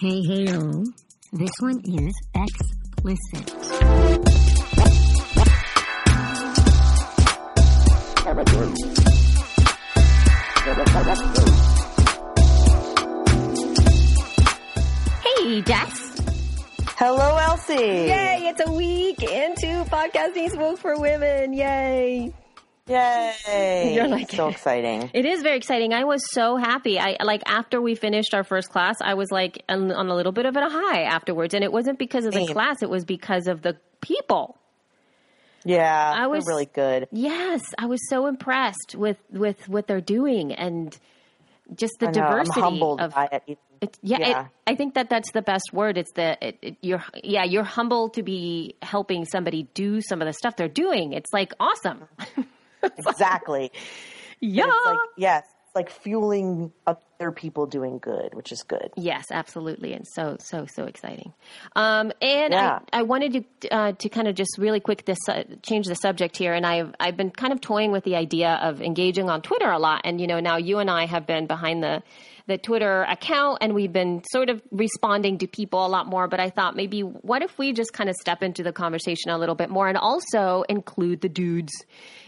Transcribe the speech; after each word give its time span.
Hey, 0.00 0.20
hey, 0.24 0.42
y'all. 0.46 0.84
This 1.32 1.52
one 1.60 1.80
is 1.84 2.12
explicit. 2.34 3.48
Hey, 15.22 15.62
Jess. 15.62 16.20
Hello, 16.98 17.36
Elsie. 17.36 17.74
Yay, 17.74 18.48
it's 18.48 18.66
a 18.66 18.72
week 18.72 19.22
into 19.22 19.84
podcasting 19.84 20.50
Smoke 20.50 20.80
for 20.80 20.98
Women. 20.98 21.52
Yay. 21.52 22.34
Yay! 22.86 23.94
You're 23.94 24.08
like- 24.08 24.30
so 24.30 24.48
exciting. 24.48 25.10
It 25.14 25.24
is 25.24 25.42
very 25.42 25.56
exciting. 25.56 25.94
I 25.94 26.04
was 26.04 26.22
so 26.32 26.56
happy. 26.56 26.98
I 26.98 27.16
like 27.24 27.42
after 27.46 27.80
we 27.80 27.94
finished 27.94 28.34
our 28.34 28.44
first 28.44 28.68
class, 28.70 28.96
I 29.00 29.14
was 29.14 29.30
like 29.30 29.62
on, 29.68 29.90
on 29.90 30.08
a 30.08 30.14
little 30.14 30.32
bit 30.32 30.44
of 30.44 30.54
a 30.54 30.68
high 30.68 31.02
afterwards, 31.04 31.54
and 31.54 31.64
it 31.64 31.72
wasn't 31.72 31.98
because 31.98 32.26
of 32.26 32.32
the 32.34 32.44
Same. 32.44 32.54
class; 32.54 32.82
it 32.82 32.90
was 32.90 33.04
because 33.06 33.46
of 33.46 33.62
the 33.62 33.78
people. 34.02 34.58
Yeah, 35.64 36.12
I 36.14 36.26
was- 36.26 36.44
really 36.46 36.66
good. 36.66 37.08
Yes, 37.10 37.62
I 37.78 37.86
was 37.86 38.00
so 38.10 38.26
impressed 38.26 38.94
with 38.96 39.16
with 39.30 39.66
what 39.66 39.86
they're 39.86 40.02
doing 40.02 40.52
and 40.52 40.94
just 41.74 41.94
the 42.00 42.06
know, 42.06 42.12
diversity 42.12 42.80
of 42.98 43.14
it. 43.32 43.58
It's, 43.80 43.98
yeah, 44.02 44.18
Yeah. 44.20 44.40
It, 44.42 44.46
I 44.66 44.74
think 44.76 44.94
that 44.94 45.08
that's 45.08 45.32
the 45.32 45.40
best 45.42 45.72
word. 45.72 45.96
It's 45.96 46.12
the 46.12 46.36
it, 46.46 46.58
it, 46.60 46.76
you're 46.82 47.02
yeah 47.22 47.44
you're 47.44 47.64
humble 47.64 48.10
to 48.10 48.22
be 48.22 48.74
helping 48.82 49.24
somebody 49.24 49.68
do 49.72 50.02
some 50.02 50.20
of 50.20 50.26
the 50.26 50.34
stuff 50.34 50.56
they're 50.56 50.68
doing. 50.68 51.14
It's 51.14 51.32
like 51.32 51.54
awesome. 51.58 52.04
exactly. 52.96 53.72
yeah. 54.40 54.64
It's 54.66 54.86
like 54.86 54.98
yes, 55.16 55.44
it's 55.66 55.74
like 55.74 55.90
fueling 55.90 56.72
other 56.86 57.32
people 57.32 57.66
doing 57.66 57.98
good, 57.98 58.34
which 58.34 58.52
is 58.52 58.62
good. 58.62 58.90
Yes, 58.96 59.26
absolutely, 59.30 59.92
and 59.92 60.06
so 60.06 60.36
so 60.40 60.66
so 60.66 60.84
exciting. 60.84 61.32
Um, 61.74 62.12
and 62.20 62.52
Yeah. 62.52 62.80
I, 62.92 63.00
I 63.00 63.02
wanted 63.02 63.44
to 63.60 63.68
uh, 63.74 63.92
to 63.92 64.08
kind 64.08 64.28
of 64.28 64.34
just 64.34 64.56
really 64.58 64.80
quick 64.80 65.04
this 65.04 65.18
uh, 65.28 65.44
change 65.62 65.86
the 65.86 65.94
subject 65.94 66.36
here, 66.36 66.52
and 66.52 66.66
I've 66.66 66.94
I've 67.00 67.16
been 67.16 67.30
kind 67.30 67.52
of 67.52 67.60
toying 67.60 67.92
with 67.92 68.04
the 68.04 68.16
idea 68.16 68.58
of 68.62 68.82
engaging 68.82 69.28
on 69.30 69.42
Twitter 69.42 69.70
a 69.70 69.78
lot, 69.78 70.02
and 70.04 70.20
you 70.20 70.26
know 70.26 70.40
now 70.40 70.56
you 70.56 70.78
and 70.78 70.90
I 70.90 71.06
have 71.06 71.26
been 71.26 71.46
behind 71.46 71.82
the 71.82 72.02
the 72.46 72.58
Twitter 72.58 73.02
account, 73.02 73.58
and 73.60 73.74
we've 73.74 73.92
been 73.92 74.22
sort 74.30 74.50
of 74.50 74.62
responding 74.70 75.38
to 75.38 75.46
people 75.46 75.84
a 75.84 75.88
lot 75.88 76.06
more. 76.06 76.28
But 76.28 76.40
I 76.40 76.50
thought 76.50 76.76
maybe 76.76 77.00
what 77.00 77.42
if 77.42 77.58
we 77.58 77.72
just 77.72 77.92
kind 77.92 78.10
of 78.10 78.16
step 78.16 78.42
into 78.42 78.62
the 78.62 78.72
conversation 78.72 79.30
a 79.30 79.38
little 79.38 79.54
bit 79.54 79.70
more, 79.70 79.88
and 79.88 79.96
also 79.96 80.64
include 80.68 81.20
the 81.20 81.28
dudes 81.28 81.72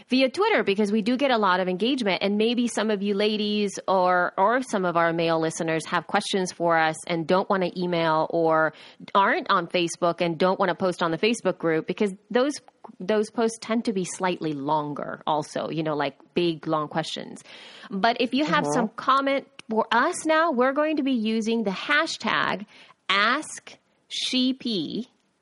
via 0.09 0.29
Twitter 0.29 0.63
because 0.63 0.91
we 0.91 1.01
do 1.01 1.17
get 1.17 1.31
a 1.31 1.37
lot 1.37 1.59
of 1.59 1.67
engagement 1.67 2.23
and 2.23 2.37
maybe 2.37 2.67
some 2.67 2.89
of 2.89 3.01
you 3.01 3.13
ladies 3.13 3.77
or 3.87 4.33
or 4.37 4.61
some 4.61 4.85
of 4.85 4.95
our 4.95 5.11
male 5.11 5.39
listeners 5.39 5.85
have 5.85 6.07
questions 6.07 6.51
for 6.51 6.77
us 6.77 6.95
and 7.07 7.27
don't 7.27 7.49
want 7.49 7.63
to 7.63 7.79
email 7.79 8.27
or 8.29 8.73
aren't 9.13 9.47
on 9.49 9.67
Facebook 9.67 10.21
and 10.21 10.37
don't 10.37 10.59
want 10.59 10.69
to 10.69 10.75
post 10.75 11.03
on 11.03 11.11
the 11.11 11.17
Facebook 11.17 11.57
group 11.57 11.87
because 11.87 12.13
those 12.31 12.53
those 12.99 13.29
posts 13.29 13.57
tend 13.61 13.85
to 13.85 13.93
be 13.93 14.05
slightly 14.05 14.53
longer 14.53 15.21
also, 15.27 15.69
you 15.69 15.83
know, 15.83 15.95
like 15.95 16.15
big 16.33 16.67
long 16.67 16.87
questions. 16.87 17.43
But 17.91 18.17
if 18.21 18.33
you 18.33 18.45
have 18.45 18.65
some 18.65 18.85
uh-huh. 18.85 18.93
comment 18.95 19.47
for 19.69 19.85
us 19.91 20.25
now, 20.25 20.51
we're 20.51 20.73
going 20.73 20.97
to 20.97 21.03
be 21.03 21.13
using 21.13 21.63
the 21.63 21.71
hashtag 21.71 22.65
ask 23.09 23.77
sheep 24.07 24.63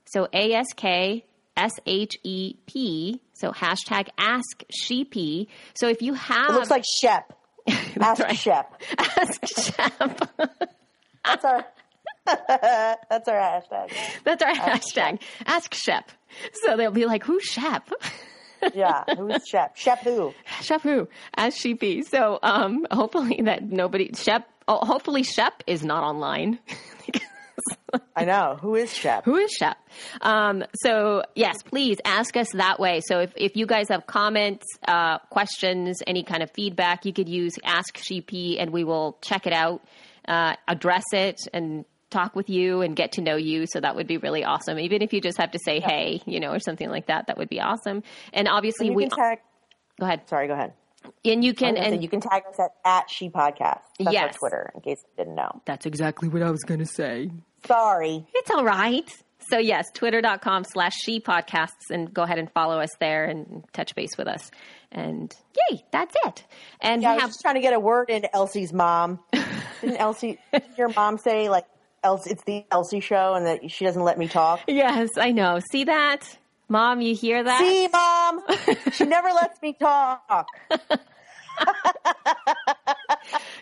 so 0.06 0.28
A 0.34 0.54
S 0.54 0.68
K 0.76 1.26
S 1.58 1.72
H 1.86 2.18
E 2.24 2.56
P. 2.66 3.22
So 3.34 3.52
hashtag 3.52 4.08
ask 4.18 4.64
sheepy. 4.70 5.50
So 5.74 5.88
if 5.88 6.02
you 6.02 6.14
have 6.14 6.50
It 6.50 6.54
looks 6.54 6.70
like 6.70 6.86
Shep. 7.02 7.34
Ask 8.00 8.22
right. 8.22 8.38
Shep. 8.38 8.82
ask 8.98 9.42
Shep. 9.48 10.32
That's 11.26 11.46
our 11.46 11.66
that's 12.26 13.28
our 13.28 13.36
hashtag. 13.36 13.92
That's 14.24 14.42
our 14.44 14.54
hashtag. 14.54 15.22
Ask 15.46 15.74
Shep. 15.74 16.10
So 16.64 16.76
they'll 16.76 16.92
be 16.92 17.06
like, 17.06 17.24
who's 17.24 17.44
Shep? 17.44 17.90
Yeah, 18.74 19.04
who's 19.16 19.48
Shep? 19.48 19.78
Shep 19.78 20.00
who? 20.00 20.34
Shep 20.62 20.82
who? 20.82 21.08
Ask 21.36 21.58
Sheepy. 21.58 22.04
So 22.04 22.40
um 22.42 22.86
hopefully 22.92 23.42
that 23.44 23.64
nobody 23.64 24.12
Shep 24.14 24.48
oh, 24.68 24.86
hopefully 24.86 25.24
Shep 25.24 25.64
is 25.68 25.84
not 25.84 26.04
online. 26.04 26.60
I 28.16 28.26
know 28.26 28.58
who 28.62 28.76
is 28.76 28.94
Shep. 28.94 29.26
Who 29.26 29.36
is 29.36 29.52
Shep? 29.52 29.78
Um, 30.22 30.64
so 30.76 31.24
yes, 31.36 31.62
please 31.64 31.98
ask 32.04 32.36
us 32.36 32.50
that 32.54 32.80
way. 32.80 33.02
So 33.06 33.20
if, 33.20 33.34
if 33.36 33.56
you 33.56 33.66
guys 33.66 33.90
have 33.90 34.06
comments, 34.08 34.66
uh, 34.88 35.20
questions, 35.30 36.00
any 36.06 36.24
kind 36.24 36.44
of 36.44 36.52
feedback, 36.52 37.06
you 37.06 37.14
could 37.14 37.30
use 37.30 37.54
Ask 37.64 37.98
Sheepy 37.98 38.60
and 38.60 38.72
we 38.72 38.84
will 38.84 39.18
check 39.22 39.48
it 39.48 39.54
out, 39.54 39.82
uh, 40.28 40.56
address 40.68 41.06
it 41.14 41.40
and 41.54 41.86
talk 42.16 42.36
with 42.36 42.50
you 42.50 42.82
and 42.82 42.96
get 42.96 43.14
to 43.14 43.22
know 43.22 43.36
you. 43.36 43.66
So 43.68 43.80
that 43.80 43.96
would 43.96 44.08
be 44.08 44.18
really 44.18 44.44
awesome. 44.44 44.80
Even 44.80 45.02
if 45.02 45.14
you 45.14 45.22
just 45.22 45.38
have 45.38 45.52
to 45.52 45.60
say, 45.60 45.80
hey, 45.80 46.22
you 46.26 46.40
know, 46.40 46.52
or 46.52 46.60
something 46.60 46.90
like 46.90 47.08
that, 47.08 47.28
that 47.28 47.38
would 47.38 47.50
be 47.50 47.60
awesome. 47.62 48.04
And 48.34 48.48
obviously 48.48 48.88
You 48.88 48.94
we, 48.94 49.08
can 49.10 49.18
tag. 49.18 49.40
go 50.00 50.06
ahead. 50.06 50.28
Sorry, 50.30 50.48
go 50.48 50.54
ahead. 50.54 50.74
And 51.24 51.44
you 51.44 51.54
can, 51.54 51.78
I 51.78 51.82
say, 51.82 51.94
and 51.94 52.02
you 52.04 52.10
can 52.10 52.20
tag 52.20 52.44
us 52.50 52.60
at, 52.60 52.72
at 52.84 53.10
She 53.12 53.30
Podcast. 53.30 53.82
That's 54.00 54.12
Yes. 54.14 54.24
our 54.24 54.40
Twitter, 54.40 54.72
in 54.74 54.82
case 54.82 55.04
you 55.04 55.24
didn't 55.24 55.36
know. 55.36 55.62
that's 55.66 55.86
exactly 55.86 56.28
what 56.30 56.42
I 56.42 56.50
was 56.50 56.64
going 56.64 56.80
to 56.80 56.86
say. 56.88 57.30
Sorry. 57.68 58.26
It's 58.34 58.50
all 58.50 58.64
right. 58.64 59.08
So 59.50 59.60
yes, 59.60 59.86
twitter.com 59.94 60.64
slash 60.64 60.94
she 61.04 61.20
podcasts 61.20 61.92
and 61.92 62.12
go 62.12 62.24
ahead 62.24 62.40
and 62.40 62.50
follow 62.52 62.80
us 62.80 62.90
there 63.00 63.26
and 63.26 63.64
touch 63.74 63.94
base 63.94 64.18
with 64.18 64.28
us. 64.28 64.50
And 64.92 65.32
yay, 65.70 65.84
that's 65.92 66.16
it. 66.26 66.44
And 66.82 67.04
Yeah, 67.04 67.12
I 67.12 67.14
was 67.14 67.22
have 67.22 67.30
just 67.30 67.42
trying 67.42 67.56
to 67.56 67.62
get 67.62 67.74
a 67.74 67.80
word 67.80 68.10
in 68.10 68.26
Elsie's 68.34 68.74
mom. 68.74 69.20
Didn't 69.82 69.98
Elsie, 69.98 70.40
didn't 70.52 70.78
your 70.80 70.90
mom 70.90 71.20
say 71.20 71.48
like 71.50 71.66
Elsie, 72.06 72.30
it's 72.32 72.44
the 72.44 72.64
Elsie 72.72 73.00
show 73.00 73.34
and 73.34 73.46
that 73.48 73.70
she 73.72 73.84
doesn't 73.84 74.04
let 74.04 74.18
me 74.20 74.28
talk? 74.28 74.62
Yes, 74.68 75.10
I 75.18 75.32
know. 75.32 75.60
See 75.72 75.84
that? 75.86 76.38
Mom, 76.70 77.02
you 77.02 77.16
hear 77.16 77.44
that? 77.44 77.60
See, 77.60 77.88
mom, 77.92 78.42
she 78.94 79.06
never 79.08 79.30
lets 79.30 79.62
me 79.62 79.74
talk. 79.74 80.48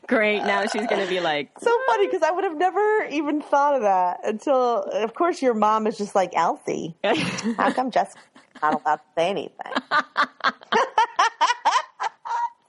Great. 0.07 0.39
Now 0.43 0.63
she's 0.63 0.85
going 0.87 1.01
to 1.01 1.07
be 1.09 1.19
like, 1.21 1.49
So 1.59 1.71
funny 1.87 2.07
because 2.07 2.21
I 2.21 2.31
would 2.31 2.43
have 2.43 2.57
never 2.57 3.05
even 3.11 3.41
thought 3.41 3.75
of 3.75 3.81
that 3.83 4.19
until, 4.25 4.83
of 4.83 5.13
course, 5.13 5.41
your 5.41 5.53
mom 5.53 5.87
is 5.87 5.97
just 5.97 6.13
like 6.15 6.31
Elsie. 6.35 6.95
How 7.57 7.71
come 7.71 7.91
Jessica's 7.91 8.21
not 8.61 8.81
allowed 8.81 8.95
to 8.97 9.01
say 9.17 9.29
anything? 9.29 9.71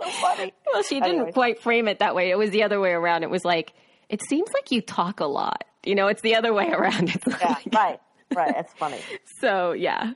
so 0.03 0.11
funny. 0.21 0.53
well, 0.73 0.83
she 0.83 1.01
didn't 1.01 1.17
Anyway. 1.17 1.33
quite 1.33 1.61
frame 1.61 1.89
it 1.89 1.99
that 1.99 2.15
way. 2.15 2.31
It 2.31 2.39
was 2.39 2.51
the 2.51 2.63
other 2.63 2.79
way 2.81 2.93
around. 2.93 3.23
It 3.25 3.31
was 3.31 3.45
like, 3.45 3.73
it 4.09 4.22
seems 4.22 4.48
like 4.53 4.70
you 4.70 4.81
talk 4.81 5.20
a 5.20 5.26
lot. 5.26 5.65
You 5.84 5.94
know, 5.94 6.06
it's 6.09 6.22
the 6.22 6.37
other 6.37 6.53
way 6.53 6.69
around. 6.72 7.10
It's 7.10 7.26
Yeah, 7.26 7.48
like, 7.48 7.75
right, 7.75 8.00
right. 8.34 8.54
That's 8.54 8.72
funny. 8.75 8.98
So, 9.41 9.72
yeah. 9.72 10.12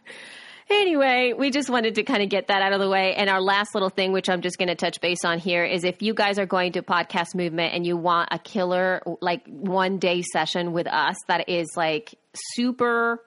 Anyway, 0.70 1.32
we 1.32 1.50
just 1.50 1.70
wanted 1.70 1.94
to 1.94 2.02
kind 2.02 2.22
of 2.22 2.28
get 2.28 2.48
that 2.48 2.60
out 2.60 2.72
of 2.74 2.80
the 2.80 2.88
way. 2.90 3.14
And 3.14 3.30
our 3.30 3.40
last 3.40 3.74
little 3.74 3.88
thing, 3.88 4.12
which 4.12 4.28
I'm 4.28 4.42
just 4.42 4.58
going 4.58 4.68
to 4.68 4.74
touch 4.74 5.00
base 5.00 5.24
on 5.24 5.38
here, 5.38 5.64
is 5.64 5.82
if 5.82 6.02
you 6.02 6.12
guys 6.12 6.38
are 6.38 6.44
going 6.46 6.72
to 6.72 6.82
podcast 6.82 7.34
movement 7.34 7.74
and 7.74 7.86
you 7.86 7.96
want 7.96 8.28
a 8.32 8.38
killer, 8.38 9.02
like 9.22 9.46
one 9.46 9.98
day 9.98 10.22
session 10.22 10.72
with 10.72 10.86
us 10.86 11.16
that 11.26 11.48
is 11.48 11.68
like 11.76 12.14
super 12.34 13.22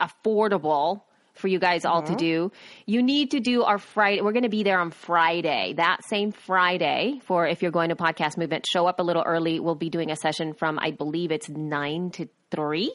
affordable 0.00 1.02
for 1.38 1.48
you 1.48 1.58
guys 1.58 1.84
all 1.84 2.02
to 2.02 2.08
mm-hmm. 2.08 2.16
do, 2.16 2.52
you 2.86 3.02
need 3.02 3.32
to 3.32 3.40
do 3.40 3.62
our 3.62 3.78
Friday. 3.78 4.20
We're 4.20 4.32
going 4.32 4.42
to 4.42 4.48
be 4.48 4.62
there 4.62 4.80
on 4.80 4.90
Friday, 4.90 5.74
that 5.76 6.04
same 6.08 6.32
Friday 6.32 7.20
for 7.24 7.46
if 7.46 7.62
you're 7.62 7.70
going 7.70 7.90
to 7.90 7.96
podcast 7.96 8.36
movement. 8.36 8.66
Show 8.66 8.86
up 8.86 9.00
a 9.00 9.02
little 9.02 9.22
early. 9.22 9.60
We'll 9.60 9.74
be 9.74 9.90
doing 9.90 10.10
a 10.10 10.16
session 10.16 10.54
from, 10.54 10.78
I 10.78 10.90
believe 10.90 11.32
it's 11.32 11.48
nine 11.48 12.10
to 12.12 12.28
three. 12.50 12.92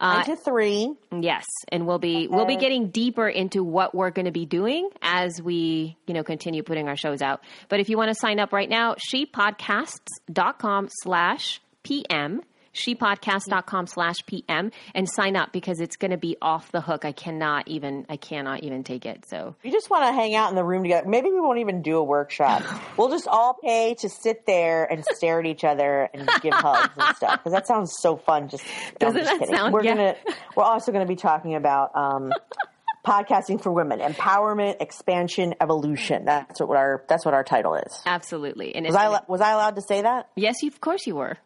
Nine 0.00 0.20
uh, 0.20 0.24
to 0.24 0.36
three. 0.36 0.94
Yes, 1.10 1.44
and 1.72 1.84
we'll 1.84 1.98
be 1.98 2.28
we'll 2.28 2.46
be 2.46 2.56
getting 2.56 2.90
deeper 2.90 3.28
into 3.28 3.64
what 3.64 3.96
we're 3.96 4.10
going 4.10 4.26
to 4.26 4.30
be 4.30 4.46
doing 4.46 4.88
as 5.02 5.42
we, 5.42 5.96
you 6.06 6.14
know, 6.14 6.22
continue 6.22 6.62
putting 6.62 6.88
our 6.88 6.96
shows 6.96 7.20
out. 7.20 7.42
But 7.68 7.80
if 7.80 7.88
you 7.88 7.96
want 7.96 8.10
to 8.10 8.14
sign 8.14 8.38
up 8.38 8.52
right 8.52 8.68
now, 8.68 8.94
shepodcasts.com 8.94 10.88
slash 11.02 11.60
PM, 11.82 12.42
shepodcast.com 12.78 13.86
slash 13.86 14.16
PM 14.26 14.70
and 14.94 15.08
sign 15.08 15.36
up 15.36 15.52
because 15.52 15.80
it's 15.80 15.96
going 15.96 16.10
to 16.10 16.16
be 16.16 16.36
off 16.40 16.70
the 16.72 16.80
hook. 16.80 17.04
I 17.04 17.12
cannot 17.12 17.68
even, 17.68 18.06
I 18.08 18.16
cannot 18.16 18.62
even 18.62 18.84
take 18.84 19.06
it. 19.06 19.24
So 19.28 19.54
We 19.64 19.70
just 19.70 19.90
want 19.90 20.04
to 20.04 20.12
hang 20.12 20.34
out 20.34 20.50
in 20.50 20.56
the 20.56 20.64
room 20.64 20.82
together. 20.82 21.08
Maybe 21.08 21.30
we 21.30 21.40
won't 21.40 21.58
even 21.58 21.82
do 21.82 21.96
a 21.98 22.04
workshop. 22.04 22.62
We'll 22.96 23.10
just 23.10 23.28
all 23.28 23.54
pay 23.62 23.94
to 24.00 24.08
sit 24.08 24.44
there 24.46 24.84
and 24.90 25.04
stare 25.04 25.38
at 25.40 25.46
each 25.46 25.62
other 25.64 26.08
and 26.12 26.28
give 26.42 26.52
hugs 26.54 26.92
and 26.96 27.16
stuff. 27.16 27.32
Because 27.38 27.52
that 27.52 27.66
sounds 27.66 27.94
so 28.00 28.16
fun. 28.16 28.48
Just 28.48 28.64
no, 29.00 29.06
Doesn't 29.08 29.20
just 29.20 29.30
that 29.30 29.38
kidding. 29.40 29.54
sound- 29.54 29.72
We're 29.72 29.84
yeah. 29.84 29.94
gonna. 29.94 30.14
We're 30.56 30.64
also 30.64 30.90
going 30.90 31.04
to 31.06 31.08
be 31.08 31.14
talking 31.16 31.54
about 31.54 31.94
um, 31.94 32.32
podcasting 33.06 33.62
for 33.62 33.70
women, 33.72 34.00
empowerment, 34.00 34.76
expansion, 34.80 35.54
evolution. 35.60 36.24
That's 36.24 36.60
what 36.60 36.76
our. 36.76 37.04
That's 37.08 37.24
what 37.24 37.34
our 37.34 37.44
title 37.44 37.74
is. 37.74 38.02
absolutely. 38.06 38.74
And 38.74 38.86
Was 38.86 38.96
I 38.96 39.20
was 39.28 39.40
I 39.40 39.52
allowed 39.52 39.76
to 39.76 39.82
say 39.82 40.02
that? 40.02 40.28
yes, 40.34 40.56
you, 40.62 40.68
of 40.68 40.80
course 40.80 41.06
you 41.06 41.14
were. 41.14 41.36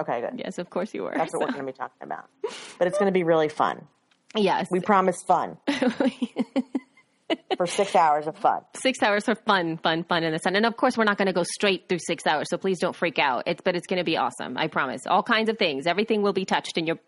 Okay, 0.00 0.20
good. 0.20 0.38
Yes, 0.38 0.58
of 0.58 0.70
course 0.70 0.92
you 0.94 1.02
were. 1.04 1.12
That's 1.16 1.32
what 1.32 1.40
we're 1.40 1.52
going 1.52 1.66
to 1.66 1.72
be 1.72 1.76
talking 1.76 2.02
about. 2.02 2.24
But 2.78 2.88
it's 2.88 2.98
going 2.98 3.06
to 3.12 3.16
be 3.16 3.24
really 3.24 3.48
fun. 3.48 3.86
yes. 4.34 4.66
We 4.70 4.80
promise 4.80 5.22
fun 5.22 5.58
for 7.56 7.66
six 7.66 7.94
hours 7.94 8.26
of 8.26 8.36
fun. 8.36 8.62
six 8.76 9.02
hours 9.02 9.24
for 9.24 9.34
fun, 9.34 9.76
fun, 9.78 10.04
fun 10.04 10.24
in 10.24 10.32
the 10.32 10.38
sun. 10.38 10.56
And 10.56 10.66
of 10.66 10.76
course, 10.76 10.96
we're 10.98 11.04
not 11.04 11.18
going 11.18 11.26
to 11.26 11.32
go 11.32 11.44
straight 11.44 11.88
through 11.88 12.00
six 12.00 12.26
hours, 12.26 12.48
so 12.50 12.56
please 12.58 12.78
don't 12.78 12.96
freak 12.96 13.18
out. 13.18 13.44
It's 13.46 13.60
but 13.62 13.76
it's 13.76 13.86
going 13.86 13.98
to 13.98 14.04
be 14.04 14.16
awesome. 14.16 14.56
I 14.58 14.66
promise. 14.68 15.02
All 15.06 15.22
kinds 15.22 15.48
of 15.48 15.58
things. 15.58 15.86
Everything 15.86 16.22
will 16.22 16.32
be 16.32 16.44
touched 16.44 16.76
in 16.78 16.86
your. 16.86 16.98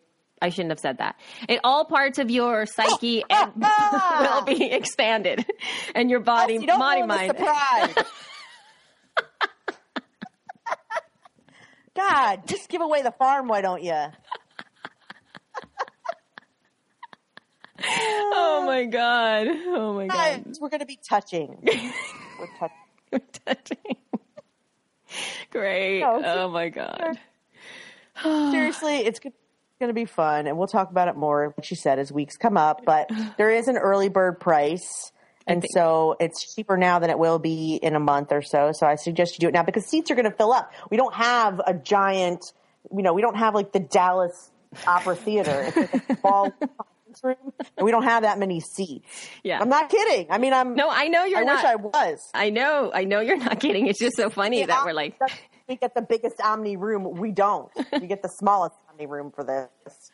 I 0.42 0.50
shouldn't 0.50 0.70
have 0.70 0.80
said 0.80 0.98
that. 0.98 1.16
In 1.48 1.60
all 1.64 1.84
parts 1.86 2.18
of 2.18 2.30
your 2.30 2.66
psyche 2.66 3.22
and 3.30 3.52
will 4.20 4.44
be 4.44 4.70
expanded, 4.70 5.46
and 5.94 6.10
your 6.10 6.20
body, 6.20 6.54
You 6.54 6.66
don't 6.66 6.78
body, 6.78 7.02
mind. 7.02 7.34
God, 11.94 12.46
just 12.46 12.68
give 12.68 12.80
away 12.80 13.02
the 13.02 13.12
farm, 13.12 13.48
why 13.48 13.60
don't 13.60 13.82
you? 13.82 13.94
Oh 17.86 18.64
my 18.66 18.84
god! 18.84 19.46
Oh 19.48 19.94
my 19.94 20.06
god! 20.06 20.44
Guys, 20.44 20.58
we're 20.60 20.68
going 20.70 20.80
to 20.80 20.86
be 20.86 20.98
touching. 21.06 21.58
We're 22.40 22.48
touching. 22.58 23.28
Touching. 23.46 23.96
Great. 25.50 26.00
No, 26.00 26.22
oh 26.24 26.48
my 26.48 26.68
god. 26.68 27.18
Seriously, 28.22 28.96
it's 28.98 29.20
going 29.20 29.32
to 29.80 29.92
be 29.92 30.04
fun, 30.04 30.46
and 30.46 30.58
we'll 30.58 30.66
talk 30.66 30.90
about 30.90 31.08
it 31.08 31.16
more, 31.16 31.54
like 31.56 31.64
she 31.64 31.74
said, 31.74 31.98
as 31.98 32.10
weeks 32.10 32.36
come 32.36 32.56
up. 32.56 32.84
But 32.84 33.10
there 33.36 33.50
is 33.50 33.68
an 33.68 33.76
early 33.76 34.08
bird 34.08 34.40
price. 34.40 35.12
And 35.46 35.60
think- 35.62 35.72
so 35.74 36.16
it's 36.20 36.54
cheaper 36.54 36.76
now 36.76 36.98
than 36.98 37.10
it 37.10 37.18
will 37.18 37.38
be 37.38 37.76
in 37.76 37.94
a 37.94 38.00
month 38.00 38.32
or 38.32 38.42
so. 38.42 38.70
So 38.72 38.86
I 38.86 38.94
suggest 38.96 39.34
you 39.34 39.40
do 39.40 39.48
it 39.48 39.52
now 39.54 39.62
because 39.62 39.84
seats 39.86 40.10
are 40.10 40.14
going 40.14 40.30
to 40.30 40.36
fill 40.36 40.52
up. 40.52 40.72
We 40.90 40.96
don't 40.96 41.14
have 41.14 41.60
a 41.66 41.74
giant, 41.74 42.44
you 42.94 43.02
know, 43.02 43.12
we 43.12 43.20
don't 43.22 43.36
have 43.36 43.54
like 43.54 43.72
the 43.72 43.80
Dallas 43.80 44.50
Opera 44.86 45.16
Theater. 45.16 45.64
It's 45.66 45.76
like 45.76 45.94
a 46.10 46.16
small 46.20 46.50
conference 46.50 47.20
room, 47.22 47.52
and 47.76 47.84
we 47.84 47.90
don't 47.90 48.02
have 48.04 48.22
that 48.22 48.38
many 48.38 48.60
seats. 48.60 49.28
Yeah. 49.42 49.60
I'm 49.60 49.68
not 49.68 49.88
kidding. 49.90 50.26
I 50.30 50.38
mean, 50.38 50.52
I'm. 50.52 50.74
No, 50.74 50.88
I 50.90 51.08
know 51.08 51.24
you're 51.24 51.40
I 51.40 51.44
not. 51.44 51.56
wish 51.56 51.64
I 51.64 51.74
was. 51.76 52.30
I 52.34 52.50
know. 52.50 52.90
I 52.92 53.04
know 53.04 53.20
you're 53.20 53.36
not 53.36 53.60
kidding. 53.60 53.86
It's 53.86 53.98
just 54.00 54.16
so 54.16 54.30
funny 54.30 54.64
that 54.64 54.84
we're 54.84 54.92
like. 54.94 55.16
we 55.68 55.76
get 55.76 55.94
the 55.94 56.02
biggest 56.02 56.40
Omni 56.40 56.76
room. 56.76 57.04
We 57.18 57.30
don't. 57.30 57.70
We 57.92 58.06
get 58.06 58.22
the 58.22 58.28
smallest 58.38 58.74
Omni 58.90 59.06
room 59.06 59.30
for 59.30 59.44
this, 59.44 60.10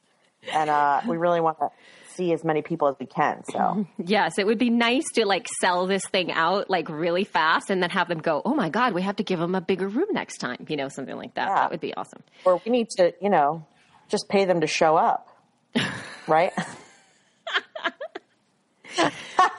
and 0.52 0.68
uh, 0.68 1.00
we 1.08 1.16
really 1.16 1.40
want 1.40 1.58
to 1.60 1.70
see 2.16 2.32
as 2.32 2.44
many 2.44 2.62
people 2.62 2.88
as 2.88 2.96
we 2.98 3.06
can. 3.06 3.42
So 3.50 3.86
Yes, 3.98 4.38
it 4.38 4.46
would 4.46 4.58
be 4.58 4.70
nice 4.70 5.04
to 5.14 5.26
like 5.26 5.46
sell 5.60 5.86
this 5.86 6.02
thing 6.10 6.30
out 6.32 6.68
like 6.70 6.88
really 6.88 7.24
fast 7.24 7.70
and 7.70 7.82
then 7.82 7.90
have 7.90 8.08
them 8.08 8.18
go, 8.18 8.42
"Oh 8.44 8.54
my 8.54 8.68
god, 8.68 8.92
we 8.94 9.02
have 9.02 9.16
to 9.16 9.22
give 9.24 9.38
them 9.38 9.54
a 9.54 9.60
bigger 9.60 9.88
room 9.88 10.08
next 10.12 10.38
time." 10.38 10.66
You 10.68 10.76
know, 10.76 10.88
something 10.88 11.16
like 11.16 11.34
that. 11.34 11.48
Yeah. 11.48 11.54
That 11.54 11.70
would 11.70 11.80
be 11.80 11.94
awesome. 11.94 12.22
or 12.44 12.60
we 12.64 12.72
need 12.72 12.88
to, 12.96 13.12
you 13.20 13.30
know, 13.30 13.66
just 14.08 14.28
pay 14.28 14.44
them 14.44 14.60
to 14.60 14.66
show 14.66 14.96
up, 14.96 15.28
right? 16.26 16.52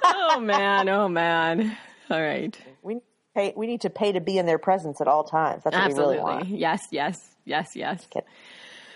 oh 0.03 0.39
man, 0.39 0.89
oh 0.89 1.07
man. 1.07 1.77
All 2.09 2.21
right. 2.21 2.57
we 2.83 2.95
need 2.95 2.99
to 3.01 3.33
pay. 3.35 3.53
We 3.55 3.67
need 3.67 3.81
to 3.81 3.89
pay 3.89 4.11
to 4.11 4.19
be 4.21 4.37
in 4.37 4.45
their 4.45 4.59
presence 4.59 4.99
at 5.01 5.07
all 5.07 5.23
times. 5.23 5.63
That's 5.63 5.75
what 5.75 5.83
Absolutely. 5.85 6.17
we 6.17 6.21
really 6.23 6.35
want. 6.35 6.47
Yes, 6.49 6.81
yes. 6.91 7.17
Yes, 7.45 7.67
yes. 7.75 8.05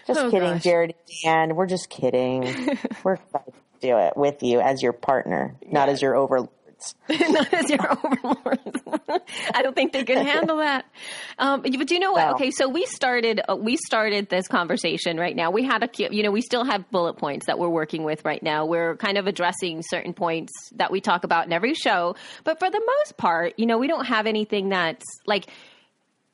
Just 0.07 0.19
Oh, 0.19 0.29
kidding, 0.31 0.53
gosh. 0.53 0.63
Jared 0.63 0.95
and 0.95 1.49
Dan. 1.49 1.55
We're 1.55 1.65
just 1.67 1.89
kidding. 1.89 2.41
We're 3.03 3.13
excited 3.15 3.53
to 3.53 3.79
do 3.87 3.97
it 3.97 4.15
with 4.15 4.43
you 4.43 4.59
as 4.61 4.81
your 4.81 4.93
partner, 4.93 5.55
not 5.65 5.89
as 5.89 6.01
your 6.01 6.15
overlords. 6.15 6.51
Not 7.09 7.51
as 7.53 7.69
your 7.69 7.89
overlords. 7.89 8.81
I 9.55 9.63
don't 9.63 9.73
think 9.73 9.93
they 9.93 10.03
can 10.03 10.23
handle 10.23 10.57
that. 10.57 10.85
Um, 11.39 11.61
but 11.61 11.71
do 11.71 11.93
you 11.95 11.99
know 11.99 12.11
what? 12.11 12.27
No. 12.27 12.33
Okay, 12.33 12.51
so 12.51 12.67
we 12.67 12.85
started 12.85 13.41
uh, 13.47 13.55
we 13.55 13.77
started 13.77 14.29
this 14.29 14.47
conversation 14.47 15.17
right 15.17 15.35
now. 15.35 15.49
We 15.51 15.63
had 15.63 15.83
a 15.83 15.89
you 16.13 16.21
know 16.21 16.31
we 16.31 16.41
still 16.41 16.65
have 16.65 16.91
bullet 16.91 17.13
points 17.13 17.45
that 17.47 17.57
we're 17.57 17.69
working 17.69 18.03
with 18.03 18.23
right 18.25 18.43
now. 18.43 18.65
We're 18.65 18.97
kind 18.97 19.17
of 19.17 19.25
addressing 19.25 19.81
certain 19.83 20.13
points 20.13 20.51
that 20.75 20.91
we 20.91 20.99
talk 21.01 21.23
about 21.23 21.47
in 21.47 21.53
every 21.53 21.73
show, 21.75 22.15
but 22.43 22.59
for 22.59 22.69
the 22.69 22.81
most 22.85 23.17
part, 23.17 23.53
you 23.57 23.65
know, 23.65 23.77
we 23.77 23.87
don't 23.87 24.05
have 24.05 24.27
anything 24.27 24.69
that's 24.69 25.05
like 25.25 25.47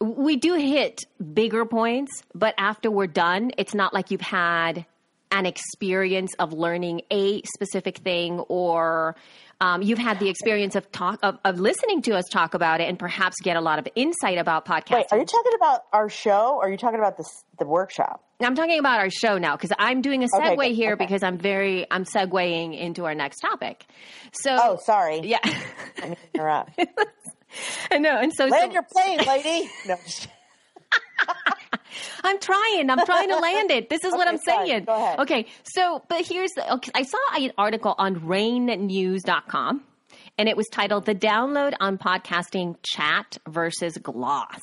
we 0.01 0.36
do 0.36 0.56
hit 0.56 1.01
bigger 1.33 1.65
points, 1.65 2.24
but 2.36 2.53
after 2.57 2.89
we're 2.92 3.07
done, 3.07 3.51
it's 3.57 3.74
not 3.75 3.94
like 3.94 4.12
you've 4.12 4.21
had 4.21 4.86
an 5.31 5.45
experience 5.45 6.33
of 6.39 6.51
learning 6.51 7.01
a 7.09 7.42
specific 7.56 8.00
thing 8.00 8.39
or 8.50 9.15
um, 9.62 9.81
you've 9.81 10.00
had 10.00 10.19
the 10.19 10.27
experience 10.27 10.75
of 10.75 10.92
talk 10.92 11.19
of, 11.24 11.38
of 11.45 11.59
listening 11.59 12.01
to 12.01 12.18
us 12.18 12.25
talk 12.30 12.53
about 12.53 12.81
it 12.81 12.89
and 12.89 12.98
perhaps 13.00 13.39
get 13.42 13.56
a 13.56 13.62
lot 13.62 13.80
of 13.80 13.88
insight 13.95 14.38
about 14.39 14.65
podcasting. 14.65 14.95
Wait, 14.95 15.06
are 15.12 15.19
you 15.19 15.25
talking 15.25 15.51
about 15.56 15.81
our 15.94 16.09
show? 16.09 16.56
Or 16.57 16.65
are 16.65 16.69
you 16.71 16.77
talking 16.77 17.00
about 17.00 17.15
this 17.15 17.30
the 17.59 17.65
workshop? 17.65 18.24
I'm 18.42 18.56
talking 18.56 18.80
about 18.80 19.00
our 19.00 19.12
show 19.12 19.38
now 19.38 19.56
because 19.56 19.71
I'm 19.77 20.01
doing 20.01 20.24
a 20.24 20.27
segue 20.36 20.57
good. 20.57 20.75
here 20.75 20.94
Okay. 20.94 21.06
because 21.06 21.21
I'm 21.24 21.38
very 21.38 21.86
I'm 21.92 22.03
segueing 22.06 22.77
into 22.77 23.06
our 23.06 23.13
next 23.15 23.39
topic. 23.39 23.86
So 24.33 24.57
Oh, 24.59 24.77
sorry. 24.83 25.21
yeah, 25.24 25.38
interrupt. 26.33 26.77
I 27.92 27.98
know. 27.98 28.18
And 28.19 28.31
so, 28.33 28.45
Land 28.45 28.71
so 28.71 28.74
your 28.74 28.83
plane, 28.83 29.19
lady. 29.27 29.69
No, 29.88 29.95
I'm 32.24 32.39
trying. 32.39 32.89
I'm 32.89 33.03
trying 33.06 33.30
to 33.30 33.38
land 33.38 33.71
it. 33.71 33.89
This 33.89 34.03
is 34.03 34.13
what 34.13 34.27
I'm 34.27 34.38
saying. 34.38 34.86
Go 34.86 34.95
ahead. 34.95 35.19
Okay. 35.19 35.45
So, 35.63 36.03
but 36.07 36.25
here's 36.25 36.51
the, 36.51 36.74
okay, 36.75 36.92
I 36.95 37.03
saw 37.03 37.18
an 37.36 37.51
article 37.57 37.95
on 37.98 38.18
rainnews.com 38.21 39.83
and 40.38 40.50
it 40.50 40.56
was 40.57 40.68
titled 40.71 41.06
The 41.06 41.15
Download 41.15 41.74
on 41.80 41.98
Podcasting 41.98 42.75
Chat 42.83 43.38
versus 43.48 43.98
Gloss. 43.98 44.59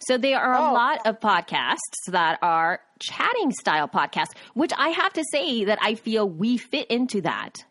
So 0.00 0.18
there 0.18 0.38
are 0.40 0.54
a 0.54 0.70
Oh. 0.70 0.74
lot 0.74 1.06
of 1.06 1.20
podcasts 1.20 1.78
that 2.08 2.38
are 2.42 2.80
chatting 2.98 3.50
style 3.52 3.88
podcasts, 3.88 4.32
which 4.54 4.72
I 4.76 4.90
have 4.90 5.12
to 5.14 5.24
say 5.32 5.64
that 5.64 5.78
I 5.80 5.94
feel 5.94 6.28
we 6.28 6.56
fit 6.58 6.88
into 6.88 7.22
that. 7.22 7.64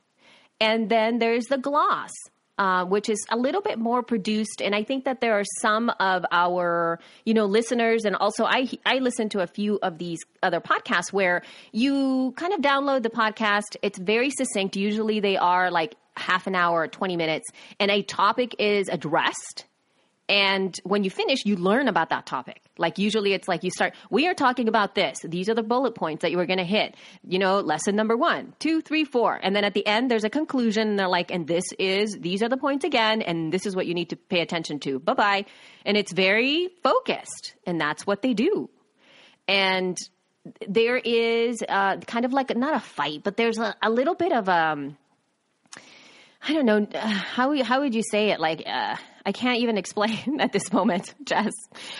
And 0.60 0.90
then 0.90 1.19
there's 1.19 1.46
the 1.46 1.57
gloss, 1.57 2.12
uh, 2.59 2.83
which 2.83 3.09
is 3.09 3.25
a 3.31 3.38
little 3.38 3.61
bit 3.61 3.79
more 3.79 4.03
produced. 4.03 4.61
And 4.61 4.75
I 4.75 4.83
think 4.83 5.06
that 5.06 5.21
there 5.21 5.39
are 5.39 5.45
some 5.61 5.89
of 6.00 6.25
our, 6.31 7.00
you 7.25 7.33
know, 7.33 7.45
listeners, 7.45 8.03
and 8.03 8.15
also 8.17 8.44
I 8.44 8.67
I 8.85 9.00
listen 9.00 9.29
to 9.29 9.39
a 9.39 9.47
few 9.47 9.79
of 9.81 9.97
these 9.97 10.19
other 10.44 10.59
podcasts 10.59 11.13
where 11.13 11.41
you 11.71 12.34
kind 12.36 12.53
of 12.53 12.60
download 12.60 13.03
the 13.03 13.10
podcast. 13.10 13.77
It's 13.81 13.98
very 13.98 14.29
succinct. 14.29 14.75
Usually 14.75 15.22
they 15.22 15.38
are 15.38 15.72
like 15.72 15.95
half 16.17 16.48
an 16.48 16.55
hour, 16.55 16.88
twenty 16.89 17.15
minutes, 17.15 17.48
and 17.79 17.89
a 17.89 18.03
topic 18.03 18.55
is 18.60 18.89
addressed. 18.89 19.65
And 20.29 20.79
when 20.83 21.03
you 21.03 21.09
finish, 21.09 21.39
you 21.43 21.55
learn 21.55 21.88
about 21.88 22.09
that 22.09 22.27
topic. 22.27 22.62
Like 22.77 23.00
usually 23.00 23.33
it's 23.33 23.48
like 23.48 23.63
you 23.63 23.71
start, 23.71 23.95
we 24.12 24.27
are 24.27 24.36
talking 24.36 24.67
about 24.67 24.93
this. 24.93 25.17
These 25.24 25.50
are 25.50 25.55
the 25.55 25.63
bullet 25.63 25.95
points 25.95 26.21
that 26.21 26.29
you 26.29 26.39
are 26.39 26.45
going 26.45 26.59
to 26.59 26.63
hit. 26.63 26.95
You 27.27 27.39
know, 27.39 27.62
lesson 27.62 27.95
number 27.95 28.15
one, 28.15 28.53
two, 28.59 28.81
three, 28.81 29.05
four. 29.05 29.39
And 29.41 29.55
then 29.55 29.63
at 29.63 29.74
the 29.74 29.86
end, 29.88 30.12
there's 30.12 30.24
a 30.24 30.29
conclusion. 30.29 30.89
And 30.89 31.00
they're 31.00 31.07
like, 31.07 31.31
and 31.31 31.48
this 31.48 31.63
is, 31.79 32.15
these 32.19 32.43
are 32.43 32.50
the 32.50 32.57
points 32.57 32.86
again. 32.86 33.24
And 33.24 33.51
this 33.51 33.65
is 33.65 33.75
what 33.75 33.88
you 33.88 33.95
need 33.95 34.12
to 34.12 34.15
pay 34.15 34.41
attention 34.41 34.79
to. 34.81 35.00
Bye 35.00 35.13
bye. 35.15 35.45
And 35.83 35.98
it's 35.98 36.13
very 36.13 36.69
focused. 36.83 37.55
And 37.65 37.81
that's 37.81 38.05
what 38.05 38.21
they 38.21 38.36
do. 38.36 38.69
And 39.48 39.98
there 40.67 40.98
is 40.98 41.63
uh, 41.67 41.98
kind 41.98 42.25
of 42.25 42.33
like, 42.33 42.55
not 42.55 42.75
a 42.75 42.79
fight, 42.79 43.24
but 43.24 43.36
there's 43.36 43.57
a, 43.57 43.75
a 43.81 43.89
little 43.89 44.15
bit 44.15 44.31
of, 44.31 44.48
um, 44.48 44.95
I 46.41 46.53
don't 46.53 46.65
know 46.65 46.88
uh, 46.93 47.07
how 47.07 47.62
how 47.63 47.81
would 47.81 47.93
you 47.93 48.03
say 48.09 48.29
it? 48.29 48.39
Like 48.39 48.63
uh, 48.65 48.95
I 49.25 49.31
can't 49.31 49.59
even 49.59 49.77
explain 49.77 50.38
at 50.39 50.51
this 50.51 50.71
moment, 50.71 51.13
Jess. 51.23 51.53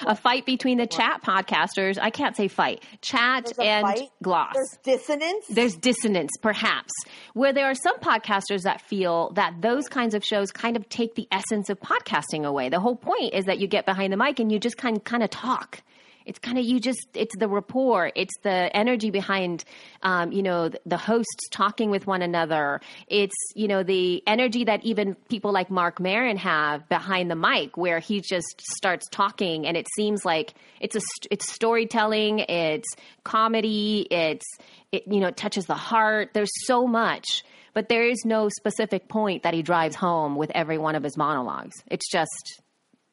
A 0.06 0.16
fight 0.16 0.46
between 0.46 0.78
the 0.78 0.88
chat 0.88 1.22
podcasters. 1.24 1.98
I 2.02 2.10
can't 2.10 2.36
say 2.36 2.48
fight. 2.48 2.84
Chat 3.02 3.52
and 3.60 3.86
fight? 3.86 4.10
gloss. 4.22 4.54
There's 4.54 4.78
dissonance. 4.84 5.46
There's 5.50 5.76
dissonance, 5.76 6.32
perhaps, 6.42 6.92
where 7.34 7.54
there 7.54 7.66
are 7.66 7.76
some 7.76 8.00
podcasters 8.00 8.64
that 8.64 8.82
feel 8.82 9.32
that 9.34 9.62
those 9.62 9.88
kinds 9.88 10.14
of 10.14 10.24
shows 10.24 10.52
kind 10.52 10.76
of 10.76 10.88
take 10.90 11.16
the 11.16 11.28
essence 11.32 11.70
of 11.70 11.80
podcasting 11.80 12.46
away. 12.46 12.70
The 12.70 12.80
whole 12.80 12.96
point 12.96 13.34
is 13.34 13.46
that 13.46 13.60
you 13.60 13.68
get 13.68 13.86
behind 13.86 14.14
the 14.14 14.18
mic 14.18 14.40
and 14.40 14.52
you 14.52 14.60
just 14.60 14.78
kind 14.78 15.04
kind 15.04 15.24
of 15.24 15.30
talk. 15.30 15.82
It's 16.30 16.38
kind 16.38 16.60
of 16.60 16.64
you 16.64 16.80
just 16.80 17.08
it's 17.16 17.36
the 17.36 17.48
rapport, 17.48 18.12
it's 18.16 18.38
the 18.44 18.70
energy 18.78 19.10
behind, 19.10 19.64
um, 20.04 20.32
you 20.32 20.44
know, 20.44 20.70
the, 20.70 20.80
the 20.86 20.98
hosts 20.98 21.50
talking 21.50 21.90
with 21.90 22.06
one 22.06 22.22
another. 22.22 22.82
It's 23.08 23.36
you 23.56 23.68
know 23.68 23.82
the 23.82 24.22
energy 24.28 24.66
that 24.66 24.86
even 24.86 25.16
people 25.28 25.52
like 25.52 25.72
Marc 25.72 26.00
Maron 26.00 26.38
have 26.38 26.88
behind 26.88 27.32
the 27.32 27.36
mic, 27.36 27.78
where 27.78 27.98
he 27.98 28.22
just 28.22 28.62
starts 28.78 29.08
talking, 29.10 29.66
and 29.66 29.76
it 29.76 29.88
seems 29.96 30.24
like 30.24 30.54
it's 30.80 30.96
a 30.96 31.02
it's 31.32 31.52
storytelling, 31.52 32.40
it's 32.48 32.88
comedy, 33.24 34.06
it's 34.12 34.46
it 34.92 35.06
you 35.08 35.22
know 35.22 35.30
it 35.30 35.38
touches 35.38 35.66
the 35.66 35.74
heart. 35.74 36.30
There's 36.36 36.52
so 36.68 36.86
much 36.86 37.44
but 37.72 37.88
there 37.88 38.04
is 38.04 38.26
no 38.26 38.50
specific 38.50 39.08
point 39.08 39.44
that 39.44 39.54
he 39.54 39.62
drives 39.62 39.96
home 39.96 40.36
with 40.36 40.52
every 40.56 40.78
one 40.78 40.96
of 40.96 41.04
his 41.04 41.16
monologues. 41.16 41.76
It's 41.88 42.10
just 42.10 42.62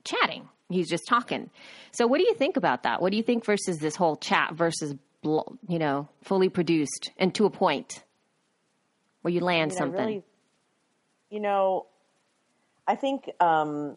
chatting. 0.02 0.49
He's 0.68 0.88
just 0.88 1.06
talking. 1.06 1.50
So, 1.92 2.06
what 2.06 2.18
do 2.18 2.25
you 2.25 2.35
think 2.35 2.56
about 2.56 2.82
that? 2.82 3.00
What 3.00 3.11
do 3.11 3.16
you 3.16 3.23
think 3.23 3.44
versus 3.44 3.78
this 3.78 3.94
whole 3.96 4.16
chat 4.16 4.54
versus, 4.54 4.94
you 5.23 5.78
know, 5.78 6.08
fully 6.23 6.49
produced 6.49 7.11
and 7.18 7.35
to 7.37 7.46
a 7.46 7.50
point 7.50 8.02
where 9.23 9.32
you 9.32 9.40
land 9.40 9.73
I 9.73 9.75
mean, 9.75 9.78
something? 9.78 10.06
really- 10.06 10.25
you 11.30 11.40
know, 11.40 11.87
I 12.87 12.94
think 12.94 13.30
um, 13.40 13.96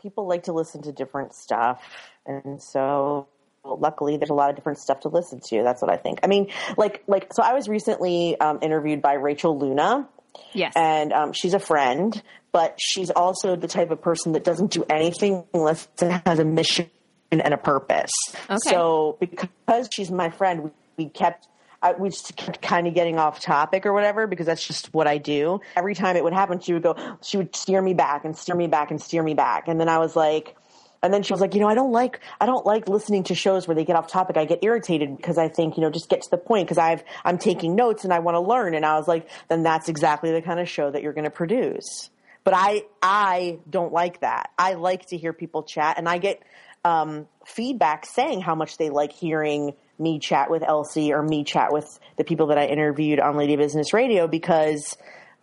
people 0.00 0.28
like 0.28 0.44
to 0.44 0.52
listen 0.52 0.82
to 0.82 0.92
different 0.92 1.34
stuff, 1.34 1.82
and 2.24 2.62
so 2.62 3.26
luckily 3.64 4.16
there's 4.16 4.30
a 4.30 4.34
lot 4.34 4.50
of 4.50 4.56
different 4.56 4.78
stuff 4.78 5.00
to 5.00 5.08
listen 5.08 5.40
to. 5.48 5.62
That's 5.62 5.82
what 5.82 5.90
I 5.90 5.96
think. 5.96 6.20
I 6.22 6.26
mean, 6.28 6.48
like 6.76 7.02
like 7.06 7.32
so 7.32 7.42
I 7.42 7.54
was 7.54 7.68
recently 7.68 8.38
um, 8.40 8.60
interviewed 8.62 9.02
by 9.02 9.14
Rachel 9.14 9.58
Luna, 9.58 10.08
yes. 10.52 10.72
and 10.76 11.12
um, 11.12 11.32
she's 11.32 11.54
a 11.54 11.58
friend, 11.58 12.20
but 12.52 12.76
she's 12.78 13.10
also 13.10 13.56
the 13.56 13.68
type 13.68 13.90
of 13.90 14.00
person 14.00 14.32
that 14.32 14.44
doesn't 14.44 14.70
do 14.70 14.84
anything 14.88 15.44
unless 15.54 15.88
it 16.00 16.22
has 16.26 16.38
a 16.38 16.44
mission 16.44 16.90
and 17.30 17.42
a 17.42 17.58
purpose. 17.58 18.10
Okay. 18.48 18.58
So 18.64 19.18
because 19.20 19.88
she's 19.92 20.10
my 20.10 20.30
friend, 20.30 20.64
we, 20.64 20.70
we 20.96 21.08
kept. 21.08 21.48
I, 21.80 21.92
we 21.92 22.08
just 22.08 22.34
kept 22.34 22.60
kind 22.60 22.88
of 22.88 22.94
getting 22.94 23.20
off 23.20 23.38
topic 23.38 23.86
or 23.86 23.92
whatever 23.92 24.26
because 24.26 24.46
that's 24.46 24.66
just 24.66 24.92
what 24.92 25.06
I 25.06 25.18
do. 25.18 25.60
Every 25.76 25.94
time 25.94 26.16
it 26.16 26.24
would 26.24 26.32
happen, 26.32 26.58
she 26.58 26.72
would 26.72 26.82
go, 26.82 26.96
she 27.22 27.36
would 27.36 27.54
steer 27.54 27.80
me 27.80 27.94
back 27.94 28.24
and 28.24 28.36
steer 28.36 28.56
me 28.56 28.66
back 28.66 28.90
and 28.90 29.00
steer 29.00 29.22
me 29.22 29.34
back. 29.34 29.68
And 29.68 29.78
then 29.78 29.88
I 29.88 29.98
was 29.98 30.16
like, 30.16 30.56
and 31.02 31.14
then 31.14 31.22
she 31.22 31.32
was 31.32 31.40
like, 31.40 31.54
you 31.54 31.60
know, 31.60 31.68
I 31.68 31.74
don't 31.74 31.92
like, 31.92 32.18
I 32.40 32.46
don't 32.46 32.66
like 32.66 32.88
listening 32.88 33.22
to 33.24 33.34
shows 33.36 33.68
where 33.68 33.76
they 33.76 33.84
get 33.84 33.94
off 33.94 34.08
topic. 34.08 34.36
I 34.36 34.44
get 34.44 34.58
irritated 34.62 35.16
because 35.16 35.38
I 35.38 35.48
think, 35.48 35.76
you 35.76 35.82
know, 35.82 35.90
just 35.90 36.08
get 36.08 36.22
to 36.22 36.30
the 36.30 36.38
point 36.38 36.66
because 36.66 36.78
I've, 36.78 37.04
I'm 37.24 37.38
taking 37.38 37.76
notes 37.76 38.02
and 38.02 38.12
I 38.12 38.18
want 38.18 38.34
to 38.34 38.40
learn. 38.40 38.74
And 38.74 38.84
I 38.84 38.98
was 38.98 39.06
like, 39.06 39.28
then 39.48 39.62
that's 39.62 39.88
exactly 39.88 40.32
the 40.32 40.42
kind 40.42 40.58
of 40.58 40.68
show 40.68 40.90
that 40.90 41.02
you're 41.02 41.12
going 41.12 41.24
to 41.24 41.30
produce. 41.30 42.10
But 42.48 42.54
I, 42.56 42.82
I 43.02 43.58
don't 43.68 43.92
like 43.92 44.20
that. 44.20 44.50
I 44.58 44.74
like 44.74 45.06
to 45.06 45.16
hear 45.16 45.32
people 45.32 45.62
chat 45.62 45.98
and 45.98 46.08
I 46.08 46.18
get, 46.18 46.42
um, 46.84 47.26
feedback 47.44 48.06
saying 48.06 48.40
how 48.40 48.54
much 48.54 48.78
they 48.78 48.88
like 48.90 49.12
hearing 49.12 49.74
me 49.98 50.18
chat 50.18 50.50
with 50.50 50.62
Elsie 50.62 51.12
or 51.12 51.22
me 51.22 51.44
chat 51.44 51.72
with 51.72 51.98
the 52.16 52.24
people 52.24 52.46
that 52.48 52.58
I 52.58 52.66
interviewed 52.66 53.20
on 53.20 53.36
Lady 53.36 53.56
Business 53.56 53.92
Radio 53.92 54.28
because 54.28 54.96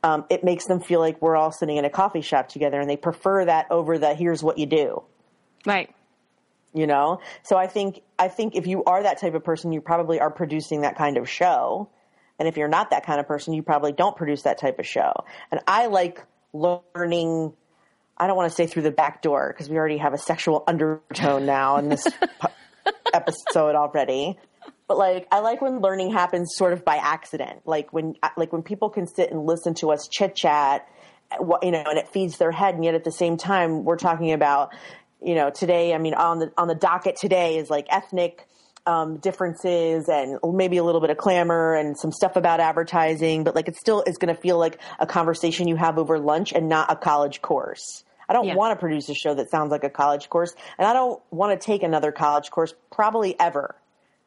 um, 0.06 0.26
it 0.30 0.44
makes 0.44 0.66
them 0.66 0.80
feel 0.80 1.00
like 1.00 1.22
we're 1.22 1.36
all 1.36 1.52
sitting 1.52 1.78
in 1.78 1.86
a 1.86 1.90
coffee 1.90 2.22
shop 2.22 2.48
together 2.48 2.80
and 2.80 2.90
they 2.90 2.96
prefer 2.96 3.46
that 3.46 3.68
over 3.72 3.98
the 3.98 4.14
here's 4.14 4.44
what 4.44 4.60
you 4.60 4.68
do 4.68 5.02
right. 5.66 5.90
you 6.74 6.86
know 6.86 7.20
so 7.42 7.58
i 7.58 7.66
think 7.66 8.02
i 8.20 8.28
think 8.28 8.56
if 8.56 8.68
you 8.68 8.84
are 8.84 9.02
that 9.02 9.20
type 9.20 9.34
of 9.34 9.44
person 9.44 9.72
you 9.72 9.82
probably 9.82 10.20
are 10.20 10.30
producing 10.30 10.82
that 10.82 10.96
kind 10.96 11.18
of 11.18 11.28
show 11.28 11.90
and 12.38 12.48
if 12.48 12.56
you're 12.56 12.68
not 12.68 12.92
that 12.92 13.04
kind 13.04 13.20
of 13.20 13.28
person 13.28 13.54
you 13.54 13.64
probably 13.64 13.92
don't 13.92 14.16
produce 14.16 14.44
that 14.44 14.60
type 14.60 14.78
of 14.78 14.86
show 14.86 15.12
and 15.52 15.60
i 15.68 15.88
like 15.88 16.24
learning 16.56 17.54
i 18.18 18.28
don't 18.28 18.36
want 18.36 18.50
to 18.50 18.56
say 18.56 18.68
through 18.68 18.84
the 18.84 18.92
back 18.92 19.22
door 19.22 19.54
because 19.54 19.70
we 19.70 19.78
already 19.78 19.98
have 19.98 20.14
a 20.14 20.18
sexual 20.18 20.64
undertone 20.68 21.46
now 21.46 21.78
in 21.78 21.90
this 21.90 22.08
episode 23.14 23.76
already. 23.76 24.38
But 24.88 24.98
like 24.98 25.28
i 25.32 25.40
like 25.40 25.62
when 25.62 25.80
learning 25.80 26.12
happens 26.12 26.54
sort 26.56 26.74
of 26.74 26.86
by 26.86 26.98
accident. 26.98 27.62
Like 27.66 27.92
when 27.92 28.16
uh, 28.22 28.30
like 28.38 28.54
when 28.54 28.64
people 28.64 28.90
can 28.90 29.08
sit 29.08 29.32
and 29.32 29.46
listen 29.46 29.74
to 29.76 29.92
us 29.92 30.08
chit 30.08 30.36
chat 30.36 30.88
uh, 31.32 31.58
you 31.62 31.72
know 31.72 31.84
and 31.86 31.98
it 31.98 32.08
feeds 32.10 32.38
their 32.38 32.52
head 32.52 32.76
and 32.76 32.86
yet 32.86 32.96
at 32.96 33.04
the 33.04 33.12
same 33.12 33.38
time 33.38 33.84
we're 33.84 33.98
talking 33.98 34.32
about 34.32 34.74
you 35.24 35.34
know 35.34 35.50
today 35.50 35.94
i 35.94 35.98
mean 35.98 36.14
on 36.14 36.40
the 36.40 36.52
on 36.58 36.68
the 36.68 36.76
docket 36.76 37.16
today 37.16 37.58
is 37.58 37.70
like 37.70 37.88
ethnic 37.90 38.48
um, 38.88 39.18
differences 39.18 40.08
and 40.10 40.40
maybe 40.44 40.78
a 40.78 40.84
little 40.84 41.02
bit 41.02 41.10
of 41.10 41.18
clamor 41.18 41.74
and 41.74 41.98
some 41.98 42.12
stuff 42.12 42.36
about 42.36 42.60
advertising 42.60 43.44
but 43.44 43.56
like 43.56 43.68
it 43.68 43.76
still 43.76 44.04
is 44.06 44.18
going 44.18 44.34
to 44.34 44.40
feel 44.40 44.58
like 44.58 44.80
a 45.00 45.08
conversation 45.08 45.68
you 45.68 45.76
have 45.76 45.98
over 45.98 46.20
lunch 46.20 46.54
and 46.54 46.70
not 46.70 46.92
a 46.92 46.96
college 46.96 47.42
course 47.42 48.04
i 48.30 48.34
don't 48.34 48.46
Yeah. 48.46 48.56
want 48.56 48.72
to 48.78 48.80
produce 48.80 49.10
a 49.10 49.14
show 49.16 49.34
that 49.34 49.50
sounds 49.50 49.72
like 49.72 49.84
a 49.84 49.90
college 49.90 50.30
course 50.30 50.54
and 50.78 50.88
i 50.88 50.94
don't 50.94 51.22
want 51.32 51.60
to 51.60 51.66
take 51.66 51.84
another 51.84 52.12
college 52.12 52.52
course 52.52 52.74
probably 52.92 53.40
ever 53.40 53.76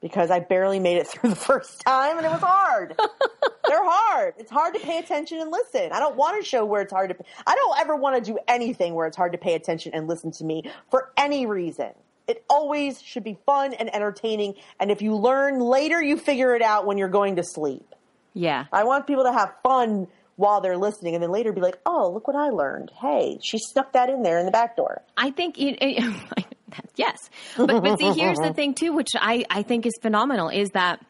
because 0.00 0.30
i 0.30 0.40
barely 0.40 0.80
made 0.80 0.96
it 0.96 1.06
through 1.08 1.30
the 1.30 1.36
first 1.36 1.80
time 1.82 2.16
and 2.16 2.26
it 2.26 2.30
was 2.30 2.40
hard 2.40 2.98
they're 3.68 3.84
hard. 3.84 4.32
It's 4.38 4.50
hard 4.50 4.72
to 4.74 4.80
pay 4.80 4.96
attention 4.98 5.38
and 5.40 5.50
listen. 5.50 5.90
I 5.92 6.00
don't 6.00 6.16
want 6.16 6.40
a 6.40 6.42
show 6.42 6.64
where 6.64 6.80
it's 6.80 6.90
hard 6.92 7.10
to. 7.10 7.16
I 7.46 7.54
don't 7.54 7.78
ever 7.78 7.96
want 7.96 8.24
to 8.24 8.32
do 8.32 8.38
anything 8.48 8.94
where 8.94 9.06
it's 9.06 9.16
hard 9.16 9.32
to 9.32 9.38
pay 9.38 9.52
attention 9.54 9.92
and 9.92 10.08
listen 10.08 10.30
to 10.32 10.44
me 10.44 10.62
for 10.90 11.12
any 11.18 11.44
reason. 11.44 11.90
It 12.28 12.44
always 12.49 13.00
should 13.02 13.25
be 13.25 13.38
fun 13.47 13.73
and 13.73 13.92
entertaining. 13.94 14.54
And 14.78 14.90
if 14.90 15.00
you 15.02 15.16
learn 15.16 15.58
later, 15.61 16.00
you 16.02 16.16
figure 16.18 16.54
it 16.54 16.62
out 16.62 16.87
when 16.87 16.99
you're 16.99 17.08
going 17.08 17.37
to 17.37 17.42
sleep. 17.42 17.87
Yeah. 18.35 18.66
I 18.73 18.85
want 18.85 19.06
people 19.06 19.25
to 19.25 19.32
have 19.32 19.54
fun 19.62 20.06
while 20.37 20.61
they're 20.61 20.76
listening, 20.76 21.14
and 21.14 21.23
then 21.23 21.32
later 21.32 21.52
be 21.52 21.61
like, 21.61 21.78
"Oh, 21.85 22.12
look 22.14 22.28
what 22.28 22.37
I 22.37 22.50
learned! 22.50 22.92
Hey, 23.00 23.38
she 23.42 23.58
snuck 23.58 23.92
that 23.94 24.08
in 24.08 24.23
there 24.23 24.38
in 24.38 24.47
the 24.47 24.52
back 24.52 24.76
door." 24.76 25.02
I 25.16 25.32
think 25.32 25.56
yes, 26.94 27.30
but 27.56 27.82
but 27.82 27.99
see, 27.99 28.12
here's 28.12 28.38
the 28.38 28.52
thing 28.54 28.75
too, 28.75 28.92
which 28.92 29.08
I 29.16 29.44
I 29.50 29.62
think 29.62 29.85
is 29.87 29.94
phenomenal, 30.00 30.49
is 30.49 30.70
that 30.70 31.04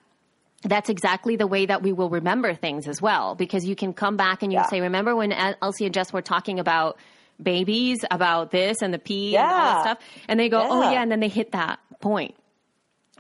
that's 0.63 0.89
exactly 0.89 1.37
the 1.37 1.47
way 1.47 1.67
that 1.67 1.83
we 1.83 1.93
will 1.93 2.09
remember 2.09 2.55
things 2.55 2.89
as 2.89 3.03
well, 3.03 3.35
because 3.35 3.67
you 3.67 3.77
can 3.77 3.93
come 3.93 4.17
back 4.17 4.43
and 4.43 4.51
you 4.51 4.57
Yeah. 4.57 4.63
can 4.63 4.71
say, 4.71 4.81
remember 4.81 5.15
when 5.15 5.33
Elsie 5.33 5.85
and 5.85 5.93
Jess 5.95 6.13
were 6.13 6.23
talking 6.23 6.59
about 6.59 6.97
babies, 7.43 7.99
about 8.11 8.51
this 8.51 8.83
and 8.83 8.93
the 8.93 8.99
pee 8.99 9.37
and 9.37 9.47
all 9.47 9.59
that 9.59 9.81
stuff, 9.83 9.99
and 10.29 10.39
they 10.41 10.49
go, 10.49 10.61
oh 10.69 10.83
Yeah. 10.83 10.93
yeah, 10.93 11.03
and 11.03 11.11
then 11.11 11.21
they 11.21 11.29
hit 11.29 11.53
that 11.53 11.79
point. 12.01 12.35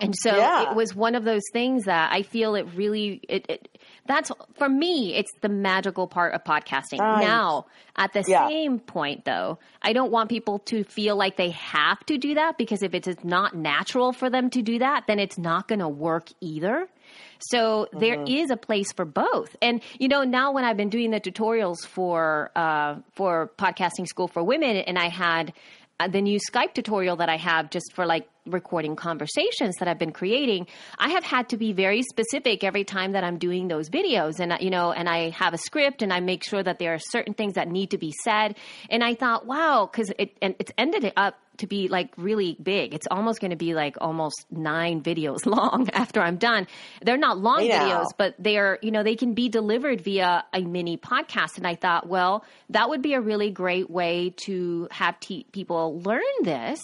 And 0.01 0.15
so 0.17 0.37
Yeah. 0.37 0.71
it 0.71 0.77
was 0.77 0.95
one 0.95 1.17
of 1.17 1.25
those 1.25 1.43
things 1.53 1.85
that 1.87 2.13
I 2.13 2.23
feel 2.23 2.55
it 2.55 2.67
really 2.77 3.21
it, 3.29 3.47
it 3.49 3.79
that's 4.07 4.31
for 4.57 4.69
me 4.69 5.15
it's 5.17 5.31
the 5.41 5.49
magical 5.49 6.07
part 6.07 6.35
of 6.35 6.45
podcasting. 6.45 7.01
Right. 7.01 7.21
Now, 7.21 7.67
at 7.97 8.13
the 8.13 8.25
Yeah. 8.27 8.47
same 8.49 8.79
point 8.79 9.25
though, 9.25 9.59
I 9.83 9.93
don't 9.93 10.13
want 10.13 10.29
people 10.29 10.61
to 10.67 10.85
feel 10.85 11.17
like 11.17 11.37
they 11.37 11.51
have 11.51 11.99
to 12.07 12.17
do 12.17 12.35
that 12.35 12.57
because 12.59 12.83
if 12.85 12.95
it's 12.95 13.09
not 13.25 13.55
natural 13.57 14.13
for 14.13 14.31
them 14.31 14.51
to 14.51 14.63
do 14.63 14.79
that, 14.79 15.05
then 15.09 15.19
it's 15.19 15.37
not 15.37 15.67
going 15.67 15.81
to 15.81 15.89
work 15.89 16.29
either. 16.41 16.89
So 17.39 17.89
there 17.93 18.23
is 18.27 18.51
a 18.51 18.57
place 18.57 18.93
for 18.93 19.05
both. 19.05 19.57
And 19.63 19.83
you 19.99 20.09
know, 20.09 20.23
now 20.25 20.53
when 20.53 20.65
I've 20.65 20.77
been 20.77 20.91
doing 20.91 21.11
the 21.11 21.21
tutorials 21.21 21.87
for 21.87 22.51
uh, 22.57 22.97
for 23.15 23.51
podcasting 23.59 24.07
school 24.07 24.29
for 24.29 24.43
women, 24.43 24.77
and 24.77 24.99
I 24.99 25.09
had 25.09 25.53
uh, 26.01 26.09
the 26.09 26.21
new 26.21 26.39
Skype 26.51 26.75
tutorial 26.75 27.17
that 27.17 27.29
I 27.29 27.37
have 27.37 27.71
just 27.71 27.93
for 27.95 28.07
like 28.07 28.29
recording 28.49 28.97
conversations 28.97 29.77
that 29.79 29.89
I've 29.89 29.99
been 29.99 30.13
creating, 30.13 30.67
I 30.99 31.11
have 31.11 31.25
had 31.25 31.51
to 31.51 31.57
be 31.57 31.73
very 31.73 32.03
specific 32.03 32.65
every 32.65 32.85
time 32.85 33.13
that 33.13 33.25
I'm 33.25 33.39
doing 33.39 33.69
those 33.69 33.89
videos. 33.91 34.41
And, 34.41 34.53
you 34.61 34.71
know, 34.71 34.93
and 34.93 35.09
I 35.09 35.31
have 35.31 35.55
a 35.55 35.59
script 35.59 36.03
and 36.03 36.13
I 36.13 36.21
make 36.21 36.45
sure 36.45 36.63
that 36.63 36.79
there 36.79 36.95
are 36.95 36.99
certain 36.99 37.35
things 37.35 37.55
that 37.55 37.69
need 37.69 37.91
to 37.91 37.99
be 37.99 38.13
said. 38.25 38.57
And 38.91 39.03
I 39.05 39.15
thought, 39.15 39.47
wow, 39.47 39.89
because 39.91 40.13
it, 40.19 40.37
and 40.43 40.55
it's 40.59 40.73
ended 40.77 41.13
up 41.17 41.37
to 41.59 41.67
be 41.67 41.89
like 41.89 42.13
really 42.17 42.57
big. 42.63 42.95
It's 42.95 43.07
almost 43.11 43.41
going 43.41 43.51
to 43.51 43.57
be 43.57 43.75
like 43.75 43.97
almost 44.01 44.47
nine 44.51 45.03
videos 45.03 45.39
long 45.47 45.91
after 45.93 46.21
I'm 46.21 46.37
done. 46.37 46.67
They're 47.03 47.17
not 47.17 47.39
long 47.39 47.67
now. 47.69 47.89
videos, 47.89 48.07
but 48.17 48.35
they're, 48.39 48.79
you 48.83 48.91
know, 48.91 49.03
they 49.03 49.17
can 49.17 49.35
be 49.35 49.49
delivered 49.49 50.01
via 50.01 50.45
a 50.53 50.61
mini 50.61 50.97
podcast. 50.97 51.59
And 51.59 51.67
I 51.67 51.75
thought, 51.75 52.09
well, 52.09 52.45
that 52.71 52.89
would 52.89 53.03
be 53.03 53.15
a 53.15 53.21
really 53.21 53.51
great 53.51 53.91
way 53.91 54.35
to 54.45 54.89
have 54.91 55.19
te- 55.21 55.47
people 55.53 56.01
learn 56.01 56.23
this. 56.43 56.81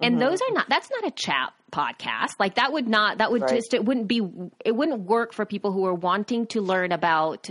And 0.00 0.20
those 0.20 0.40
mm-hmm. 0.40 0.52
are 0.52 0.54
not, 0.56 0.68
that's 0.68 0.90
not 0.90 1.06
a 1.06 1.10
chat 1.10 1.52
podcast. 1.70 2.34
Like 2.38 2.56
that 2.56 2.72
would 2.72 2.88
not, 2.88 3.18
that 3.18 3.30
would 3.30 3.42
Right. 3.42 3.56
just, 3.56 3.74
it 3.74 3.84
wouldn't 3.84 4.08
be, 4.08 4.20
it 4.64 4.74
wouldn't 4.74 5.00
work 5.00 5.32
for 5.32 5.46
people 5.46 5.72
who 5.72 5.86
are 5.86 5.94
wanting 5.94 6.46
to 6.48 6.60
learn 6.60 6.92
about 6.92 7.48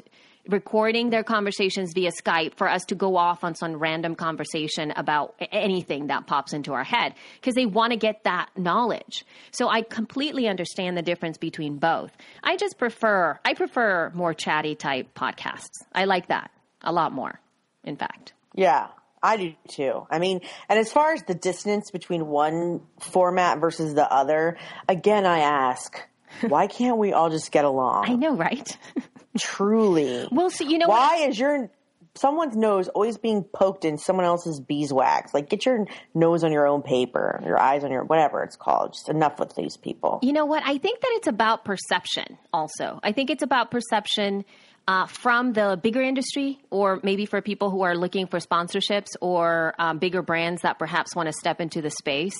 recording 0.47 1.09
their 1.09 1.23
conversations 1.23 1.93
via 1.93 2.11
Skype 2.11 2.55
for 2.55 2.67
us 2.67 2.83
to 2.85 2.95
go 2.95 3.15
off 3.15 3.43
on 3.43 3.55
some 3.55 3.75
random 3.75 4.15
conversation 4.15 4.91
about 4.91 5.35
anything 5.51 6.07
that 6.07 6.27
pops 6.27 6.53
into 6.53 6.73
our 6.73 6.83
head 6.83 7.13
because 7.35 7.55
they 7.55 7.65
want 7.65 7.91
to 7.91 7.97
get 7.97 8.23
that 8.25 8.49
knowledge. 8.57 9.25
So 9.51 9.69
I 9.69 9.83
completely 9.83 10.47
understand 10.47 10.97
the 10.97 11.01
difference 11.01 11.37
between 11.37 11.77
both. 11.77 12.11
I 12.43 12.57
just 12.57 12.77
prefer 12.77 13.39
I 13.45 13.53
prefer 13.53 14.11
more 14.13 14.33
chatty 14.33 14.75
type 14.75 15.13
podcasts. 15.15 15.83
I 15.93 16.05
like 16.05 16.27
that 16.27 16.51
a 16.81 16.91
lot 16.91 17.13
more, 17.13 17.39
in 17.85 17.95
fact. 17.95 18.33
Yeah, 18.53 18.89
I 19.23 19.37
do 19.37 19.53
too. 19.69 20.05
I 20.11 20.19
mean, 20.19 20.41
and 20.67 20.77
as 20.77 20.91
far 20.91 21.13
as 21.13 21.23
the 21.23 21.33
distance 21.33 21.89
between 21.91 22.27
one 22.27 22.81
format 22.99 23.59
versus 23.59 23.93
the 23.93 24.11
other, 24.11 24.57
again, 24.89 25.25
I 25.25 25.39
ask, 25.39 25.97
why 26.41 26.67
can't 26.67 26.97
we 26.97 27.13
all 27.13 27.29
just 27.29 27.51
get 27.51 27.63
along? 27.63 28.05
I 28.09 28.15
know, 28.15 28.35
right? 28.35 28.77
Truly. 29.39 30.27
well, 30.31 30.49
so 30.49 30.63
you 30.63 30.77
know 30.77 30.87
what? 30.87 30.99
why 30.99 31.27
is 31.27 31.39
your 31.39 31.71
someone's 32.15 32.55
nose 32.55 32.87
always 32.89 33.17
being 33.17 33.43
poked 33.43 33.85
in 33.85 33.97
someone 33.97 34.25
else's 34.25 34.59
beeswax. 34.59 35.33
Like 35.33 35.49
get 35.49 35.65
your 35.65 35.85
nose 36.13 36.43
on 36.43 36.51
your 36.51 36.67
own 36.67 36.81
paper, 36.81 37.41
your 37.43 37.59
eyes 37.59 37.83
on 37.83 37.91
your 37.91 38.03
whatever 38.03 38.43
it's 38.43 38.55
called. 38.55 38.93
Just 38.93 39.09
enough 39.09 39.39
with 39.39 39.55
these 39.55 39.77
people. 39.77 40.19
You 40.21 40.33
know 40.33 40.45
what? 40.45 40.63
I 40.65 40.77
think 40.77 41.01
that 41.01 41.11
it's 41.13 41.27
about 41.27 41.65
perception 41.65 42.37
also. 42.51 42.99
I 43.03 43.11
think 43.11 43.29
it's 43.29 43.43
about 43.43 43.71
perception 43.71 44.45
uh, 44.87 45.05
from 45.07 45.53
the 45.53 45.79
bigger 45.81 46.01
industry 46.01 46.59
or 46.69 46.99
maybe 47.03 47.25
for 47.25 47.41
people 47.41 47.69
who 47.69 47.83
are 47.83 47.95
looking 47.95 48.27
for 48.27 48.39
sponsorships 48.39 49.09
or 49.21 49.73
um, 49.79 49.97
bigger 49.97 50.21
brands 50.21 50.61
that 50.63 50.77
perhaps 50.79 51.15
want 51.15 51.27
to 51.27 51.33
step 51.33 51.61
into 51.61 51.81
the 51.81 51.89
space. 51.89 52.35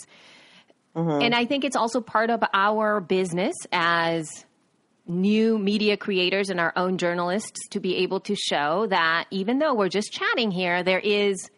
And 0.95 1.33
I 1.33 1.45
think 1.45 1.63
it's 1.63 1.75
also 1.75 2.01
part 2.01 2.29
of 2.29 2.43
our 2.53 3.01
business 3.01 3.55
as 3.71 4.29
new 5.07 5.57
media 5.57 5.97
creators 5.97 6.51
and 6.51 6.59
our 6.59 6.71
own 6.75 6.99
journalists 6.99 7.67
to 7.69 7.79
be 7.79 7.95
able 7.97 8.19
to 8.21 8.35
show 8.35 8.85
that 8.87 9.25
even 9.31 9.57
though 9.57 9.73
we're 9.73 9.89
just 9.89 10.13
chatting 10.13 10.51
here, 10.51 10.83
there 10.83 10.99
is 10.99 11.49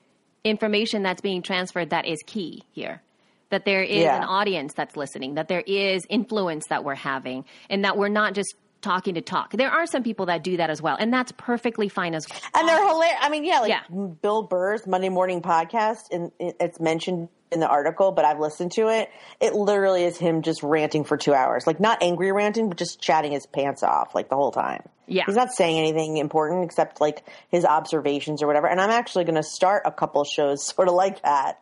information 0.45 1.03
that's 1.03 1.19
being 1.19 1.41
transferred 1.41 1.89
that 1.89 2.05
is 2.05 2.19
key 2.25 2.63
here. 2.71 3.01
That 3.49 3.65
there 3.65 3.83
is 3.83 4.03
Yeah. 4.03 4.17
an 4.17 4.23
audience 4.23 4.73
that's 4.73 4.95
listening, 4.95 5.35
that 5.35 5.49
there 5.49 5.63
is 5.67 6.03
influence 6.09 6.67
that 6.69 6.85
we're 6.85 6.95
having, 6.95 7.43
and 7.69 7.83
that 7.83 7.97
we're 7.97 8.07
not 8.07 8.35
just 8.35 8.55
talking 8.85 9.15
to 9.15 9.21
talk. 9.21 9.51
There 9.51 9.69
are 9.69 9.85
some 9.87 10.03
people 10.03 10.27
that 10.27 10.43
do 10.43 10.57
that 10.57 10.69
as 10.69 10.81
well, 10.81 10.95
and 10.99 11.11
that's 11.11 11.31
perfectly 11.33 11.89
fine 11.89 12.13
as 12.13 12.25
well. 12.29 12.39
And 12.53 12.69
they're 12.69 12.87
hilarious. 12.87 13.17
I 13.19 13.29
mean, 13.29 13.43
yeah, 13.43 13.59
like 13.59 13.69
Yeah. 13.69 13.81
Bill 14.21 14.43
Burr's 14.43 14.85
Monday 14.85 15.09
Morning 15.09 15.41
Podcast, 15.41 16.11
and 16.11 16.31
it's 16.39 16.79
mentioned 16.79 17.29
in 17.51 17.59
the 17.59 17.67
article, 17.67 18.11
but 18.11 18.25
I've 18.25 18.39
listened 18.39 18.71
to 18.73 18.89
it. 18.89 19.09
It 19.39 19.53
literally 19.53 20.03
is 20.03 20.17
him 20.17 20.41
just 20.43 20.61
ranting 20.61 21.03
for 21.03 21.17
two 21.17 21.33
hours, 21.33 21.65
like 21.65 21.79
not 21.79 22.03
angry 22.03 22.31
ranting, 22.31 22.69
but 22.69 22.77
just 22.77 23.01
chatting 23.01 23.31
his 23.31 23.45
pants 23.45 23.81
off, 23.83 24.13
like 24.13 24.29
the 24.29 24.35
whole 24.35 24.51
time. 24.51 24.83
Yeah. 25.07 25.23
he's 25.25 25.35
not 25.35 25.51
saying 25.51 25.77
anything 25.77 26.17
important 26.17 26.63
except 26.65 26.99
like 26.99 27.23
his 27.49 27.63
observations 27.65 28.41
or 28.41 28.47
whatever. 28.47 28.67
And 28.67 28.81
I'm 28.81 28.89
actually 28.89 29.23
going 29.25 29.35
to 29.35 29.43
start 29.43 29.83
a 29.85 29.91
couple 29.91 30.23
shows 30.23 30.63
sort 30.75 30.87
of 30.87 30.93
like 30.95 31.21
that, 31.23 31.59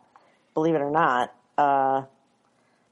believe 0.54 0.74
it 0.74 0.80
or 0.80 0.90
not. 0.90 1.34
Uh, 1.56 2.02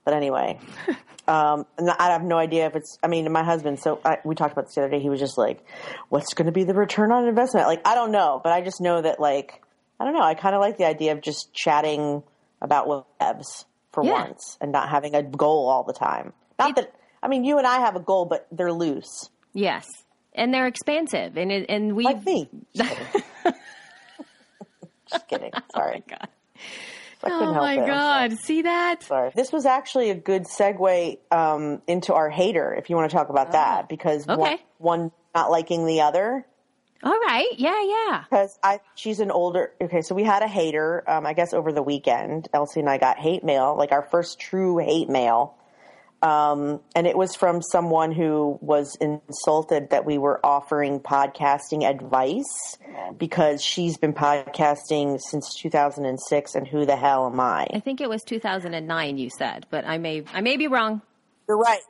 but 0.04 0.14
anyway, 0.14 0.58
um, 1.28 1.64
and 1.78 1.90
I 1.90 2.10
have 2.10 2.22
no 2.22 2.36
idea 2.38 2.66
if 2.66 2.76
it's. 2.76 2.98
I 3.02 3.06
mean, 3.08 3.30
my 3.32 3.44
husband. 3.44 3.78
So 3.80 4.00
I, 4.04 4.18
we 4.24 4.34
talked 4.34 4.52
about 4.52 4.66
this 4.66 4.74
the 4.74 4.82
other 4.82 4.90
day. 4.90 5.00
He 5.00 5.08
was 5.10 5.20
just 5.20 5.38
like, 5.38 5.64
"What's 6.08 6.34
going 6.34 6.46
to 6.46 6.52
be 6.52 6.64
the 6.64 6.74
return 6.74 7.12
on 7.12 7.26
investment?" 7.26 7.66
Like, 7.66 7.86
I 7.86 7.94
don't 7.94 8.12
know, 8.12 8.40
but 8.42 8.52
I 8.52 8.60
just 8.62 8.80
know 8.80 9.00
that, 9.02 9.20
like, 9.20 9.62
I 10.00 10.04
don't 10.04 10.14
know. 10.14 10.22
I 10.22 10.34
kind 10.34 10.54
of 10.54 10.60
like 10.60 10.78
the 10.78 10.84
idea 10.86 11.12
of 11.12 11.20
just 11.20 11.52
chatting 11.54 12.22
about 12.60 12.88
webs 13.20 13.64
for 13.92 14.04
Yeah. 14.04 14.12
once 14.12 14.56
and 14.60 14.72
not 14.72 14.88
having 14.88 15.14
a 15.14 15.22
goal 15.22 15.68
all 15.68 15.82
the 15.84 15.92
time. 15.92 16.32
Not 16.58 16.76
that. 16.76 16.94
I 17.22 17.28
mean, 17.28 17.44
you 17.44 17.58
and 17.58 17.66
I 17.66 17.80
have 17.80 17.94
a 17.96 18.00
goal, 18.00 18.24
but 18.24 18.46
they're 18.50 18.72
loose, 18.72 19.28
Yes, 19.54 19.86
and 20.34 20.52
they're 20.52 20.66
expansive, 20.66 21.36
and 21.36 21.52
it, 21.52 21.66
and 21.68 21.94
we 21.94 22.04
like 22.04 22.24
me. 22.24 22.48
Just 22.74 22.88
kidding. 22.88 23.54
just 25.08 25.28
kidding. 25.28 25.50
Sorry. 25.74 26.02
God. 26.08 26.28
Oh 27.24 27.54
my 27.54 27.74
it. 27.74 27.86
God! 27.86 28.32
See 28.38 28.62
that? 28.62 29.02
Sorry. 29.02 29.30
This 29.34 29.52
was 29.52 29.66
actually 29.66 30.10
a 30.10 30.14
good 30.14 30.44
segue 30.44 31.18
um, 31.30 31.82
into 31.86 32.14
our 32.14 32.30
hater, 32.30 32.74
if 32.74 32.90
you 32.90 32.96
want 32.96 33.10
to 33.10 33.16
talk 33.16 33.28
about 33.28 33.52
that, 33.52 33.88
because 33.88 34.26
one, 34.26 34.40
Oh. 34.40 34.42
Okay. 34.44 34.62
one 34.78 35.12
not 35.34 35.50
liking 35.50 35.86
the 35.86 36.00
other. 36.02 36.46
All 37.04 37.18
right. 37.18 37.48
Yeah, 37.56 37.82
yeah. 37.82 38.24
Because 38.30 38.58
I, 38.62 38.78
she's 38.94 39.18
an 39.18 39.30
older. 39.32 39.72
Okay, 39.80 40.02
so 40.02 40.14
we 40.14 40.22
had 40.22 40.42
a 40.42 40.46
hater. 40.46 41.02
Um, 41.08 41.26
I 41.26 41.32
guess 41.32 41.52
over 41.52 41.72
the 41.72 41.82
weekend, 41.82 42.48
Elsie 42.52 42.78
and 42.80 42.88
I 42.88 42.98
got 42.98 43.18
hate 43.18 43.42
mail, 43.42 43.74
like 43.76 43.90
our 43.90 44.02
first 44.02 44.38
true 44.38 44.78
hate 44.78 45.08
mail, 45.08 45.56
um, 46.22 46.80
and 46.94 47.06
it 47.06 47.16
was 47.16 47.34
from 47.34 47.60
someone 47.62 48.12
who 48.12 48.56
was 48.60 48.96
insulted 49.00 49.90
that 49.90 50.04
we 50.04 50.18
were 50.18 50.38
offering 50.44 51.00
podcasting 51.00 51.82
advice 51.88 52.78
because 53.18 53.62
she's 53.62 53.96
been 53.96 54.12
podcasting 54.12 55.20
since 55.20 55.54
2006, 55.60 56.54
and 56.54 56.68
who 56.68 56.86
the 56.86 56.96
hell 56.96 57.26
am 57.26 57.40
I? 57.40 57.66
I 57.74 57.80
think 57.80 58.00
it 58.00 58.08
was 58.08 58.22
2009. 58.22 59.18
You 59.18 59.30
said, 59.36 59.66
but 59.70 59.84
I 59.84 59.98
may 59.98 60.22
I 60.32 60.40
may 60.40 60.56
be 60.56 60.68
wrong. 60.68 61.02
You're 61.48 61.58
right. 61.58 61.82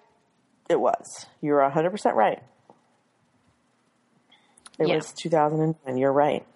It 0.70 0.80
was. 0.80 1.26
You're 1.42 1.60
100% 1.60 2.14
right. 2.14 2.42
It 4.78 4.88
Yeah. 4.88 4.96
was 4.96 5.12
2009. 5.12 5.96
You're 5.98 6.12
right. 6.12 6.46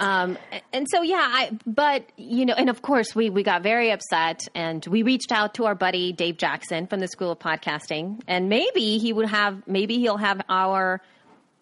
Um, 0.00 0.38
and 0.72 0.86
so 0.90 1.02
yeah, 1.02 1.20
I 1.20 1.50
but 1.66 2.06
you 2.16 2.46
know, 2.46 2.54
and 2.54 2.70
of 2.70 2.80
course 2.80 3.14
we 3.14 3.28
we 3.28 3.42
got 3.42 3.62
very 3.62 3.90
upset, 3.90 4.48
and 4.54 4.84
we 4.86 5.02
reached 5.02 5.30
out 5.30 5.54
to 5.54 5.66
our 5.66 5.74
buddy 5.74 6.12
Dave 6.12 6.38
Jackson 6.38 6.86
from 6.86 7.00
the 7.00 7.08
School 7.08 7.30
of 7.30 7.38
Podcasting, 7.38 8.20
and 8.26 8.48
maybe 8.48 8.96
he 8.98 9.12
would 9.12 9.28
have 9.28 9.62
maybe 9.66 9.98
he'll 9.98 10.16
have 10.16 10.40
our 10.48 11.02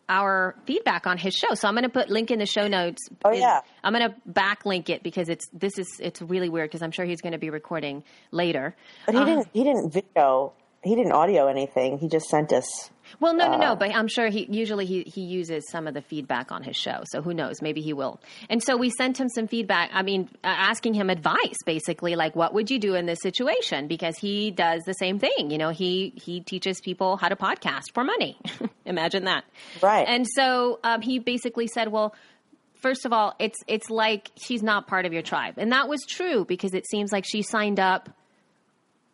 our 0.08 0.54
feedback 0.64 1.06
on 1.06 1.18
his 1.18 1.34
show. 1.34 1.54
So 1.54 1.68
I'm 1.68 1.74
going 1.74 1.82
to 1.82 1.90
put 1.90 2.08
link 2.08 2.30
in 2.30 2.38
the 2.38 2.46
show 2.46 2.66
notes. 2.66 3.08
Oh, 3.24 3.32
yeah. 3.32 3.60
I'm 3.84 3.92
going 3.92 4.08
to 4.08 4.16
backlink 4.30 4.88
it 4.88 5.02
because 5.02 5.28
it's 5.28 5.46
this 5.52 5.78
is 5.78 5.86
it's 6.00 6.22
really 6.22 6.48
weird 6.48 6.70
because 6.70 6.82
I'm 6.82 6.92
sure 6.92 7.04
he's 7.04 7.20
going 7.20 7.32
to 7.32 7.38
be 7.38 7.50
recording 7.50 8.04
later. 8.30 8.74
But 9.04 9.16
he 9.16 9.24
didn't. 9.24 9.48
He 9.52 9.64
didn't 9.64 9.92
video. 9.92 10.52
He 10.82 10.94
didn't 10.94 11.12
audio 11.12 11.48
anything. 11.48 11.98
He 11.98 12.08
just 12.08 12.28
sent 12.28 12.52
us. 12.52 12.90
Well, 13.20 13.34
no, 13.34 13.46
no, 13.48 13.54
Uh, 13.54 13.56
no. 13.58 13.76
But 13.76 13.94
I'm 13.94 14.08
sure 14.08 14.28
he 14.28 14.46
usually 14.50 14.86
he 14.86 15.02
he 15.02 15.22
uses 15.22 15.68
some 15.70 15.86
of 15.86 15.94
the 15.94 16.02
feedback 16.02 16.52
on 16.52 16.62
his 16.62 16.76
show. 16.76 17.02
So 17.10 17.22
who 17.22 17.34
knows? 17.34 17.62
Maybe 17.62 17.80
he 17.80 17.92
will. 17.92 18.20
And 18.48 18.62
so 18.62 18.76
we 18.76 18.90
sent 18.90 19.18
him 19.18 19.28
some 19.28 19.46
feedback. 19.48 19.90
I 19.92 20.02
mean, 20.02 20.28
uh, 20.44 20.48
asking 20.48 20.94
him 20.94 21.10
advice, 21.10 21.56
basically, 21.64 22.16
like 22.16 22.36
what 22.36 22.54
would 22.54 22.70
you 22.70 22.78
do 22.78 22.94
in 22.94 23.06
this 23.06 23.18
situation? 23.22 23.86
Because 23.88 24.16
he 24.18 24.50
does 24.50 24.82
the 24.84 24.94
same 24.94 25.18
thing. 25.18 25.50
You 25.50 25.58
know, 25.58 25.70
he 25.70 26.12
he 26.16 26.40
teaches 26.40 26.80
people 26.80 27.16
how 27.16 27.28
to 27.28 27.36
podcast 27.36 27.92
for 27.94 28.04
money. 28.04 28.36
Imagine 28.84 29.24
that. 29.24 29.44
Right. 29.82 30.06
And 30.08 30.26
so 30.34 30.80
um, 30.84 31.00
he 31.02 31.18
basically 31.18 31.66
said, 31.66 31.88
well. 31.88 32.14
First 32.80 33.04
of 33.06 33.12
all, 33.12 33.34
it's 33.40 33.58
it's 33.66 33.90
like 33.90 34.30
she's 34.40 34.62
not 34.62 34.86
part 34.86 35.04
of 35.04 35.12
your 35.12 35.22
tribe, 35.22 35.54
and 35.56 35.72
that 35.72 35.88
was 35.88 36.00
true 36.08 36.44
because 36.44 36.74
it 36.74 36.86
seems 36.88 37.10
like 37.10 37.24
she 37.26 37.42
signed 37.42 37.80
up 37.80 38.08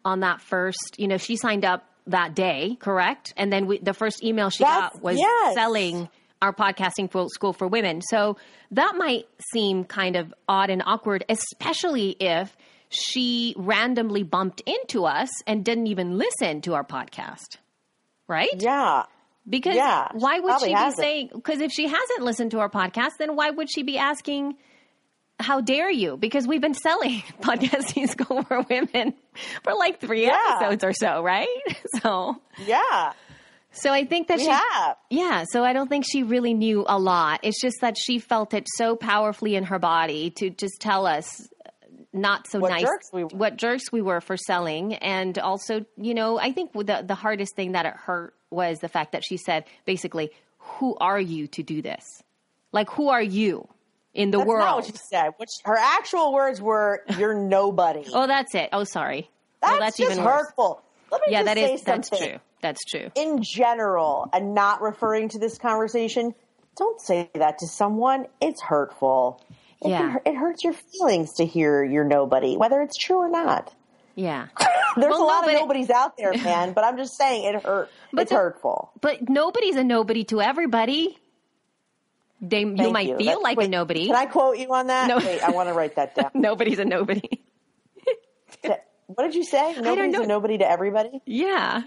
on 0.05 0.21
that 0.21 0.43
first, 0.43 0.97
you 0.99 1.09
know, 1.09 1.17
she 1.17 1.37
signed 1.37 1.65
up 1.65 1.83
that 2.07 2.35
day, 2.35 2.77
correct? 2.81 3.33
And 3.37 3.53
then 3.53 3.67
we, 3.67 3.79
the 3.79 3.95
first 3.95 4.23
email 4.23 4.51
she 4.51 4.63
That's- 4.65 4.93
got 4.93 5.03
was 5.03 5.19
yes. 5.19 5.55
selling 5.55 6.09
our 6.43 6.53
podcasting 6.53 7.11
for 7.11 7.29
school 7.31 7.53
for 7.55 7.67
women. 7.67 8.03
So 8.03 8.37
that 8.73 8.95
might 8.97 9.27
seem 9.53 9.85
kind 9.85 10.17
of 10.17 10.35
odd 10.49 10.69
and 10.71 10.83
awkward, 10.85 11.25
especially 11.29 12.11
if 12.21 12.55
she 12.91 13.55
randomly 13.57 14.23
bumped 14.23 14.61
into 14.67 15.07
us 15.07 15.31
and 15.47 15.65
didn't 15.65 15.87
even 15.87 16.19
listen 16.19 16.61
to 16.63 16.75
our 16.75 16.85
podcast. 16.85 17.57
Right? 18.29 18.51
Yeah. 18.59 19.05
Because 19.49 19.75
Yeah, 19.75 20.09
why 20.13 20.41
would 20.41 20.49
probably 20.49 20.69
she 20.69 20.75
be 20.75 20.79
hasn't. 20.79 21.01
saying? 21.03 21.31
Because 21.35 21.61
if 21.61 21.71
she 21.73 21.85
hasn't 21.87 22.21
listened 22.23 22.51
to 22.53 22.61
our 22.61 22.71
podcast, 22.71 23.11
then 23.19 23.37
why 23.37 23.51
would 23.51 23.71
she 23.71 23.83
be 23.83 23.99
asking? 23.99 24.57
How 25.41 25.61
dare 25.61 25.91
you? 25.91 26.17
Because 26.17 26.47
we've 26.47 26.61
been 26.61 26.75
selling 26.75 27.21
podcasting 27.43 28.09
school 28.09 28.43
for 28.45 28.63
women 28.69 29.15
for 29.63 29.75
like 29.75 30.01
three 30.01 30.25
Yeah. 30.27 30.39
episodes 30.61 30.85
or 30.85 30.93
so, 30.93 31.23
right? 31.23 31.49
So, 32.03 32.37
Yeah. 32.67 33.13
so 33.73 33.93
I 33.93 34.05
think 34.05 34.29
that 34.29 34.39
We 34.39 34.45
she, 34.45 34.51
have. 34.51 34.97
yeah. 35.11 35.45
So 35.51 35.65
I 35.65 35.73
don't 35.73 35.89
think 35.89 36.05
she 36.09 36.23
really 36.23 36.55
knew 36.55 36.85
a 36.87 36.99
lot. 36.99 37.41
It's 37.43 37.61
just 37.61 37.77
that 37.81 37.97
she 37.99 38.19
felt 38.19 38.55
it 38.55 38.67
so 38.77 38.95
powerfully 38.97 39.57
in 39.57 39.65
her 39.65 39.79
body 39.79 40.31
to 40.39 40.51
just 40.51 40.81
tell 40.81 41.07
us 41.07 41.41
uh, 41.67 41.71
not 42.13 42.47
so 42.47 42.61
What 42.61 42.71
nice 42.71 42.83
jerks 42.83 43.09
we 43.13 43.23
what 43.25 43.57
jerks 43.57 43.91
we 43.91 44.01
were 44.01 44.21
for 44.21 44.37
selling 44.37 44.95
and 44.95 45.37
also 45.39 45.85
you 45.97 46.15
know 46.15 46.39
i 46.39 46.53
think 46.53 46.73
the 46.73 47.03
the 47.05 47.17
hardest 47.17 47.57
thing 47.57 47.73
that 47.73 47.87
it 47.87 47.95
hurt 47.95 48.35
was 48.51 48.79
the 48.79 48.89
fact 48.89 49.11
that 49.13 49.25
she 49.25 49.37
said 49.37 49.65
basically 49.85 50.31
who 50.59 50.97
are 51.01 51.19
you 51.21 51.49
to 51.49 51.65
do 51.65 51.83
this 51.83 52.23
like 52.71 52.89
who 52.91 53.09
are 53.09 53.23
you 53.23 53.67
in 54.15 54.31
the 54.31 54.39
That's 54.39 54.49
world 54.49 54.61
not 54.65 54.77
what 54.77 54.87
she 54.87 54.93
said. 54.93 55.31
Which 55.39 55.51
her 55.65 55.77
actual 55.77 56.33
words 56.33 56.61
were, 56.61 57.03
"You're 57.19 57.35
nobody." 57.35 58.05
oh 58.13 58.27
that's 58.27 58.55
it 58.55 58.71
oh 58.73 58.85
sorry 58.85 59.29
oh, 59.31 59.33
that's, 59.61 59.71
well, 59.73 59.81
that's 59.81 59.97
just 59.97 60.21
hurtful. 60.21 60.83
Let 61.11 61.21
me 61.23 61.27
yeah 61.33 61.39
just 61.43 61.47
that 61.47 61.57
say 61.57 61.75
is 61.75 61.83
that's 61.83 62.11
true 62.11 62.39
that's 62.61 62.85
true 62.85 63.11
In 63.15 63.43
general, 63.43 64.29
and 64.33 64.55
not 64.55 64.81
referring 64.81 65.29
to 65.31 65.39
this 65.39 65.59
conversation, 65.59 66.35
don't 66.77 67.01
say 67.01 67.31
that 67.35 67.59
to 67.59 67.67
someone. 67.67 68.27
It's 68.41 68.63
hurtful. 68.63 69.41
It, 69.83 69.91
Yeah. 69.91 69.99
can 69.99 70.21
it 70.25 70.35
hurts 70.37 70.65
your 70.65 70.73
feelings 70.73 71.35
to 71.35 71.45
hear 71.45 71.85
you're 71.85 72.05
nobody, 72.05 72.57
whether 72.57 72.81
it's 72.81 72.97
true 72.97 73.19
or 73.19 73.29
not. 73.29 73.73
yeah 74.15 74.47
There's 74.97 75.11
Well, 75.11 75.25
a 75.25 75.27
lot 75.27 75.41
no, 75.41 75.47
but 75.49 75.55
of 75.57 75.61
nobodies 75.63 75.91
out 75.91 76.17
there, 76.17 76.33
man. 76.45 76.73
But 76.73 76.85
I'm 76.85 76.97
just 76.97 77.17
saying 77.17 77.45
it 77.53 77.63
hurt. 77.65 77.91
But 78.13 78.23
it's 78.23 78.31
the- 78.31 78.37
hurtful. 78.37 78.93
but 79.01 79.29
nobody's 79.29 79.77
a 79.77 79.85
nobody 79.85 80.25
to 80.25 80.41
everybody 80.41 81.19
they 82.49 82.61
you 82.61 82.91
might 82.91 83.09
you. 83.09 83.17
feel 83.17 83.27
That's- 83.27 83.43
like 83.43 83.57
wait, 83.59 83.67
a 83.67 83.71
nobody 83.71 84.07
Can 84.07 84.17
I 84.17 84.27
quote 84.27 84.59
you 84.59 84.73
on 84.73 84.87
that? 84.89 85.09
No. 85.09 85.19
Wait, 85.19 85.43
I 85.43 85.51
want 85.51 85.69
to 85.69 85.73
write 85.75 85.97
that 85.97 86.15
down. 86.15 86.31
nobody's 86.35 86.79
a 86.79 86.85
nobody 86.85 87.23
What 89.07 89.25
did 89.25 89.35
you 89.35 89.45
say? 89.45 89.75
Nobody's 89.81 90.15
a 90.19 90.27
nobody 90.27 90.59
to 90.59 90.71
everybody. 90.71 91.21
yeah 91.27 91.83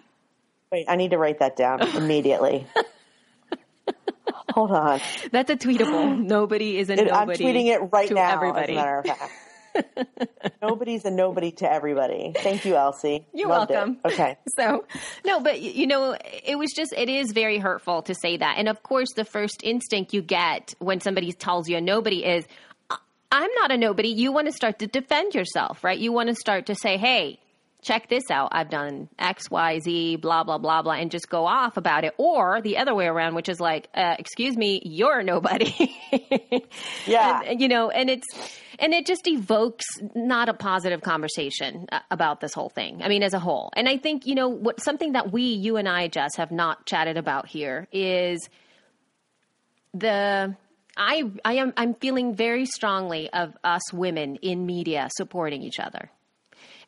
Wait, 0.71 0.85
I 0.89 0.95
need 0.97 1.11
to 1.11 1.17
write 1.17 1.39
that 1.39 1.55
down 1.55 1.81
immediately. 1.95 2.67
Hold 4.53 4.71
on. 4.71 4.99
That's 5.31 5.49
a 5.51 5.55
tweetable. 5.55 6.19
Nobody 6.23 6.77
is 6.77 6.89
a 6.89 6.93
It- 6.93 7.11
I'm 7.11 7.27
nobody. 7.27 7.43
tweeting 7.43 7.65
it 7.67 7.79
right 7.91 8.07
to 8.07 8.13
now. 8.13 8.33
Everybody. 8.35 8.73
As 8.73 8.79
a 8.79 8.85
matter 8.85 8.99
of 8.99 9.05
fact. 9.05 9.31
Nobody's 10.61 11.05
a 11.05 11.11
nobody 11.11 11.51
to 11.53 11.71
everybody. 11.71 12.33
Thank 12.35 12.65
you, 12.65 12.75
Elsie. 12.75 13.25
You're 13.33 13.49
Loved 13.49 13.71
it. 13.71 13.75
welcome. 13.75 13.97
Okay. 14.05 14.37
So, 14.57 14.85
no, 15.23 15.39
but 15.39 15.61
you 15.61 15.85
know, 15.85 16.17
it 16.43 16.57
was 16.57 16.71
just, 16.75 16.91
it 16.91 17.09
is 17.09 17.31
very 17.31 17.59
hurtful 17.59 18.01
to 18.03 18.15
say 18.15 18.37
that. 18.37 18.55
And 18.57 18.67
of 18.67 18.81
course, 18.81 19.09
the 19.15 19.23
first 19.25 19.61
instinct 19.63 20.13
you 20.13 20.21
get 20.23 20.73
when 20.79 20.99
somebody 20.99 21.31
tells 21.31 21.69
you 21.69 21.77
a 21.77 21.81
nobody 21.81 22.25
is, 22.25 22.43
"I- 22.89 22.97
I'm 23.31 23.51
not 23.53 23.71
a 23.71 23.77
nobody. 23.77 24.09
You 24.09 24.31
want 24.31 24.47
to 24.47 24.53
start 24.53 24.79
to 24.79 24.87
defend 24.87 25.35
yourself, 25.35 25.83
right? 25.83 25.97
You 25.99 26.11
want 26.11 26.29
to 26.29 26.35
start 26.35 26.65
to 26.67 26.75
say, 26.75 26.97
hey, 26.97 27.39
check 27.83 28.09
this 28.09 28.23
out. 28.31 28.49
I've 28.51 28.71
done 28.71 29.09
X, 29.19 29.51
Y, 29.51 29.79
Z, 29.79 30.15
blah, 30.15 30.43
blah, 30.43 30.57
blah, 30.57 30.81
blah, 30.81 30.93
and 30.93 31.11
just 31.11 31.29
go 31.29 31.45
off 31.45 31.77
about 31.77 32.03
it. 32.03 32.15
Or 32.17 32.59
the 32.61 32.77
other 32.77 32.95
way 32.95 33.05
around, 33.05 33.35
which 33.35 33.47
is 33.49 33.59
like, 33.59 33.89
uh, 33.93 34.15
excuse 34.17 34.57
me, 34.57 34.81
you're 34.83 35.19
a 35.19 35.23
nobody. 35.23 35.95
Yeah. 37.05 37.41
And, 37.45 37.61
you 37.61 37.67
know, 37.67 37.89
and 37.89 38.09
it's, 38.09 38.25
and 38.79 38.93
it 38.93 39.05
just 39.05 39.27
evokes 39.27 39.85
not 40.15 40.49
a 40.49 40.53
positive 40.53 41.01
conversation 41.01 41.87
uh, 41.91 41.99
about 42.11 42.39
this 42.41 42.53
whole 42.53 42.69
thing. 42.69 43.01
I 43.03 43.07
mean, 43.07 43.23
as 43.23 43.33
a 43.33 43.39
whole. 43.39 43.71
And 43.75 43.87
I 43.89 43.97
think, 43.97 44.25
you 44.25 44.35
know, 44.35 44.49
what 44.49 44.81
something 44.81 45.13
that 45.13 45.31
we, 45.31 45.43
you 45.43 45.77
and 45.77 45.87
I, 45.87 46.07
Jess, 46.07 46.35
have 46.37 46.51
not 46.51 46.85
chatted 46.85 47.17
about 47.17 47.47
here 47.47 47.87
is 47.91 48.49
the 49.93 50.55
I 50.95 51.23
I 51.45 51.53
am 51.55 51.73
I'm 51.77 51.93
feeling 51.95 52.35
very 52.35 52.65
strongly 52.65 53.29
of 53.31 53.55
us 53.63 53.93
women 53.93 54.35
in 54.37 54.65
media 54.65 55.07
supporting 55.15 55.61
each 55.61 55.79
other. 55.79 56.09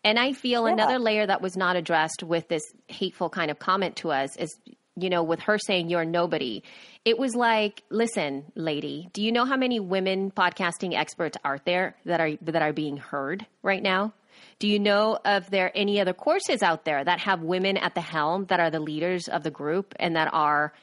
And 0.04 0.18
I 0.18 0.34
feel 0.34 0.66
Yeah. 0.66 0.74
another 0.74 1.00
layer 1.00 1.26
that 1.28 1.42
was 1.42 1.58
not 1.58 1.76
addressed 1.76 2.24
with 2.24 2.48
this 2.48 2.64
hateful 2.88 3.30
kind 3.30 3.52
of 3.52 3.60
comment 3.60 3.98
to 3.98 4.12
us 4.12 4.36
is 4.38 4.58
you 5.02 5.10
know 5.10 5.24
with 5.24 5.40
her 5.42 5.58
saying 5.58 5.90
you're 5.90 6.06
nobody. 6.06 6.64
It 7.06 7.18
was 7.18 7.36
like, 7.36 7.84
listen, 7.90 8.46
lady, 8.56 9.10
do 9.14 9.24
you 9.24 9.32
know 9.32 9.46
how 9.46 9.58
many 9.58 9.80
women 9.80 10.32
podcasting 10.32 10.94
experts 10.96 11.38
are 11.44 11.60
there 11.66 11.96
that 12.06 12.20
are 12.20 12.32
that 12.42 12.62
are 12.62 12.74
being 12.74 12.98
heard 12.98 13.46
right 13.64 13.82
now? 13.82 14.14
Do 14.60 14.68
you 14.68 14.80
know 14.80 15.18
of 15.24 15.50
there 15.50 15.72
any 15.74 16.02
other 16.02 16.14
courses 16.14 16.62
out 16.62 16.84
there 16.86 17.04
that 17.04 17.20
have 17.22 17.42
women 17.42 17.78
at 17.78 17.96
the 17.96 18.02
helm 18.02 18.46
that 18.46 18.60
are 18.60 18.70
the 18.70 18.80
leaders 18.80 19.28
of 19.28 19.44
the 19.44 19.52
group 19.52 19.96
and 20.00 20.16
that 20.16 20.30
are 20.34 20.74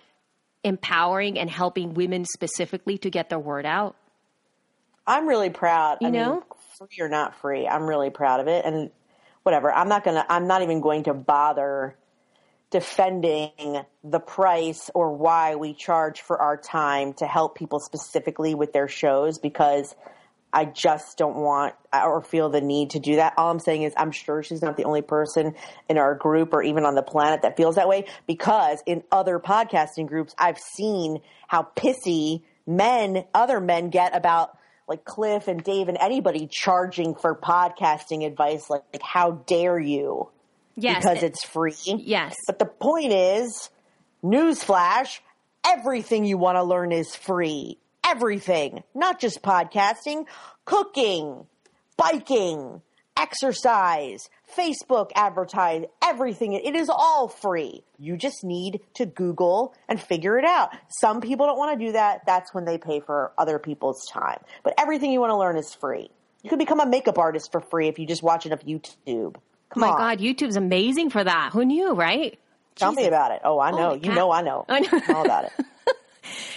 empowering 0.64 1.38
and 1.38 1.48
helping 1.50 1.94
women 1.94 2.24
specifically 2.24 2.98
to 2.98 3.10
get 3.10 3.28
their 3.28 3.38
word 3.38 3.66
out? 3.66 3.96
I'm 5.06 5.28
really 5.28 5.50
proud. 5.50 5.98
You 6.00 6.08
I 6.08 6.10
know? 6.10 6.32
mean, 6.32 6.42
free 6.78 7.04
or 7.04 7.08
not 7.08 7.36
free, 7.40 7.68
I'm 7.68 7.86
really 7.86 8.10
proud 8.10 8.40
of 8.40 8.48
it. 8.48 8.64
And 8.64 8.90
whatever, 9.42 9.72
I'm 9.72 9.88
not 9.88 10.04
gonna. 10.04 10.24
I'm 10.28 10.46
not 10.48 10.62
even 10.62 10.80
going 10.80 11.04
to 11.04 11.14
bother 11.14 11.96
defending 12.70 13.80
the 14.02 14.18
price 14.18 14.90
or 14.94 15.12
why 15.12 15.54
we 15.54 15.72
charge 15.72 16.20
for 16.20 16.40
our 16.40 16.56
time 16.56 17.12
to 17.14 17.26
help 17.26 17.56
people 17.56 17.78
specifically 17.78 18.54
with 18.54 18.72
their 18.72 18.88
shows 18.88 19.38
because 19.38 19.94
I 20.52 20.64
just 20.64 21.18
don't 21.18 21.36
want 21.36 21.74
or 21.92 22.22
feel 22.22 22.48
the 22.48 22.60
need 22.60 22.90
to 22.90 23.00
do 23.00 23.16
that. 23.16 23.34
All 23.36 23.50
I'm 23.50 23.58
saying 23.58 23.82
is 23.82 23.92
I'm 23.96 24.10
sure 24.10 24.42
she's 24.42 24.62
not 24.62 24.76
the 24.76 24.84
only 24.84 25.02
person 25.02 25.54
in 25.88 25.98
our 25.98 26.14
group 26.14 26.54
or 26.54 26.62
even 26.62 26.84
on 26.84 26.94
the 26.94 27.02
planet 27.02 27.42
that 27.42 27.56
feels 27.56 27.76
that 27.76 27.88
way 27.88 28.06
because 28.26 28.82
in 28.86 29.02
other 29.12 29.38
podcasting 29.38 30.06
groups 30.06 30.34
I've 30.38 30.58
seen 30.58 31.20
how 31.46 31.68
pissy 31.76 32.42
men, 32.66 33.24
other 33.34 33.60
men 33.60 33.90
get 33.90 34.16
about 34.16 34.56
like 34.88 35.04
Cliff 35.04 35.46
and 35.48 35.62
Dave 35.62 35.88
and 35.88 35.98
anybody 36.00 36.46
charging 36.46 37.14
for 37.14 37.34
podcasting 37.34 38.24
advice 38.24 38.70
like, 38.70 38.82
like 38.92 39.02
how 39.02 39.32
dare 39.46 39.78
you? 39.78 40.30
Yes. 40.76 41.02
because 41.04 41.22
it's 41.22 41.44
free. 41.44 41.74
Yes. 41.84 42.34
But 42.46 42.58
the 42.58 42.66
point 42.66 43.12
is, 43.12 43.70
newsflash, 44.22 45.20
everything 45.66 46.24
you 46.24 46.38
want 46.38 46.56
to 46.56 46.62
learn 46.62 46.92
is 46.92 47.14
free. 47.16 47.78
Everything. 48.04 48.82
Not 48.94 49.18
just 49.18 49.42
podcasting, 49.42 50.26
cooking, 50.64 51.46
biking, 51.96 52.82
exercise, 53.16 54.28
Facebook 54.56 55.10
advertise, 55.14 55.84
everything. 56.04 56.52
It 56.52 56.76
is 56.76 56.88
all 56.88 57.28
free. 57.28 57.82
You 57.98 58.16
just 58.16 58.44
need 58.44 58.80
to 58.94 59.06
Google 59.06 59.74
and 59.88 60.00
figure 60.00 60.38
it 60.38 60.44
out. 60.44 60.70
Some 61.00 61.20
people 61.20 61.46
don't 61.46 61.58
want 61.58 61.78
to 61.78 61.86
do 61.86 61.92
that. 61.92 62.20
That's 62.26 62.52
when 62.54 62.64
they 62.64 62.78
pay 62.78 63.00
for 63.00 63.32
other 63.38 63.58
people's 63.58 64.06
time. 64.12 64.38
But 64.62 64.74
everything 64.78 65.10
you 65.10 65.20
want 65.20 65.30
to 65.30 65.36
learn 65.36 65.56
is 65.56 65.74
free. 65.74 66.10
You 66.42 66.50
can 66.50 66.58
become 66.58 66.78
a 66.80 66.86
makeup 66.86 67.18
artist 67.18 67.50
for 67.50 67.60
free 67.60 67.88
if 67.88 67.98
you 67.98 68.06
just 68.06 68.22
watch 68.22 68.46
enough 68.46 68.64
YouTube. 68.64 69.36
Come 69.70 69.80
my 69.80 69.88
on. 69.88 69.98
God, 69.98 70.18
YouTube's 70.18 70.56
amazing 70.56 71.10
for 71.10 71.22
that. 71.22 71.50
Who 71.52 71.64
knew, 71.64 71.92
right? 71.92 72.38
Tell 72.76 72.92
me 72.92 73.06
about 73.06 73.32
it. 73.32 73.40
Oh, 73.42 73.58
I 73.58 73.70
know. 73.70 73.88
Holy 73.88 74.00
you 74.06 74.14
know 74.14 74.30
I 74.30 74.42
know. 74.42 74.64
I 74.68 74.80
know. 74.80 75.00
all 75.08 75.24
about 75.24 75.44
it. 75.46 75.52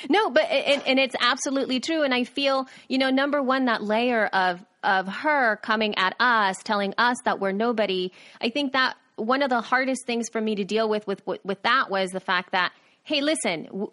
No, 0.10 0.30
but 0.30 0.44
and, 0.50 0.82
and 0.88 1.00
it's 1.00 1.16
absolutely 1.20 1.80
true. 1.80 2.02
And 2.02 2.14
I 2.14 2.24
feel, 2.24 2.68
you 2.88 2.98
know, 2.98 3.10
number 3.12 3.42
one, 3.42 3.66
that 3.66 3.84
layer 3.84 4.26
of 4.28 4.66
of 4.84 5.08
her 5.08 5.58
coming 5.58 5.96
at 5.98 6.16
us, 6.20 6.56
telling 6.64 6.94
us 6.98 7.18
that 7.26 7.40
we're 7.40 7.52
nobody. 7.52 8.12
I 8.42 8.50
think 8.50 8.74
that 8.74 8.96
one 9.18 9.44
of 9.44 9.50
the 9.50 9.62
hardest 9.62 10.06
things 10.08 10.30
for 10.32 10.42
me 10.42 10.56
to 10.56 10.64
deal 10.64 10.90
with 10.90 11.06
with 11.06 11.26
with, 11.28 11.44
with 11.46 11.62
that 11.64 11.90
was 11.90 12.10
the 12.12 12.20
fact 12.20 12.52
that, 12.54 12.72
hey, 13.04 13.22
listen, 13.22 13.66
w- 13.66 13.92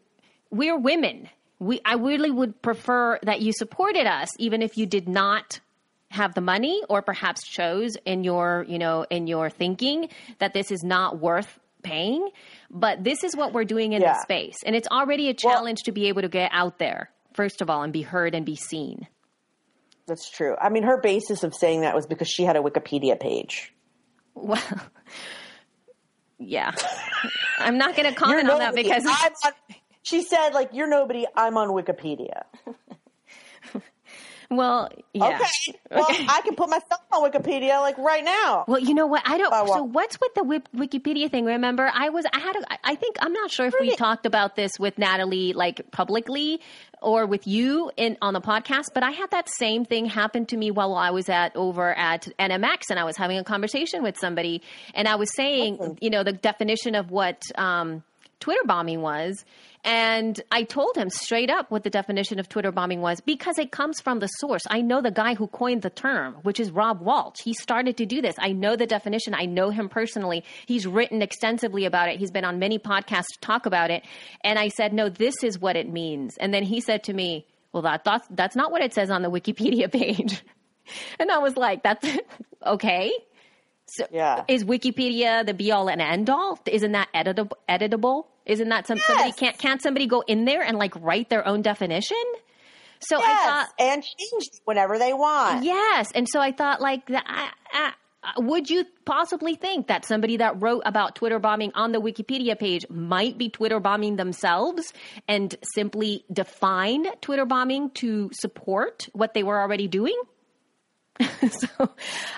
we're 0.51 0.79
women. 0.79 1.29
We 1.59 1.81
I 1.85 1.95
really 1.95 2.31
would 2.31 2.63
prefer 2.63 3.19
that 3.23 3.43
you 3.43 3.53
supported 3.53 4.07
us, 4.07 4.29
even 4.39 4.63
if 4.63 4.79
you 4.79 4.87
did 4.87 5.09
not 5.09 5.61
have 6.17 6.35
the 6.35 6.41
money 6.41 6.83
or 6.89 7.03
perhaps 7.03 7.47
chose 7.47 7.97
in 8.05 8.25
your 8.25 8.65
you 8.69 8.79
know 8.79 9.05
in 9.11 9.27
your 9.27 9.49
thinking 9.51 10.09
that 10.41 10.53
this 10.55 10.71
is 10.71 10.83
not 10.83 11.19
worth 11.21 11.59
paying 11.83 12.29
but 12.71 13.05
this 13.05 13.23
is 13.23 13.37
what 13.37 13.53
we're 13.53 13.65
doing 13.65 13.93
in 13.93 14.03
Yeah. 14.03 14.15
this 14.15 14.23
space 14.23 14.57
and 14.67 14.75
it's 14.75 14.89
already 14.89 15.29
a 15.29 15.35
challenge 15.35 15.85
to 15.85 15.93
be 15.93 16.09
able 16.09 16.23
to 16.23 16.29
get 16.29 16.51
out 16.53 16.79
there 16.79 17.11
first 17.35 17.61
of 17.63 17.71
all 17.71 17.83
and 17.83 17.93
be 17.93 18.03
heard 18.03 18.35
and 18.35 18.45
be 18.45 18.57
seen 18.57 19.07
That's 20.09 20.31
true. 20.31 20.55
I 20.61 20.69
mean, 20.71 20.85
her 20.85 21.01
basis 21.01 21.43
of 21.45 21.53
saying 21.55 21.81
that 21.83 21.95
was 21.95 22.07
because 22.07 22.29
she 22.29 22.43
had 22.45 22.57
a 22.57 22.61
Wikipedia 22.61 23.19
page. 23.19 23.73
well 24.35 24.63
yeah 26.39 26.71
i'm 27.59 27.79
not 27.79 27.97
going 27.97 28.09
to 28.09 28.15
comment 28.15 28.49
on 28.51 28.59
that 28.59 28.75
because 28.75 29.05
I'm 29.07 29.33
on, 29.45 29.53
she 30.03 30.23
said, 30.23 30.51
like, 30.55 30.71
you're 30.73 30.87
nobody. 30.87 31.27
I'm 31.35 31.57
on 31.57 31.71
Wikipedia. 31.71 32.43
well 34.51 34.89
yeah 35.13 35.37
Okay. 35.37 35.79
Well, 35.91 36.07
I 36.09 36.41
can 36.45 36.55
put 36.57 36.69
myself 36.69 37.01
on 37.13 37.31
Wikipedia, 37.31 37.81
like, 37.81 37.97
right 37.99 38.25
now. 38.25 38.65
Well, 38.67 38.81
you 38.81 38.95
know 38.95 39.07
what? 39.07 39.23
I 39.25 39.39
don't. 39.39 39.51
What? 39.51 39.69
So, 39.69 39.83
what's 39.85 40.19
with 40.21 40.35
the 40.35 40.63
Wikipedia 40.77 41.31
thing? 41.31 41.45
Remember, 41.45 41.91
I 41.93 42.11
was. 42.11 42.25
I 42.33 42.41
had. 42.41 42.57
A, 42.57 42.61
I 42.85 42.97
think 42.97 43.17
I'm 43.21 43.33
not 43.33 43.51
sure 43.51 43.67
if 43.67 43.75
we 43.81 43.95
talked 43.97 44.27
about 44.27 44.57
this 44.57 44.73
with 44.79 44.99
Natalie, 44.99 45.53
like 45.53 45.91
publicly, 45.93 46.61
or 47.01 47.27
with 47.27 47.47
you 47.47 47.91
in 47.97 48.17
on 48.21 48.35
the 48.35 48.41
podcast. 48.41 48.87
But 48.95 49.05
I 49.05 49.11
had 49.13 49.31
that 49.31 49.49
same 49.59 49.85
thing 49.85 50.07
happen 50.07 50.47
to 50.47 50.57
me 50.57 50.71
while 50.71 50.95
I 50.95 51.11
was 51.11 51.29
at 51.29 51.55
over 51.57 51.97
at 51.97 52.29
NMX, 52.39 52.91
and 52.91 52.99
I 52.99 53.05
was 53.05 53.17
having 53.17 53.39
a 53.39 53.45
conversation 53.45 54.03
with 54.03 54.19
somebody, 54.19 54.63
and 54.95 55.07
I 55.09 55.15
was 55.17 55.35
saying, 55.35 55.99
you 56.01 56.11
know, 56.11 56.25
the 56.25 56.33
definition 56.33 56.95
of 56.95 57.11
what. 57.11 57.43
Um, 57.57 58.03
Twitter 58.39 58.61
bombing 58.67 59.01
was. 59.01 59.47
And 59.87 60.43
I 60.51 60.65
told 60.65 60.97
him 60.97 61.11
straight 61.11 61.49
up 61.49 61.71
what 61.71 61.85
the 61.85 61.91
definition 61.91 62.41
of 62.41 62.49
Twitter 62.49 62.73
bombing 62.73 63.01
was 63.01 63.21
because 63.21 63.57
it 63.57 63.71
comes 63.71 64.01
from 64.01 64.19
the 64.19 64.27
source. 64.27 64.63
I 64.69 64.81
know 64.81 65.01
the 65.01 65.13
guy 65.13 65.35
who 65.35 65.47
coined 65.47 65.83
the 65.83 65.91
term, 65.91 66.35
which 66.43 66.59
is 66.59 66.73
Rob 66.73 67.01
Walch. 67.01 67.41
He 67.45 67.55
started 67.55 67.97
to 67.99 68.05
do 68.05 68.21
this. 68.21 68.35
I 68.41 68.51
know 68.51 68.75
the 68.75 68.87
definition. 68.87 69.33
I 69.33 69.45
know 69.45 69.71
him 69.71 69.89
personally. 69.89 70.43
He's 70.67 70.89
written 70.89 71.23
extensively 71.23 71.85
about 71.85 72.09
it. 72.09 72.19
He's 72.19 72.33
been 72.33 72.45
on 72.45 72.59
many 72.59 72.81
podcasts 72.81 73.29
to 73.35 73.41
talk 73.41 73.65
about 73.65 73.93
it. 73.93 74.05
And 74.41 74.59
I 74.59 74.69
said, 74.69 74.93
no, 74.93 75.09
this 75.09 75.45
is 75.45 75.61
what 75.61 75.77
it 75.77 75.89
means. 75.89 76.37
And 76.39 76.53
then 76.53 76.65
he 76.65 76.81
said 76.81 77.05
to 77.05 77.13
me, 77.13 77.47
well, 77.73 77.83
that, 77.83 78.03
that's, 78.03 78.27
that's 78.31 78.57
not 78.57 78.73
what 78.73 78.83
it 78.83 78.93
says 78.93 79.09
on 79.09 79.23
the 79.23 79.31
Wikipedia 79.31 79.91
page. 79.93 80.43
and 81.21 81.31
I 81.31 81.39
was 81.39 81.57
like, 81.57 81.85
that's 81.85 82.05
okay. 82.67 83.13
So 83.89 84.07
Yeah. 84.11 84.45
is 84.49 84.65
Wikipedia 84.65 85.47
the 85.47 85.55
be 85.55 85.71
all 85.73 85.89
and 85.89 86.01
end 86.01 86.29
all? 86.29 86.59
Isn't 86.67 86.93
that 86.93 87.09
editable? 87.15 87.53
Editable? 87.69 88.27
Isn't 88.45 88.69
that 88.69 88.87
some 88.87 88.99
somebody 88.99 89.33
can't 89.33 89.59
can't 89.59 89.83
somebody 89.83 90.07
go 90.07 90.23
in 90.27 90.45
there 90.45 90.63
and 90.63 90.79
like 90.79 90.95
write 90.97 91.29
their 91.31 91.47
own 91.47 91.63
definition? 91.63 92.23
So 93.01 93.19
I 93.19 93.35
thought 93.45 93.69
and 93.79 94.03
change 94.03 94.43
it 94.53 94.61
whenever 94.65 94.99
they 94.99 95.13
want. 95.13 95.65
yes, 95.65 96.11
and 96.15 96.27
so 96.29 96.41
I 96.41 96.53
thought 96.53 96.81
like 96.81 97.07
that. 97.07 97.25
I, 97.27 97.51
I, 97.73 97.93
would 98.39 98.69
you 98.69 98.85
possibly 99.05 99.55
think 99.55 99.87
that 99.87 100.05
somebody 100.05 100.39
that 100.39 100.61
wrote 100.61 100.83
about 100.85 101.15
Twitter 101.15 101.39
bombing 101.39 101.71
on 101.75 101.93
the 101.93 102.01
Wikipedia 102.01 102.59
page 102.59 102.85
might 102.91 103.39
be 103.39 103.49
Twitter 103.49 103.79
bombing 103.79 104.17
themselves 104.17 104.93
and 105.29 105.55
simply 105.75 106.25
define 106.33 107.05
Twitter 107.21 107.45
bombing 107.45 107.91
to 107.91 108.31
support 108.33 109.09
what 109.13 109.33
they 109.35 109.45
were 109.45 109.61
already 109.61 109.87
doing? 109.87 110.21
so 111.21 111.69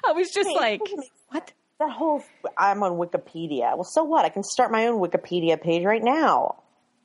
I 0.04 0.12
was 0.12 0.30
just 0.30 0.50
like, 0.54 0.80
wait 0.82 0.92
a 0.92 0.96
minute. 0.96 1.10
what? 1.28 1.52
That 1.78 1.92
whole, 1.92 2.24
I'm 2.56 2.82
on 2.82 2.92
Wikipedia. 2.92 3.76
Well, 3.76 3.84
so 3.84 4.02
what? 4.02 4.24
I 4.24 4.30
can 4.30 4.42
start 4.42 4.72
my 4.72 4.88
own 4.88 5.00
Wikipedia 5.00 5.60
page 5.60 5.84
right 5.84 6.02
now. 6.02 6.56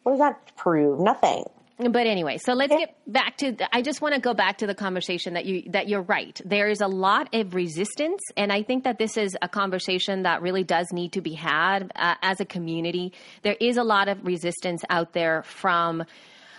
What 0.01 0.13
does 0.13 0.19
that 0.19 0.55
prove? 0.57 0.99
Nothing. 0.99 1.43
But 1.77 2.07
anyway, 2.07 2.37
so 2.37 2.53
let's 2.53 2.73
get 2.75 2.95
back 3.07 3.37
to. 3.37 3.55
I 3.75 3.81
just 3.81 4.01
want 4.01 4.15
to 4.15 4.21
go 4.21 4.33
back 4.33 4.59
to 4.59 4.67
the 4.67 4.75
conversation 4.75 5.33
that 5.33 5.45
you 5.45 5.63
that 5.71 5.87
you're 5.89 6.03
right. 6.03 6.39
There 6.45 6.69
is 6.69 6.81
a 6.81 6.87
lot 6.87 7.33
of 7.33 7.55
resistance, 7.55 8.21
and 8.37 8.51
I 8.51 8.61
think 8.61 8.83
that 8.83 8.99
this 8.99 9.17
is 9.17 9.35
a 9.41 9.49
conversation 9.49 10.23
that 10.23 10.41
really 10.41 10.63
does 10.63 10.93
need 10.93 11.13
to 11.13 11.21
be 11.21 11.33
had 11.33 11.91
uh, 11.95 12.15
as 12.21 12.39
a 12.39 12.45
community. 12.45 13.13
There 13.41 13.57
is 13.59 13.77
a 13.77 13.83
lot 13.83 14.07
of 14.07 14.23
resistance 14.23 14.83
out 14.89 15.13
there 15.13 15.43
from 15.43 16.03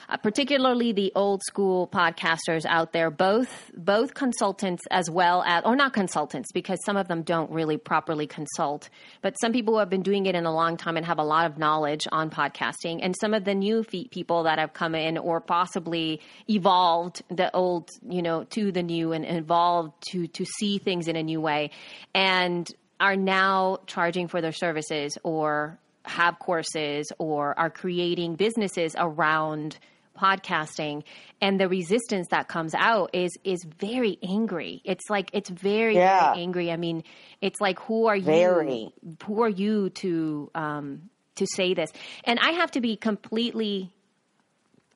uh, 0.09 0.17
particularly 0.17 0.93
the 0.93 1.13
old 1.15 1.43
school 1.43 1.89
podcasters 1.89 2.65
out 2.67 2.93
there, 2.93 3.11
both 3.11 3.71
both 3.77 4.15
consultants 4.15 4.83
as 4.91 5.11
well 5.11 5.43
as, 5.45 5.65
or 5.65 5.77
not 5.77 5.93
consultants, 5.93 6.51
because 6.53 6.79
some 6.85 6.97
of 6.97 7.09
them 7.09 7.23
don't 7.23 7.51
really 7.51 7.77
properly 7.77 8.27
consult, 8.27 8.89
but 9.23 9.35
some 9.41 9.53
people 9.53 9.75
who 9.75 9.81
have 9.81 9.91
been 9.91 10.03
doing 10.03 10.27
it 10.27 10.35
in 10.35 10.47
a 10.47 10.53
long 10.53 10.77
time 10.77 10.97
and 10.97 11.07
have 11.07 11.19
a 11.19 11.25
lot 11.25 11.47
of 11.47 11.59
knowledge 11.59 12.07
on 12.13 12.31
podcasting, 12.31 13.01
and 13.03 13.15
some 13.21 13.35
of 13.35 13.45
the 13.45 13.55
new 13.55 13.83
feet 13.83 14.11
people 14.11 14.45
that 14.45 14.59
have 14.59 14.73
come 14.73 14.95
in 14.95 15.19
or 15.19 15.41
possibly 15.41 16.21
evolved 16.49 17.23
the 17.29 17.55
old, 17.55 17.89
you 18.09 18.23
know, 18.23 18.45
to 18.45 18.73
the 18.73 18.83
new 18.83 19.13
and 19.13 19.25
evolved 19.25 19.93
to 20.11 20.27
to 20.29 20.45
see 20.45 20.79
things 20.79 21.09
in 21.09 21.17
a 21.17 21.23
new 21.23 21.41
way, 21.41 21.71
and 22.15 22.69
are 23.01 23.17
now 23.17 23.79
charging 23.87 24.29
for 24.29 24.41
their 24.41 24.53
services 24.53 25.19
or 25.25 25.79
have 26.05 26.39
courses 26.39 27.11
or 27.19 27.59
are 27.59 27.71
creating 27.71 28.37
businesses 28.37 28.95
around 28.99 29.79
podcasting 30.15 31.03
and 31.41 31.61
the 31.61 31.69
resistance 31.69 32.29
that 32.31 32.49
comes 32.49 32.75
out 32.75 33.11
is 33.13 33.31
is 33.45 33.65
very 33.79 34.19
angry. 34.23 34.81
It's 34.85 35.11
like 35.11 35.31
it's 35.33 35.51
very 35.51 35.95
Yeah. 35.97 36.33
very 36.33 36.43
angry. 36.43 36.71
I 36.71 36.77
mean 36.77 37.05
it's 37.41 37.61
like 37.61 37.79
who 37.81 38.07
are 38.07 38.17
you 38.17 38.93
who 39.25 39.43
are 39.43 39.49
you 39.49 39.91
to 39.91 40.51
um 40.55 41.11
to 41.37 41.47
say 41.47 41.75
this? 41.75 41.91
And 42.25 42.39
i 42.41 42.53
have 42.53 42.71
to 42.73 42.81
be 42.81 42.97
completely 42.97 43.93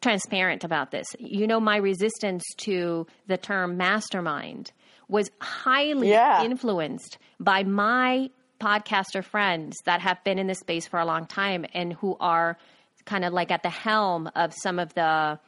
transparent 0.01 0.65
about 0.65 0.91
this. 0.91 1.07
You 1.19 1.47
know 1.47 1.61
my 1.61 1.77
resistance 1.77 2.45
to 2.59 3.07
the 3.27 3.37
term 3.37 3.77
mastermind 3.77 4.73
was 5.09 5.31
highly 5.41 6.11
Yeah. 6.11 6.45
influenced 6.45 7.19
by 7.41 7.65
my 7.65 8.31
podcaster 8.61 9.25
friends 9.25 9.77
that 9.85 10.01
have 10.01 10.23
been 10.25 10.39
in 10.39 10.47
this 10.47 10.59
space 10.59 10.87
for 10.87 10.99
a 10.99 11.05
long 11.05 11.27
time 11.27 11.65
and 11.75 11.93
who 11.95 12.17
are 12.21 12.59
kind 13.09 13.25
of 13.25 13.33
like 13.33 13.51
at 13.51 13.63
the 13.63 13.71
helm 13.71 14.31
of 14.37 14.53
some 14.55 14.79
of 14.79 14.93
the 14.95 15.39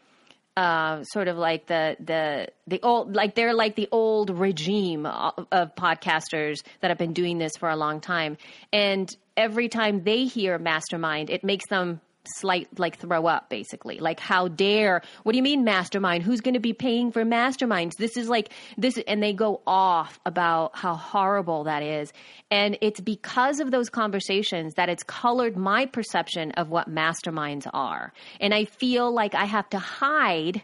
uh, 0.56 1.04
sort 1.04 1.28
of 1.28 1.36
like 1.36 1.66
the 1.66 1.96
the 2.00 2.48
the 2.66 2.80
old 2.82 3.14
like 3.14 3.34
they're 3.34 3.54
like 3.54 3.76
the 3.76 3.88
old 3.92 4.30
regime 4.30 5.06
of, 5.06 5.46
of 5.52 5.74
podcasters 5.76 6.56
that 6.80 6.88
have 6.88 6.98
been 6.98 7.12
doing 7.12 7.38
this 7.38 7.52
for 7.56 7.68
a 7.68 7.76
long 7.76 8.00
time. 8.00 8.36
And 8.72 9.08
every 9.36 9.68
time 9.68 10.02
they 10.02 10.24
hear 10.24 10.58
mastermind 10.58 11.30
it 11.30 11.44
makes 11.44 11.66
them 11.68 12.00
slight 12.24 12.68
like 12.78 12.98
throw 12.98 13.26
up 13.26 13.48
basically. 13.48 13.98
Like 13.98 14.20
how 14.20 14.48
dare 14.48 15.02
what 15.22 15.32
do 15.32 15.36
you 15.36 15.42
mean 15.42 15.64
mastermind? 15.64 16.22
Who's 16.22 16.40
going 16.40 16.54
to 16.54 16.60
be 16.60 16.72
paying 16.72 17.12
for 17.12 17.24
masterminds? 17.24 17.96
This 17.96 18.16
is 18.16 18.28
like 18.28 18.50
this 18.76 18.98
and 19.06 19.22
they 19.22 19.32
go 19.32 19.62
off 19.66 20.20
about 20.26 20.76
how 20.76 20.94
horrible 20.94 21.64
that 21.64 21.82
is. 21.82 22.12
And 22.50 22.76
it's 22.80 23.00
because 23.00 23.60
of 23.60 23.70
those 23.70 23.88
conversations 23.88 24.74
that 24.74 24.88
it's 24.88 25.02
colored 25.02 25.56
my 25.56 25.86
perception 25.86 26.52
of 26.52 26.68
what 26.68 26.90
masterminds 26.90 27.68
are. 27.72 28.12
And 28.40 28.54
i 28.54 28.64
feel 28.64 29.12
like 29.12 29.34
i 29.34 29.44
have 29.44 29.68
to 29.70 29.78
hide 29.78 30.62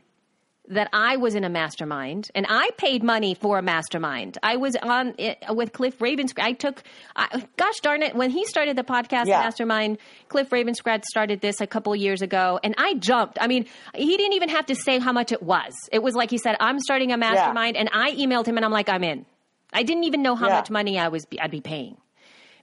that 0.68 0.88
I 0.92 1.16
was 1.16 1.34
in 1.34 1.44
a 1.44 1.48
mastermind 1.48 2.28
and 2.34 2.46
I 2.48 2.70
paid 2.76 3.02
money 3.02 3.34
for 3.34 3.58
a 3.58 3.62
mastermind. 3.62 4.38
I 4.42 4.56
was 4.56 4.74
on 4.76 5.14
it 5.18 5.38
with 5.50 5.72
Cliff 5.72 5.98
Ravenscraft. 5.98 6.42
I 6.42 6.52
took, 6.52 6.82
I, 7.14 7.44
gosh 7.56 7.80
darn 7.80 8.02
it, 8.02 8.14
when 8.14 8.30
he 8.30 8.44
started 8.46 8.76
the 8.76 8.82
podcast 8.84 9.26
Yeah. 9.26 9.40
mastermind, 9.40 9.98
Cliff 10.28 10.50
Ravenscraft 10.50 11.04
started 11.04 11.40
this 11.40 11.60
a 11.60 11.66
couple 11.66 11.94
years 11.94 12.22
ago 12.22 12.58
and 12.64 12.74
I 12.78 12.94
jumped. 12.94 13.38
I 13.40 13.46
mean, 13.46 13.66
he 13.94 14.16
didn't 14.16 14.32
even 14.34 14.48
have 14.48 14.66
to 14.66 14.74
say 14.74 14.98
how 14.98 15.12
much 15.12 15.32
it 15.32 15.42
was. 15.42 15.72
It 15.92 16.02
was 16.02 16.14
like 16.14 16.30
he 16.30 16.38
said, 16.38 16.56
I'm 16.60 16.78
starting 16.80 17.12
a 17.12 17.16
mastermind 17.16 17.76
and 17.76 17.88
I 17.92 18.12
emailed 18.12 18.46
him 18.46 18.56
and 18.56 18.64
I'm 18.64 18.72
like, 18.72 18.88
I'm 18.88 19.04
in. 19.04 19.26
I 19.72 19.82
didn't 19.82 20.04
even 20.04 20.22
know 20.22 20.34
how 20.36 20.48
Yeah. 20.48 20.54
much 20.56 20.70
money 20.70 20.98
I 20.98 21.08
was, 21.08 21.26
I'd 21.40 21.50
be 21.50 21.60
paying 21.60 21.96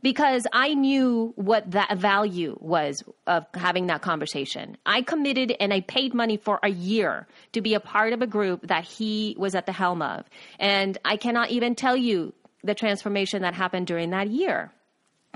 because 0.03 0.45
I 0.53 0.75
knew 0.75 1.33
what 1.35 1.71
that 1.71 1.97
value 1.97 2.55
was 2.59 3.03
of 3.25 3.47
having 3.55 3.87
that 3.87 4.01
conversation. 4.03 4.77
I 4.85 5.01
committed 5.01 5.55
and 5.59 5.73
I 5.73 5.79
paid 5.79 6.13
money 6.13 6.37
for 6.37 6.59
a 6.61 6.69
year 6.69 7.25
to 7.53 7.61
be 7.61 7.73
a 7.73 7.79
part 7.79 8.13
of 8.13 8.21
a 8.21 8.27
group 8.27 8.67
that 8.67 8.83
he 8.83 9.35
was 9.39 9.55
at 9.55 9.65
the 9.65 9.71
helm 9.71 10.01
of. 10.01 10.25
And 10.59 10.97
I 11.03 11.17
cannot 11.17 11.49
even 11.49 11.73
tell 11.73 11.97
you 11.97 12.33
the 12.63 12.75
transformation 12.75 13.41
that 13.41 13.53
happened 13.55 13.87
during 13.87 14.11
that 14.11 14.29
year 14.29 14.71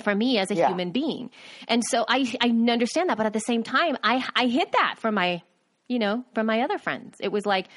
for 0.04 0.14
me 0.14 0.38
as 0.38 0.52
a 0.52 0.56
Yeah. 0.56 0.68
human 0.68 0.92
being. 0.92 1.32
And 1.68 1.84
so 1.84 2.06
I, 2.08 2.32
I 2.42 2.50
understand 2.50 3.10
that, 3.10 3.18
but 3.18 3.26
at 3.26 3.34
the 3.34 3.40
same 3.40 3.64
time, 3.64 3.98
I, 4.04 4.24
I 4.36 4.48
hit 4.48 4.74
that 4.74 4.96
from 5.00 5.16
my, 5.16 5.42
you 5.88 5.98
know, 5.98 6.24
from 6.36 6.46
my 6.46 6.62
other 6.62 6.78
friends. 6.78 7.16
It 7.20 7.32
was 7.32 7.46
like, 7.46 7.68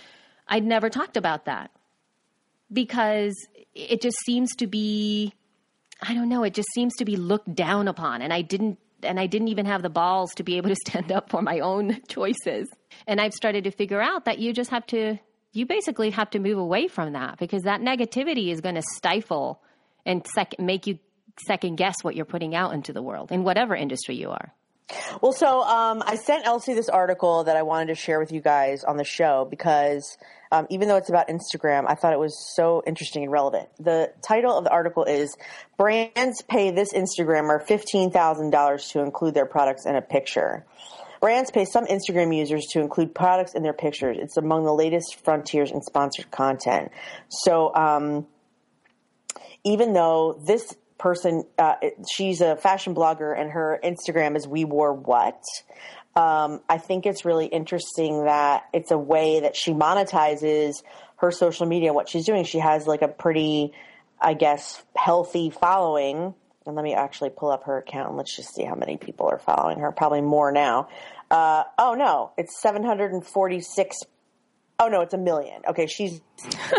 I'd 0.46 0.64
never 0.64 0.90
talked 0.90 1.16
about 1.16 1.44
that 1.46 1.70
because 2.72 3.34
it 3.74 4.02
just 4.02 4.16
seems 4.26 4.54
to 4.56 4.66
be 4.66 5.32
I 6.02 6.14
don't 6.14 6.28
know, 6.28 6.42
it 6.44 6.54
just 6.54 6.68
seems 6.74 6.94
to 6.96 7.04
be 7.04 7.16
looked 7.16 7.54
down 7.54 7.88
upon 7.88 8.22
and 8.22 8.32
I 8.32 8.42
didn't 8.42 8.78
and 9.02 9.18
I 9.18 9.26
didn't 9.26 9.48
even 9.48 9.64
have 9.64 9.82
the 9.82 9.88
balls 9.88 10.30
to 10.34 10.42
be 10.42 10.56
able 10.58 10.68
to 10.68 10.76
stand 10.86 11.10
up 11.10 11.30
for 11.30 11.42
my 11.42 11.60
own 11.60 12.00
choices. 12.08 12.68
And 13.06 13.20
I've 13.20 13.32
started 13.32 13.64
to 13.64 13.70
figure 13.70 14.00
out 14.00 14.26
that 14.26 14.38
you 14.38 14.52
just 14.52 14.70
have 14.70 14.86
to 14.88 15.18
you 15.52 15.66
basically 15.66 16.10
have 16.10 16.30
to 16.30 16.38
move 16.38 16.58
away 16.58 16.86
from 16.86 17.12
that 17.14 17.38
because 17.38 17.62
that 17.62 17.80
negativity 17.80 18.52
is 18.52 18.60
going 18.60 18.76
to 18.76 18.82
stifle 18.96 19.60
and 20.06 20.24
sec- 20.34 20.58
make 20.60 20.86
you 20.86 20.98
second 21.46 21.76
guess 21.76 21.96
what 22.02 22.14
you're 22.14 22.24
putting 22.24 22.54
out 22.54 22.72
into 22.72 22.92
the 22.92 23.02
world 23.02 23.32
in 23.32 23.42
whatever 23.42 23.74
industry 23.74 24.14
you 24.14 24.30
are. 24.30 24.54
Well, 25.20 25.32
so 25.32 25.62
um, 25.62 26.02
I 26.04 26.16
sent 26.16 26.46
Elsie 26.46 26.74
this 26.74 26.88
article 26.88 27.44
that 27.44 27.56
I 27.56 27.62
wanted 27.62 27.88
to 27.88 27.94
share 27.94 28.18
with 28.18 28.32
you 28.32 28.40
guys 28.40 28.84
on 28.84 28.96
the 28.96 29.04
show 29.04 29.46
because 29.48 30.16
um, 30.52 30.66
even 30.70 30.88
though 30.88 30.96
it's 30.96 31.08
about 31.08 31.28
Instagram, 31.28 31.84
I 31.88 31.94
thought 31.94 32.12
it 32.12 32.18
was 32.18 32.36
so 32.54 32.82
interesting 32.86 33.22
and 33.22 33.32
relevant. 33.32 33.68
The 33.78 34.12
title 34.26 34.56
of 34.56 34.64
the 34.64 34.70
article 34.70 35.04
is 35.04 35.36
Brands 35.78 36.42
Pay 36.42 36.72
This 36.72 36.92
Instagrammer 36.92 37.64
$15,000 37.64 38.92
to 38.92 39.00
include 39.00 39.34
their 39.34 39.46
products 39.46 39.86
in 39.86 39.94
a 39.94 40.02
picture. 40.02 40.64
Brands 41.20 41.50
pay 41.50 41.66
some 41.66 41.84
Instagram 41.84 42.34
users 42.34 42.66
to 42.72 42.80
include 42.80 43.14
products 43.14 43.54
in 43.54 43.62
their 43.62 43.74
pictures. 43.74 44.16
It's 44.18 44.38
among 44.38 44.64
the 44.64 44.72
latest 44.72 45.22
frontiers 45.22 45.70
in 45.70 45.82
sponsored 45.82 46.30
content. 46.30 46.90
So, 47.28 47.74
um, 47.74 48.26
even 49.62 49.92
though 49.92 50.40
this 50.46 50.74
person, 51.00 51.44
uh, 51.58 51.74
she's 52.08 52.40
a 52.40 52.56
fashion 52.56 52.94
blogger 52.94 53.36
and 53.38 53.50
her 53.50 53.80
Instagram 53.82 54.36
is 54.36 54.46
We 54.46 54.64
Wore 54.64 54.92
What. 54.92 55.42
Um, 56.14 56.60
I 56.68 56.78
think 56.78 57.06
it's 57.06 57.24
really 57.24 57.46
interesting 57.46 58.24
that 58.24 58.64
it's 58.72 58.90
a 58.90 58.98
way 58.98 59.40
that 59.40 59.56
she 59.56 59.72
monetizes 59.72 60.82
her 61.16 61.30
social 61.30 61.66
media. 61.66 61.92
What 61.92 62.08
she's 62.08 62.26
doing, 62.26 62.44
she 62.44 62.58
has 62.58 62.86
like 62.86 63.02
a 63.02 63.08
pretty, 63.08 63.72
I 64.20 64.34
guess, 64.34 64.82
healthy 64.96 65.50
following. 65.50 66.34
And 66.66 66.76
let 66.76 66.84
me 66.84 66.94
actually 66.94 67.30
pull 67.30 67.50
up 67.50 67.64
her 67.64 67.78
account 67.78 68.08
and 68.08 68.16
let's 68.16 68.36
just 68.36 68.54
see 68.54 68.64
how 68.64 68.74
many 68.74 68.96
people 68.96 69.26
are 69.28 69.38
following 69.38 69.80
her. 69.80 69.90
Probably 69.92 70.20
more 70.20 70.52
now. 70.52 70.88
Uh, 71.30 71.64
oh 71.78 71.94
no, 71.94 72.32
it's 72.36 72.60
746 72.60 73.96
Oh 74.80 74.88
no, 74.88 75.02
it's 75.02 75.12
a 75.12 75.18
million. 75.18 75.60
Okay, 75.68 75.86
she's 75.86 76.22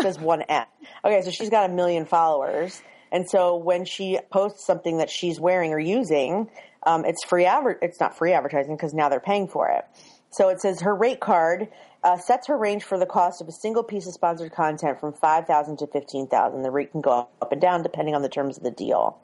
says 0.00 0.18
one 0.18 0.42
N. 0.42 0.66
Okay, 1.04 1.22
so 1.22 1.30
she's 1.30 1.50
got 1.50 1.70
a 1.70 1.72
million 1.72 2.04
followers, 2.04 2.82
and 3.12 3.28
so 3.28 3.56
when 3.56 3.84
she 3.84 4.18
posts 4.30 4.66
something 4.66 4.98
that 4.98 5.10
she's 5.10 5.38
wearing 5.38 5.72
or 5.72 5.78
using, 5.78 6.48
um, 6.82 7.04
it's 7.04 7.22
free 7.22 7.44
adver- 7.44 7.78
It's 7.80 8.00
not 8.00 8.16
free 8.18 8.32
advertising 8.32 8.74
because 8.74 8.94
now 8.94 9.08
they're 9.08 9.20
paying 9.20 9.46
for 9.46 9.68
it. 9.68 9.84
So 10.30 10.48
it 10.48 10.60
says 10.60 10.80
her 10.80 10.94
rate 10.94 11.20
card 11.20 11.68
uh, 12.02 12.16
sets 12.16 12.48
her 12.48 12.56
range 12.56 12.82
for 12.82 12.98
the 12.98 13.06
cost 13.06 13.40
of 13.40 13.48
a 13.48 13.52
single 13.52 13.84
piece 13.84 14.06
of 14.06 14.14
sponsored 14.14 14.52
content 14.52 14.98
from 14.98 15.12
five 15.12 15.46
thousand 15.46 15.76
to 15.78 15.86
fifteen 15.86 16.26
thousand. 16.26 16.62
The 16.62 16.70
rate 16.70 16.90
can 16.90 17.02
go 17.02 17.28
up 17.40 17.52
and 17.52 17.60
down 17.60 17.82
depending 17.82 18.14
on 18.14 18.22
the 18.22 18.28
terms 18.28 18.56
of 18.56 18.64
the 18.64 18.70
deal 18.70 19.18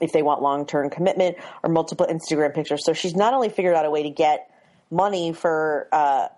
if 0.00 0.12
they 0.12 0.22
want 0.22 0.42
long 0.42 0.66
term 0.66 0.90
commitment 0.90 1.36
or 1.62 1.70
multiple 1.70 2.06
Instagram 2.06 2.54
pictures. 2.54 2.84
So 2.84 2.92
she's 2.92 3.16
not 3.16 3.34
only 3.34 3.48
figured 3.48 3.74
out 3.74 3.86
a 3.86 3.90
way 3.90 4.02
to 4.02 4.10
get 4.10 4.50
money 4.90 5.32
for 5.32 5.88
uh, 5.92 6.28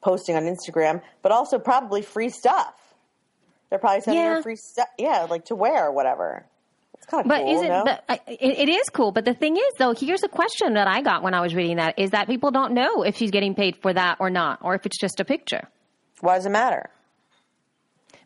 posting 0.00 0.36
on 0.36 0.44
Instagram, 0.44 1.02
but 1.22 1.32
also 1.32 1.58
probably 1.58 2.02
free 2.02 2.28
stuff. 2.28 2.72
They're 3.76 3.80
probably 3.80 4.00
sending 4.00 4.22
Yeah. 4.24 4.34
her 4.36 4.42
free 4.42 4.56
stuff, 4.56 4.88
yeah, 4.96 5.26
like 5.28 5.44
to 5.46 5.54
wear 5.54 5.86
or 5.88 5.92
whatever. 5.92 6.46
It's 6.94 7.04
kind 7.04 7.26
of 7.26 7.28
But 7.28 7.42
cool, 7.42 7.56
is 7.56 7.62
it? 7.62 7.68
no? 7.68 7.84
But 7.84 8.04
I- 8.08 8.20
it, 8.26 8.58
it 8.60 8.68
is 8.70 8.88
cool. 8.88 9.12
But 9.12 9.26
the 9.26 9.34
thing 9.34 9.56
is, 9.58 9.72
though, 9.78 9.92
here's 9.92 10.22
a 10.22 10.28
question 10.28 10.72
that 10.74 10.88
I 10.88 11.02
got 11.02 11.22
when 11.22 11.34
I 11.34 11.42
was 11.42 11.54
reading 11.54 11.76
that: 11.76 11.98
is 11.98 12.12
that 12.12 12.26
people 12.26 12.50
don't 12.50 12.72
know 12.72 13.02
if 13.02 13.16
she's 13.18 13.30
getting 13.30 13.54
paid 13.54 13.76
for 13.82 13.92
that 13.92 14.16
or 14.18 14.30
not, 14.30 14.60
or 14.62 14.74
if 14.74 14.86
it's 14.86 14.98
just 14.98 15.20
a 15.20 15.24
picture. 15.26 15.68
Why 16.20 16.36
does 16.36 16.46
it 16.46 16.50
matter? 16.50 16.88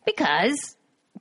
Because 0.05 0.77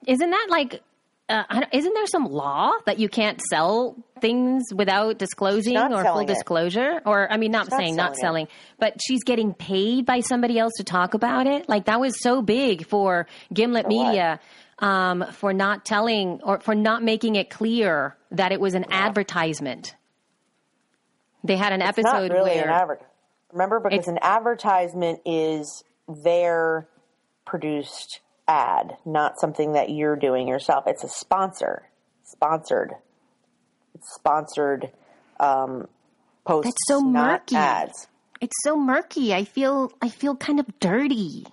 isn't 0.07 0.31
that 0.31 0.47
like? 0.51 0.83
Uh, 1.31 1.45
I 1.49 1.61
don't- 1.61 1.73
isn't 1.75 1.95
there 1.95 2.07
some 2.09 2.25
law 2.25 2.73
that 2.87 2.99
you 2.99 3.09
can't 3.09 3.41
sell 3.51 3.97
things 4.21 4.65
without 4.75 5.17
disclosing 5.17 5.77
or 5.77 5.89
full 5.89 6.03
selling 6.03 6.29
it. 6.29 6.35
disclosure? 6.35 7.01
Or 7.07 7.31
I 7.31 7.37
mean, 7.37 7.53
not 7.53 7.71
not 7.71 7.79
saying 7.79 7.95
not 7.95 8.17
selling 8.17 8.47
selling, 8.47 8.49
but 8.79 9.01
she's 9.01 9.23
getting 9.23 9.55
paid 9.55 10.07
by 10.07 10.21
somebody 10.21 10.59
else 10.59 10.73
to 10.79 10.85
talk 10.85 11.15
about 11.15 11.47
it. 11.47 11.69
Like 11.69 11.85
that 11.85 12.01
was 12.01 12.21
so 12.21 12.43
big 12.43 12.87
for 12.87 13.27
Gimlet 13.55 13.87
what? 13.87 14.07
Media 14.09 14.41
um, 14.81 15.25
for 15.33 15.53
not 15.53 15.85
telling 15.85 16.41
or 16.43 16.59
for 16.61 16.75
not 16.75 17.03
making 17.05 17.37
it 17.37 17.49
clear 17.49 18.17
that 18.33 18.51
it 18.51 18.61
was 18.61 18.75
an 18.75 18.87
advertisement. 18.91 19.95
They 21.45 21.57
had 21.57 21.73
an 21.73 21.81
It's 21.81 21.91
episode 21.91 22.29
not 22.29 22.37
really 22.37 22.51
where 22.57 22.65
an 22.65 22.71
advertisement. 22.71 23.13
Remember, 23.53 23.81
because 23.81 24.09
an 24.09 24.19
advertisement 24.23 25.21
is 25.25 25.85
their 26.09 26.89
produced 27.45 28.21
ad, 28.51 28.97
not 29.05 29.39
something 29.41 29.73
that 29.75 29.91
you're 29.91 30.17
doing 30.17 30.49
yourself. 30.49 30.85
It's 30.87 31.05
a 31.05 31.09
sponsor, 31.09 31.85
sponsored. 32.25 32.93
It's 33.95 34.13
sponsored 34.15 34.91
um, 35.39 35.87
posts, 36.45 36.71
That's 36.73 36.89
so 36.89 37.01
murky. 37.01 37.55
ads. 37.57 38.09
it's 38.41 38.57
so 38.65 38.77
murky. 38.77 39.33
I 39.35 39.45
feel 39.45 39.93
I 40.03 40.09
feel 40.09 40.35
kind 40.37 40.59
of 40.61 40.67
dirty. 40.81 41.47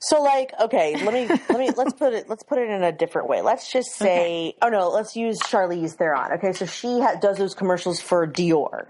So 0.00 0.22
like, 0.22 0.52
okay, 0.60 1.02
let 1.04 1.12
me 1.14 1.26
let 1.48 1.58
me 1.58 1.70
let's 1.76 1.92
put 1.94 2.12
it 2.12 2.28
let's 2.28 2.42
put 2.44 2.58
it 2.58 2.68
in 2.70 2.82
a 2.82 2.92
different 2.92 3.28
way. 3.28 3.40
Let's 3.40 3.70
just 3.72 3.92
say, 3.94 4.54
oh 4.62 4.68
no, 4.68 4.90
let's 4.90 5.16
use 5.16 5.38
Charlize 5.40 5.94
Theron. 5.96 6.32
Okay, 6.34 6.52
so 6.52 6.66
she 6.66 7.00
ha- 7.00 7.16
does 7.20 7.38
those 7.38 7.54
commercials 7.54 8.00
for 8.00 8.26
Dior, 8.26 8.86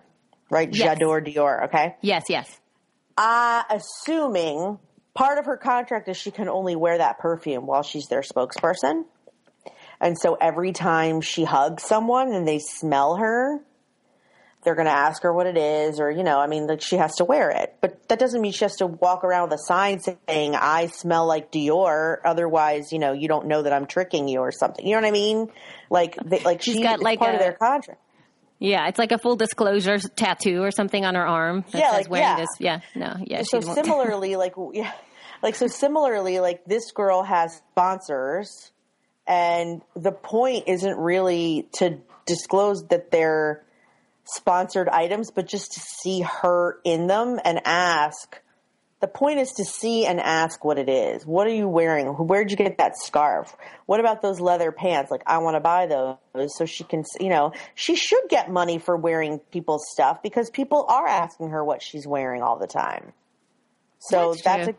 right? 0.51 0.69
Yes. 0.73 0.99
J'adore 0.99 1.25
Dior. 1.27 1.65
Okay, 1.67 1.97
Yes, 2.03 2.25
yes. 2.29 2.61
uh, 3.17 3.63
assuming 3.71 4.79
part 5.19 5.39
of 5.39 5.47
her 5.47 5.57
contract 5.57 6.09
is 6.09 6.17
she 6.17 6.31
can 6.31 6.49
only 6.49 6.77
wear 6.77 6.99
that 6.99 7.19
perfume 7.19 7.67
while 7.67 7.83
she's 7.83 8.07
their 8.07 8.23
spokesperson, 8.23 9.05
and 10.01 10.17
so 10.19 10.37
every 10.41 10.73
time 10.73 11.21
she 11.21 11.45
hugs 11.45 11.83
someone 11.83 12.33
and 12.33 12.47
they 12.47 12.59
smell 12.61 13.17
her. 13.17 13.61
They're 14.65 14.75
going 14.75 14.87
to 14.87 14.93
ask 14.93 15.23
her 15.23 15.33
what 15.33 15.47
it 15.47 15.57
is, 15.57 16.01
or, 16.01 16.11
you 16.11 16.25
know, 16.25 16.39
I 16.41 16.49
mean, 16.49 16.67
like 16.67 16.83
she 16.83 16.97
has 16.97 17.15
to 17.17 17.25
wear 17.25 17.49
it. 17.51 17.77
But 17.81 18.09
that 18.09 18.19
doesn't 18.19 18.41
mean 18.41 18.51
she 18.51 18.65
has 18.65 18.75
to 18.79 18.89
walk 18.89 19.23
around 19.23 19.49
with 19.51 19.61
a 19.61 19.63
sign 19.63 20.01
saying, 20.01 20.57
I 20.57 20.89
smell 20.89 21.27
like 21.27 21.53
Dior. 21.53 22.17
Otherwise, 22.25 22.91
you 22.93 22.99
know, 22.99 23.13
you 23.13 23.29
don't 23.29 23.47
know 23.47 23.63
that 23.63 23.73
I'm 23.73 23.87
tricking 23.87 24.27
you 24.27 24.41
or 24.41 24.51
something. 24.51 24.85
You 24.85 24.97
know 24.97 25.03
what 25.03 25.09
I 25.09 25.13
mean? 25.13 25.49
Like, 25.91 26.17
they, 26.25 26.41
like 26.41 26.61
She's 26.61 26.75
she, 26.75 26.83
got 26.83 26.99
like 27.01 27.21
part 27.21 27.35
a- 27.35 27.35
of 27.35 27.41
their 27.41 27.53
contract. 27.53 28.01
Yeah, 28.59 28.89
it's 28.89 28.99
like 28.99 29.13
a 29.13 29.19
full 29.19 29.37
disclosure 29.37 29.99
tattoo 29.99 30.61
or 30.65 30.73
something 30.73 31.05
on 31.05 31.15
her 31.15 31.27
arm 31.27 31.65
that 31.71 31.79
Yeah, 31.79 31.91
says 31.93 31.99
like, 32.01 32.11
wearing 32.11 32.27
yeah. 32.27 32.37
this. 32.37 32.49
Yeah, 32.59 32.81
no, 32.97 33.17
yeah. 33.25 33.43
so 33.45 33.61
similarly, 33.75 34.35
like, 34.35 34.55
yeah, 34.73 34.93
like, 35.43 35.55
so 35.55 35.67
similarly, 35.67 36.41
like 36.41 36.65
this 36.65 36.93
girl 36.93 37.23
has 37.23 37.61
sponsors 37.73 38.73
and 39.27 39.83
the 39.95 40.13
point 40.13 40.65
isn't 40.67 40.97
really 40.97 41.69
to 41.75 41.99
disclose 42.27 42.85
that 42.89 43.11
they're 43.11 43.65
sponsored 44.25 44.89
items, 44.89 45.31
but 45.31 45.47
just 45.47 45.73
to 45.73 45.81
see 45.81 46.21
her 46.21 46.79
in 46.85 47.07
them 47.07 47.39
and 47.45 47.61
ask. 47.65 48.41
The 49.01 49.07
point 49.07 49.39
is 49.39 49.53
to 49.53 49.65
see 49.65 50.07
and 50.07 50.19
ask 50.19 50.65
what 50.65 50.77
it 50.77 50.89
is. 50.89 51.25
What 51.25 51.47
are 51.47 51.55
you 51.55 51.69
wearing? 51.69 52.09
Where'd 52.09 52.51
you 52.51 52.57
get 52.57 52.79
that 52.79 52.97
scarf? 52.97 53.55
What 53.87 54.01
about 54.01 54.23
those 54.23 54.41
leather 54.41 54.73
pants? 54.73 55.13
Like, 55.13 55.23
I 55.25 55.39
want 55.39 55.55
to 55.55 55.61
buy 55.61 55.87
those 55.87 56.57
so 56.57 56.67
she 56.67 56.83
can, 56.83 57.05
you 57.21 57.29
know, 57.29 57.53
she 57.77 57.95
should 57.95 58.29
get 58.29 58.51
money 58.51 58.79
for 58.79 58.97
wearing 58.97 59.39
people's 59.39 59.85
stuff 59.93 60.21
because 60.21 60.51
people 60.51 60.85
are 60.89 61.07
asking 61.07 61.51
her 61.51 61.65
what 61.65 61.81
she's 61.81 62.09
wearing 62.09 62.43
all 62.43 62.59
the 62.59 62.67
time. 62.67 63.13
So 64.01 64.33
That's 64.33 64.43
that's, 64.43 64.69
a, 64.69 64.75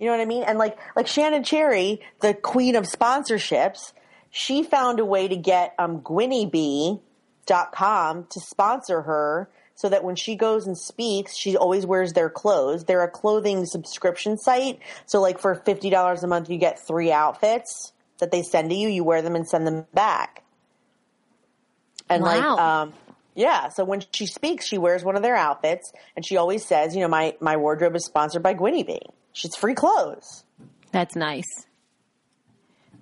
you 0.00 0.06
know 0.06 0.12
what 0.12 0.20
I 0.20 0.24
mean? 0.24 0.42
And 0.42 0.58
like, 0.58 0.76
like 0.96 1.06
Shannon 1.06 1.44
Cherry, 1.44 2.00
the 2.20 2.34
queen 2.34 2.74
of 2.74 2.84
sponsorships, 2.84 3.92
she 4.30 4.62
found 4.62 4.98
a 4.98 5.04
way 5.04 5.28
to 5.28 5.36
get, 5.36 5.74
um, 5.78 6.00
GwynnieBee.com 6.00 8.26
to 8.30 8.40
sponsor 8.40 9.02
her 9.02 9.50
so 9.74 9.88
that 9.88 10.02
when 10.02 10.16
she 10.16 10.36
goes 10.36 10.66
and 10.66 10.76
speaks, 10.76 11.36
she 11.36 11.56
always 11.56 11.86
wears 11.86 12.14
their 12.14 12.30
clothes. 12.30 12.84
They're 12.84 13.04
a 13.04 13.10
clothing 13.10 13.66
subscription 13.66 14.38
site. 14.38 14.80
So 15.06 15.20
like 15.20 15.38
for 15.38 15.54
$50 15.54 16.22
a 16.22 16.26
month, 16.26 16.50
you 16.50 16.58
get 16.58 16.84
three 16.86 17.12
outfits 17.12 17.92
that 18.18 18.30
they 18.30 18.42
send 18.42 18.70
to 18.70 18.76
you. 18.76 18.88
You 18.88 19.04
wear 19.04 19.22
them 19.22 19.36
and 19.36 19.48
send 19.48 19.66
them 19.66 19.86
back. 19.92 20.44
And 22.08 22.24
like, 22.24 22.42
um, 22.42 22.94
yeah. 23.34 23.68
So 23.68 23.84
when 23.84 24.02
she 24.12 24.26
speaks, 24.26 24.66
she 24.66 24.78
wears 24.78 25.04
one 25.04 25.16
of 25.16 25.22
their 25.22 25.36
outfits, 25.36 25.92
and 26.16 26.26
she 26.26 26.36
always 26.36 26.64
says, 26.64 26.94
"You 26.94 27.02
know, 27.02 27.08
my 27.08 27.36
my 27.40 27.56
wardrobe 27.56 27.94
is 27.94 28.04
sponsored 28.04 28.42
by 28.42 28.54
Gwynnie 28.54 28.86
Bee. 28.86 29.02
She's 29.32 29.54
free 29.56 29.74
clothes." 29.74 30.44
That's 30.92 31.14
nice. 31.16 31.66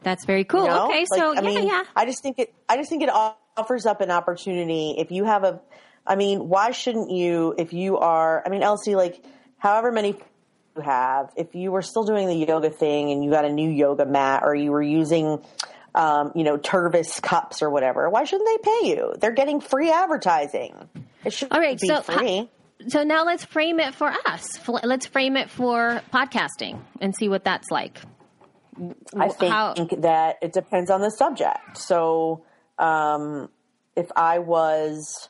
That's 0.02 0.24
very 0.24 0.44
cool. 0.44 0.62
you 0.62 0.68
know? 0.68 0.86
Okay, 0.86 1.00
Like, 1.10 1.18
so 1.20 1.32
I 1.32 1.34
yeah, 1.36 1.40
mean, 1.40 1.66
yeah. 1.66 1.82
I 1.96 2.04
just 2.04 2.22
think 2.22 2.38
it. 2.38 2.54
I 2.68 2.76
just 2.76 2.88
think 2.88 3.02
it 3.02 3.10
offers 3.10 3.86
up 3.86 4.00
an 4.00 4.10
opportunity 4.10 4.94
if 4.98 5.10
you 5.10 5.24
have 5.24 5.44
a. 5.44 5.60
I 6.06 6.16
mean, 6.16 6.48
why 6.48 6.70
shouldn't 6.70 7.10
you? 7.10 7.54
If 7.58 7.72
you 7.72 7.98
are, 7.98 8.42
I 8.46 8.48
mean, 8.48 8.62
Elsie, 8.62 8.94
like, 8.94 9.22
however 9.58 9.90
many 9.92 10.16
you 10.76 10.82
have, 10.82 11.32
if 11.36 11.54
you 11.54 11.72
were 11.72 11.82
still 11.82 12.04
doing 12.04 12.28
the 12.28 12.46
yoga 12.46 12.70
thing 12.70 13.10
and 13.10 13.24
you 13.24 13.30
got 13.30 13.44
a 13.44 13.52
new 13.52 13.68
yoga 13.68 14.06
mat, 14.06 14.42
or 14.44 14.54
you 14.54 14.70
were 14.70 14.82
using. 14.82 15.42
Um, 15.94 16.30
you 16.36 16.44
know, 16.44 16.58
Tervis 16.58 17.20
cups 17.20 17.60
or 17.60 17.70
whatever. 17.70 18.08
Why 18.08 18.22
shouldn't 18.22 18.46
they 18.46 18.70
pay 18.70 18.88
you? 18.90 19.14
They're 19.18 19.32
getting 19.32 19.60
free 19.60 19.90
advertising. 19.90 20.76
It 21.24 21.32
should 21.32 21.50
All 21.50 21.58
right, 21.58 21.80
be 21.80 21.88
so 21.88 22.02
free. 22.02 22.48
So 22.86 23.02
now 23.02 23.24
let's 23.24 23.44
frame 23.44 23.80
it 23.80 23.94
for 23.94 24.12
us. 24.24 24.58
Let's 24.84 25.06
frame 25.06 25.36
it 25.36 25.50
for 25.50 26.00
podcasting 26.12 26.80
and 27.00 27.14
see 27.14 27.28
what 27.28 27.44
that's 27.44 27.70
like. 27.70 27.98
I 29.16 29.28
think 29.30 29.52
how- 29.52 29.74
that 29.74 30.36
it 30.40 30.52
depends 30.52 30.88
on 30.90 31.00
the 31.00 31.10
subject. 31.10 31.76
So, 31.76 32.44
um, 32.78 33.48
if 33.96 34.08
I 34.14 34.38
was, 34.38 35.28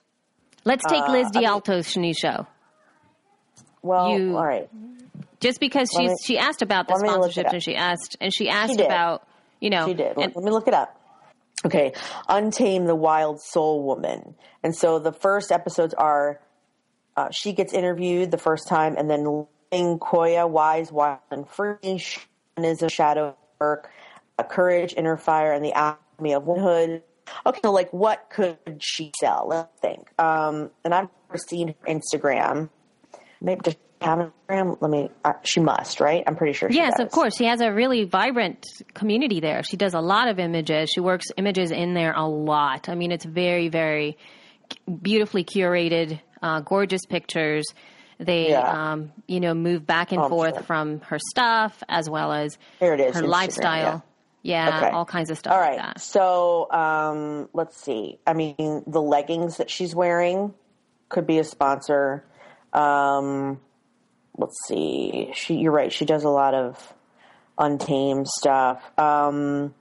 Let's 0.65 0.85
take 0.85 1.03
Uh, 1.09 1.13
Liz 1.13 1.29
I 1.35 1.41
mean- 1.41 1.49
DiAlto's 1.49 1.97
new 1.97 2.13
show. 2.13 2.47
well, 3.83 4.11
You- 4.19 4.37
all 4.37 4.45
right. 4.45 4.69
Just 5.41 5.61
because 5.61 5.89
Let 5.95 6.03
she's 6.03 6.11
me- 6.11 6.17
she 6.25 6.39
asked 6.39 6.61
about 6.61 6.89
the 6.89 6.95
let 6.95 7.03
me 7.03 7.09
look 7.11 7.35
it 7.35 7.47
sponsorships 7.47 7.53
and 7.55 7.63
she 7.63 7.77
asked 7.77 8.17
and 8.21 8.35
she 8.35 8.49
asked 8.51 8.77
did. 8.77 8.85
about 8.87 9.23
you 9.61 9.71
know 9.71 9.87
She 9.87 9.95
did. 9.95 10.19
and- 10.19 10.35
Let 10.37 10.45
me 10.45 10.51
look 10.51 10.69
it 10.69 10.75
up. 10.75 10.95
Okay, 11.65 11.93
Untame 12.29 12.87
the 12.87 12.95
Wild 12.97 13.41
Soul 13.41 13.83
Woman. 13.85 14.35
And 14.63 14.77
so 14.77 14.99
the 14.99 15.13
first 15.13 15.51
episodes 15.53 15.95
are 15.95 16.41
uh, 17.18 17.28
she 17.33 17.52
gets 17.52 17.72
interviewed 17.72 18.31
the 18.31 18.38
first 18.38 18.68
time, 18.68 18.94
and 18.96 19.11
then 19.11 19.24
Ling 19.72 19.98
Koya, 19.98 20.48
Wise, 20.48 20.92
Wild, 20.92 21.18
and 21.31 21.48
Free. 21.48 21.76
A 22.57 22.88
shadow 22.88 23.37
work, 23.61 23.88
uh, 24.38 24.42
Courage, 24.42 24.94
Inner 24.96 25.16
Fire, 25.16 25.52
and 25.52 25.64
the 25.64 25.72
Alchemy 25.72 26.35
of 26.35 26.44
Womanhood. 26.44 27.02
Okay, 27.46 27.61
so 27.62 27.70
like 27.72 27.92
what 27.92 28.31
could 28.31 28.59
she 28.81 29.12
sell? 29.20 29.46
Let's 29.48 29.68
think. 29.81 30.09
Um, 30.18 30.70
and 30.85 30.92
I've 30.94 31.09
never 31.28 31.38
seen 31.38 31.68
her 31.68 31.74
Instagram. 31.87 32.68
Maybe 33.40 33.61
does 33.62 33.74
she 33.74 33.78
have 34.07 34.18
Instagram? 34.48 34.76
Let 34.81 34.90
me. 34.90 35.11
Uh, 35.24 35.35
she 35.44 35.61
must, 35.61 36.00
right? 36.00 36.24
I'm 36.26 36.35
pretty 36.37 36.52
sure. 36.54 36.70
She 36.70 36.78
Yes, 36.78 36.94
does. 36.96 37.07
of 37.07 37.12
course. 37.12 37.37
She 37.37 37.44
has 37.44 37.61
a 37.61 37.72
really 37.72 38.04
vibrant 38.04 38.64
community 38.94 39.38
there. 39.40 39.62
She 39.62 39.76
does 39.76 39.94
a 39.94 40.00
lot 40.00 40.26
of 40.28 40.38
images. 40.40 40.90
She 40.92 41.00
works 41.00 41.26
images 41.37 41.70
in 41.70 41.94
there 41.94 42.12
a 42.12 42.26
lot. 42.26 42.88
I 42.88 42.94
mean, 42.96 43.12
it's 43.12 43.24
very, 43.24 43.68
very 43.68 44.16
beautifully 45.02 45.44
curated, 45.44 46.20
uh, 46.42 46.61
gorgeous 46.61 47.05
pictures. 47.07 47.64
They, 48.18 48.51
Yeah. 48.51 48.92
um, 48.92 49.12
you 49.27 49.38
know, 49.40 49.55
move 49.55 49.87
back 49.87 50.11
and 50.12 50.22
Oh, 50.22 50.29
forth 50.29 50.55
sure. 50.55 50.62
from 50.64 51.01
her 51.03 51.18
stuff 51.31 51.83
as 51.88 52.11
well 52.11 52.33
as 52.33 52.59
Here 52.81 52.94
it 52.94 53.01
is, 53.01 53.14
her 53.14 53.22
Instagram, 53.22 53.29
lifestyle. 53.29 54.05
Yeah, 54.42 54.79
Okay. 54.83 54.90
all 54.90 55.05
kinds 55.05 55.31
of 55.31 55.38
stuff 55.38 55.53
All 55.53 55.61
right. 55.61 55.79
like. 55.79 55.98
So 55.98 56.70
um, 56.70 57.48
let's 57.53 57.77
see. 57.81 58.18
I 58.27 58.33
mean, 58.35 58.83
the 58.87 59.03
leggings 59.03 59.59
that 59.59 59.70
she's 59.70 59.94
wearing 59.94 60.55
could 61.09 61.27
be 61.27 61.38
a 61.38 61.44
sponsor. 61.44 62.24
Um, 62.72 63.61
let's 64.37 64.57
see. 64.66 65.31
She, 65.35 65.55
you're 65.57 65.72
right. 65.72 65.92
She 65.92 66.05
does 66.05 66.24
a 66.24 66.29
lot 66.29 66.55
of 66.55 66.94
untamed 67.59 68.29
stuff. 68.29 68.83
Um, 68.98 69.74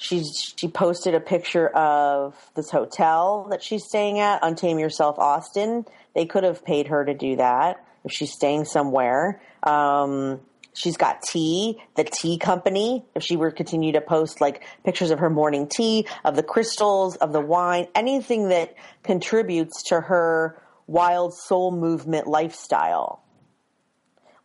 she's 0.00 0.54
she 0.56 0.66
posted 0.66 1.14
a 1.14 1.20
picture 1.20 1.68
of 1.68 2.34
this 2.54 2.70
hotel 2.70 3.46
that 3.50 3.62
she's 3.62 3.84
staying 3.84 4.18
at, 4.18 4.42
Untame 4.42 4.80
Yourself 4.80 5.18
Austin. 5.18 5.84
They 6.14 6.26
could 6.26 6.42
have 6.42 6.64
paid 6.64 6.88
her 6.88 7.04
to 7.04 7.14
do 7.14 7.36
that 7.36 7.84
if 8.04 8.12
she's 8.12 8.32
staying 8.32 8.64
somewhere. 8.64 9.40
Um, 9.62 10.40
she's 10.72 10.96
got 10.96 11.22
tea, 11.22 11.80
the 11.96 12.04
tea 12.04 12.38
company. 12.38 13.04
If 13.14 13.22
she 13.22 13.36
were 13.36 13.50
to 13.50 13.56
continue 13.56 13.92
to 13.92 14.00
post 14.00 14.40
like 14.40 14.62
pictures 14.84 15.10
of 15.10 15.18
her 15.18 15.30
morning 15.30 15.68
tea, 15.68 16.06
of 16.24 16.34
the 16.34 16.42
crystals, 16.42 17.16
of 17.16 17.32
the 17.32 17.40
wine, 17.40 17.86
anything 17.94 18.48
that 18.48 18.74
contributes 19.02 19.82
to 19.90 20.00
her 20.00 20.60
wild 20.86 21.34
soul 21.34 21.70
movement 21.72 22.26
lifestyle. 22.26 23.22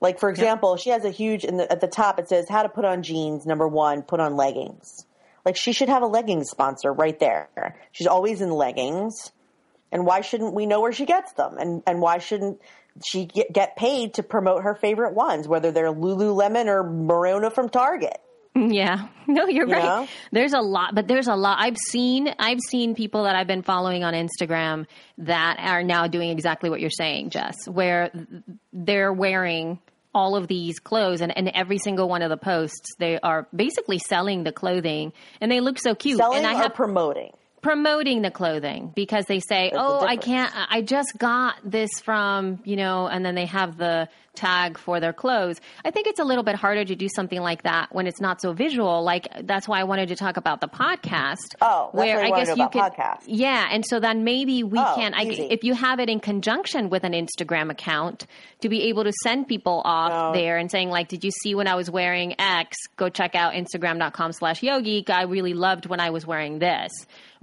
Like 0.02 0.20
for 0.20 0.30
example, 0.30 0.76
she 0.76 0.90
has 0.90 1.06
a 1.06 1.10
huge 1.10 1.46
in 1.46 1.56
the, 1.56 1.72
at 1.72 1.80
the 1.80 1.88
top. 1.88 2.20
It 2.20 2.28
says 2.28 2.50
how 2.50 2.64
to 2.64 2.70
put 2.70 2.84
on 2.84 3.02
jeans. 3.04 3.46
Number 3.46 3.68
one, 3.68 4.02
put 4.02 4.20
on 4.20 4.36
leggings. 4.36 5.06
Like 5.46 5.56
she 5.56 5.72
should 5.74 5.90
have 5.90 6.02
a 6.02 6.08
leggings 6.08 6.50
sponsor 6.50 6.92
right 6.92 7.18
there. 7.20 7.50
She's 7.92 8.08
always 8.08 8.42
in 8.42 8.50
leggings, 8.52 9.32
and 9.92 10.06
why 10.06 10.22
shouldn't 10.22 10.54
we 10.54 10.66
know 10.66 10.82
where 10.82 10.92
she 10.94 11.06
gets 11.06 11.34
them? 11.34 11.58
And 11.60 11.84
and 11.86 12.02
why 12.02 12.18
shouldn't 12.18 12.60
she 13.06 13.26
get, 13.26 13.54
get 13.54 13.76
paid 13.76 14.16
to 14.16 14.24
promote 14.24 14.64
her 14.64 14.74
favorite 14.76 15.14
ones, 15.14 15.48
whether 15.48 15.72
they're 15.72 15.92
Lululemon 15.94 16.66
or 16.68 16.84
Morona 16.84 17.54
from 17.54 17.70
Target? 17.70 18.18
Yeah. 18.56 19.08
No, 19.28 19.48
you're 19.48 19.68
You 19.68 19.74
right. 19.74 19.84
know? 19.84 20.08
There's 20.32 20.54
a 20.54 20.60
lot, 20.60 20.94
but 20.94 21.08
there's 21.08 21.28
a 21.28 21.36
lot. 21.36 21.58
I've 21.60 21.78
seen, 21.90 22.32
I've 22.38 22.60
seen 22.70 22.94
people 22.94 23.24
that 23.24 23.36
I've 23.36 23.48
been 23.48 23.64
following 23.64 24.04
on 24.04 24.14
Instagram 24.14 24.86
that 25.18 25.58
are 25.60 25.82
now 25.82 26.06
doing 26.06 26.30
exactly 26.30 26.70
what 26.70 26.80
you're 26.80 26.92
saying, 26.92 27.32
Jess, 27.32 27.56
where 27.68 28.12
they're 28.72 29.12
wearing 29.12 29.80
all 30.16 30.36
of 30.36 30.48
these 30.48 30.80
clothes 30.80 31.22
and, 31.22 31.38
and 31.38 31.50
every 31.50 31.78
single 31.78 32.08
one 32.08 32.22
of 32.22 32.30
the 32.30 32.38
posts, 32.38 32.96
they 32.98 33.20
are 33.20 33.48
basically 33.54 34.00
selling 34.00 34.44
the 34.44 34.52
clothing 34.52 35.14
and 35.42 35.52
they 35.52 35.60
look 35.60 35.78
so 35.78 35.94
cute. 35.94 36.18
Selling 36.18 36.40
and 36.40 36.48
I 36.48 36.54
or 36.54 36.64
have 36.64 36.74
promoting? 36.74 37.34
Promoting 37.66 38.22
the 38.22 38.30
clothing 38.30 38.92
because 38.96 39.26
they 39.26 39.40
say, 39.40 39.72
There's 39.74 39.82
"Oh, 39.84 40.00
I 40.06 40.18
can't. 40.18 40.54
I 40.70 40.82
just 40.84 41.18
got 41.18 41.56
this 41.64 41.90
from 42.00 42.60
you 42.64 42.76
know," 42.76 43.08
and 43.08 43.26
then 43.26 43.34
they 43.34 43.48
have 43.48 43.78
the 43.78 44.08
tag 44.36 44.78
for 44.78 45.00
their 45.00 45.14
clothes. 45.14 45.62
I 45.86 45.92
think 45.92 46.08
it's 46.08 46.20
a 46.20 46.26
little 46.26 46.44
bit 46.44 46.56
harder 46.56 46.84
to 46.84 46.94
do 46.96 47.08
something 47.08 47.40
like 47.40 47.64
that 47.64 47.88
when 47.96 48.06
it's 48.06 48.20
not 48.20 48.42
so 48.42 48.52
visual. 48.54 49.02
Like 49.02 49.28
that's 49.48 49.66
why 49.68 49.80
I 49.80 49.86
wanted 49.86 50.10
to 50.10 50.16
talk 50.16 50.36
about 50.38 50.60
the 50.62 50.68
podcast. 50.68 51.56
Oh, 51.62 51.90
where 51.94 52.20
I 52.24 52.30
guess 52.32 52.50
you 52.56 52.68
could, 52.70 52.82
podcast. 52.82 53.24
yeah, 53.28 53.66
and 53.72 53.84
so 53.86 54.00
then 54.00 54.24
maybe 54.26 54.62
we 54.64 54.78
Oh, 54.78 54.94
can. 54.98 55.14
I, 55.16 55.24
if 55.24 55.64
you 55.64 55.74
have 55.74 56.00
it 56.00 56.10
in 56.10 56.20
conjunction 56.20 56.90
with 56.90 57.04
an 57.04 57.14
Instagram 57.14 57.72
account, 57.72 58.28
to 58.62 58.70
be 58.70 58.90
able 58.90 59.06
to 59.06 59.14
send 59.24 59.48
people 59.48 59.82
off 59.86 60.12
No. 60.12 60.40
there 60.40 60.58
and 60.58 60.70
saying 60.70 60.90
like, 60.90 61.08
"Did 61.08 61.24
you 61.24 61.32
see 61.32 61.56
when 61.56 61.68
I 61.68 61.76
was 61.76 61.90
wearing 61.90 62.36
X? 62.40 62.78
Go 62.98 63.10
check 63.10 63.34
out 63.36 63.54
Instagram.com/slash 63.54 64.62
Yogi. 64.62 65.04
I 65.08 65.24
really 65.24 65.54
loved 65.54 65.88
when 65.88 66.00
I 66.00 66.10
was 66.12 66.28
wearing 66.28 66.60
this." 66.60 66.92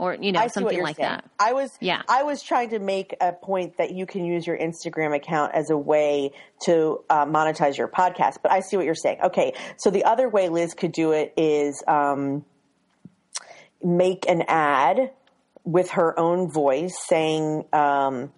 Or 0.03 0.17
you 0.21 0.33
know 0.33 0.41
I 0.41 0.49
something 0.49 0.83
like 0.83 0.97
saying. 0.97 1.09
that. 1.11 1.31
I 1.39 1.53
was 1.53 1.71
Yeah. 1.79 2.03
I 2.09 2.25
was 2.25 2.43
trying 2.43 2.71
to 2.71 2.81
make 2.81 3.15
a 3.21 3.33
point 3.33 3.77
that 3.77 3.93
you 3.93 4.05
can 4.05 4.25
use 4.25 4.45
your 4.45 4.59
Instagram 4.59 5.15
account 5.15 5.55
as 5.55 5.71
a 5.71 5.77
way 5.77 6.33
to 6.65 7.05
uh, 7.09 7.25
monetize 7.25 7.79
your 7.79 7.87
podcast, 7.87 8.39
but 8.43 8.51
I 8.51 8.61
see 8.61 8.77
what 8.77 8.85
you're 8.85 8.97
saying. 8.97 9.19
Okay, 9.23 9.55
so 9.77 9.91
the 9.91 10.03
other 10.03 10.29
way 10.29 10.49
Liz 10.49 10.75
could 10.75 10.91
do 10.91 11.13
it 11.13 11.33
is 11.37 11.85
um, 11.87 12.45
make 13.81 14.29
an 14.29 14.43
ad 14.49 15.13
with 15.63 15.93
her 15.93 16.19
own 16.19 16.51
voice 16.51 16.97
saying, 17.07 17.65
um, 17.73 18.33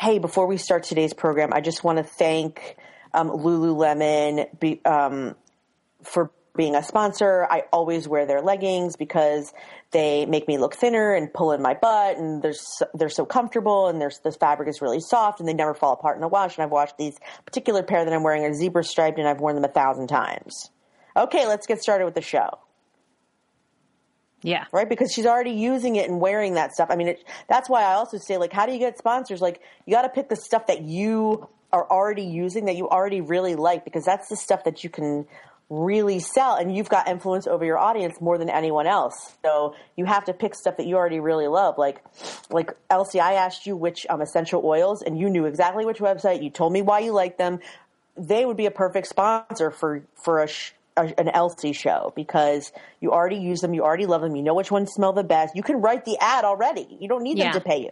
"Hey, 0.00 0.18
before 0.18 0.48
we 0.48 0.56
start 0.56 0.82
today's 0.82 1.14
program, 1.14 1.52
I 1.52 1.60
just 1.60 1.84
want 1.84 1.98
to 1.98 2.02
thank 2.04 2.76
um, 3.14 3.30
Lululemon 3.30 4.58
be, 4.58 4.84
um, 4.84 5.36
for 6.02 6.32
being 6.56 6.74
a 6.74 6.82
sponsor. 6.82 7.46
I 7.50 7.64
always 7.72 8.06
wear 8.06 8.26
their 8.26 8.42
leggings 8.42 8.96
because 8.96 9.52
they 9.90 10.26
make 10.26 10.48
me 10.48 10.58
look 10.58 10.74
thinner 10.74 11.14
and 11.14 11.32
pull 11.32 11.52
in 11.52 11.62
my 11.62 11.74
butt, 11.74 12.18
and 12.18 12.42
they're 12.42 12.52
so, 12.52 12.86
they're 12.94 13.08
so 13.08 13.24
comfortable, 13.24 13.88
and 13.88 14.00
there's 14.00 14.20
this 14.20 14.36
fabric 14.36 14.68
is 14.68 14.82
really 14.82 15.00
soft, 15.00 15.40
and 15.40 15.48
they 15.48 15.54
never 15.54 15.74
fall 15.74 15.92
apart 15.94 16.16
in 16.16 16.20
the 16.20 16.28
wash. 16.28 16.56
And 16.56 16.64
I've 16.64 16.70
washed 16.70 16.98
these 16.98 17.18
particular 17.46 17.82
pair 17.82 18.04
that 18.04 18.12
I'm 18.12 18.22
wearing 18.22 18.44
are 18.44 18.54
zebra 18.54 18.84
striped, 18.84 19.18
and 19.18 19.28
I've 19.28 19.40
worn 19.40 19.54
them 19.54 19.64
a 19.64 19.68
thousand 19.68 20.08
times. 20.08 20.70
Okay, 21.16 21.46
let's 21.46 21.66
get 21.66 21.82
started 21.82 22.04
with 22.06 22.14
the 22.14 22.22
show 22.22 22.58
Yeah. 24.42 24.64
right? 24.72 24.88
Because 24.88 25.12
she's 25.12 25.26
already 25.26 25.52
using 25.52 25.96
it 25.96 26.08
and 26.08 26.20
wearing 26.20 26.54
that 26.54 26.72
stuff. 26.72 26.88
I 26.90 26.96
mean, 26.96 27.08
it, 27.08 27.24
that's 27.48 27.68
why 27.68 27.82
I 27.82 27.94
also 27.94 28.18
say, 28.18 28.36
like, 28.38 28.52
how 28.52 28.66
do 28.66 28.72
you 28.72 28.78
get 28.78 28.98
sponsors? 28.98 29.40
Like, 29.40 29.60
you 29.86 29.92
got 29.94 30.02
to 30.02 30.08
pick 30.08 30.28
the 30.28 30.36
stuff 30.36 30.66
that 30.68 30.82
you 30.82 31.48
are 31.72 31.88
already 31.90 32.24
using 32.24 32.66
that 32.66 32.76
you 32.76 32.88
already 32.88 33.20
really 33.20 33.54
like, 33.54 33.84
because 33.84 34.04
that's 34.04 34.28
the 34.28 34.36
stuff 34.36 34.64
that 34.64 34.84
you 34.84 34.90
can 34.90 35.26
really 35.72 36.18
sell, 36.18 36.56
and 36.56 36.76
you've 36.76 36.90
got 36.90 37.08
influence 37.08 37.46
over 37.46 37.64
your 37.64 37.78
audience 37.78 38.20
more 38.20 38.36
than 38.36 38.50
anyone 38.50 38.86
else. 38.86 39.34
So 39.42 39.74
you 39.96 40.04
have 40.04 40.26
to 40.26 40.34
pick 40.34 40.54
stuff 40.54 40.76
that 40.76 40.86
you 40.86 40.96
already 40.96 41.18
really 41.18 41.48
love. 41.48 41.78
Like, 41.78 42.04
like 42.50 42.72
Elsie, 42.90 43.20
I 43.20 43.34
asked 43.34 43.66
you 43.66 43.74
which 43.74 44.06
um, 44.10 44.20
essential 44.20 44.60
oils, 44.64 45.00
and 45.02 45.18
you 45.18 45.30
knew 45.30 45.46
exactly 45.46 45.86
which 45.86 45.98
website. 45.98 46.42
You 46.42 46.50
told 46.50 46.72
me 46.74 46.82
why 46.82 46.98
you 46.98 47.12
like 47.12 47.38
them. 47.38 47.60
They 48.18 48.44
would 48.44 48.58
be 48.58 48.66
a 48.66 48.70
perfect 48.70 49.06
sponsor 49.06 49.70
for 49.70 50.02
for 50.22 50.42
a. 50.42 50.48
Sh- 50.48 50.72
a, 50.94 51.10
an 51.18 51.30
Elsie 51.30 51.72
show 51.72 52.12
because 52.14 52.70
you 53.00 53.12
already 53.12 53.36
use 53.36 53.60
them, 53.60 53.72
you 53.72 53.82
already 53.82 54.04
love 54.04 54.20
them, 54.20 54.36
you 54.36 54.42
know 54.42 54.52
which 54.52 54.70
ones 54.70 54.90
smell 54.92 55.14
the 55.14 55.24
best. 55.24 55.56
You 55.56 55.62
can 55.62 55.80
write 55.80 56.04
the 56.04 56.18
ad 56.20 56.44
already. 56.44 56.86
You 57.00 57.08
don't 57.08 57.22
need 57.22 57.38
Yeah. 57.38 57.52
them 57.52 57.62
to 57.62 57.66
pay 57.66 57.80
you. 57.80 57.90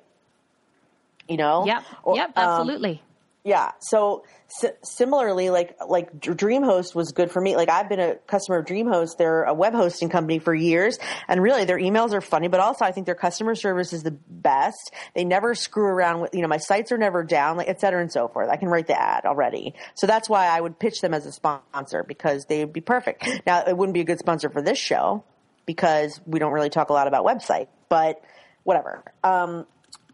You 1.27 1.39
know? 1.39 1.65
Yep. 1.65 1.83
Or, 2.03 2.17
yep. 2.17 2.29
um, 2.37 2.45
Absolutely. 2.61 3.03
Yeah. 3.45 3.73
So 3.81 4.25
si- 4.49 4.69
similarly, 4.83 5.51
like 5.51 5.77
like 5.87 6.21
DreamHost 6.21 6.95
was 6.95 7.13
good 7.13 7.31
for 7.31 7.41
me. 7.41 7.57
Like 7.57 7.71
I've 7.71 7.89
been 7.89 8.01
a 8.01 8.17
customer 8.27 8.59
of 8.59 8.67
DreamHost. 8.67 9.17
They're 9.17 9.45
a 9.45 9.55
web 9.55 9.73
hosting 9.73 10.11
company 10.11 10.39
for 10.39 10.55
years, 10.55 10.99
and 11.27 11.43
really 11.43 11.65
their 11.65 11.79
emails 11.79 12.13
are 12.13 12.21
funny. 12.21 12.49
But 12.49 12.61
also, 12.61 12.85
I 12.85 12.93
think 12.93 13.07
their 13.07 13.15
customer 13.15 13.55
service 13.55 13.93
is 13.93 14.03
the 14.03 14.11
best. 14.11 14.93
They 15.15 15.25
never 15.25 15.55
screw 15.55 15.85
around 15.85 16.21
with 16.21 16.35
you 16.35 16.43
know 16.43 16.49
my 16.49 16.59
sites 16.59 16.93
are 16.93 16.99
never 16.99 17.25
down, 17.25 17.57
like 17.57 17.69
et 17.69 17.81
cetera 17.81 18.01
and 18.01 18.13
so 18.13 18.29
forth. 18.29 18.51
I 18.51 18.57
can 18.57 18.69
write 18.69 18.87
the 18.87 19.01
ad 19.01 19.25
already, 19.25 19.75
so 19.95 20.07
that's 20.07 20.29
why 20.29 20.47
I 20.47 20.61
would 20.61 20.79
pitch 20.79 21.01
them 21.01 21.15
as 21.15 21.25
a 21.25 21.33
sponsor 21.33 22.05
because 22.07 22.45
they 22.47 22.65
would 22.65 22.75
be 22.75 22.83
perfect. 22.83 23.27
Now 23.47 23.65
it 23.67 23.77
wouldn't 23.77 23.95
be 23.95 24.01
a 24.01 24.05
good 24.05 24.19
sponsor 24.19 24.51
for 24.51 24.61
this 24.61 24.79
show 24.79 25.25
because 25.65 26.21
we 26.27 26.39
don't 26.39 26.53
really 26.53 26.71
talk 26.71 26.91
a 26.91 26.93
lot 26.93 27.07
about 27.07 27.25
website, 27.25 27.69
but 27.89 28.21
whatever. 28.65 29.03
Um, 29.25 29.67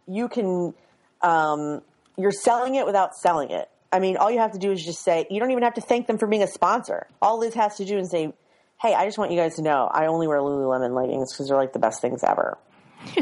you 0.06 0.28
can 0.28 0.74
um, 1.22 1.82
you're 2.16 2.32
selling 2.32 2.74
it 2.74 2.86
without 2.86 3.14
selling 3.14 3.50
it. 3.50 3.68
I 3.92 3.98
mean, 3.98 4.16
all 4.16 4.30
you 4.30 4.38
have 4.38 4.52
to 4.52 4.58
do 4.58 4.72
is 4.72 4.84
just 4.84 5.02
say, 5.02 5.26
you 5.30 5.40
don't 5.40 5.50
even 5.50 5.62
have 5.62 5.74
to 5.74 5.80
thank 5.80 6.06
them 6.06 6.18
for 6.18 6.26
being 6.26 6.42
a 6.42 6.48
sponsor. 6.48 7.06
All 7.22 7.38
Liz 7.38 7.54
has 7.54 7.76
to 7.76 7.84
do 7.84 7.98
is 7.98 8.10
say, 8.10 8.32
hey, 8.80 8.94
I 8.94 9.06
just 9.06 9.16
want 9.16 9.30
you 9.30 9.38
guys 9.38 9.56
to 9.56 9.62
know 9.62 9.88
I 9.90 10.06
only 10.06 10.26
wear 10.26 10.38
Lululemon 10.38 10.94
leggings 10.94 11.32
because 11.32 11.48
they're 11.48 11.56
like 11.56 11.72
the 11.72 11.78
best 11.78 12.00
things 12.00 12.22
ever. 12.24 12.58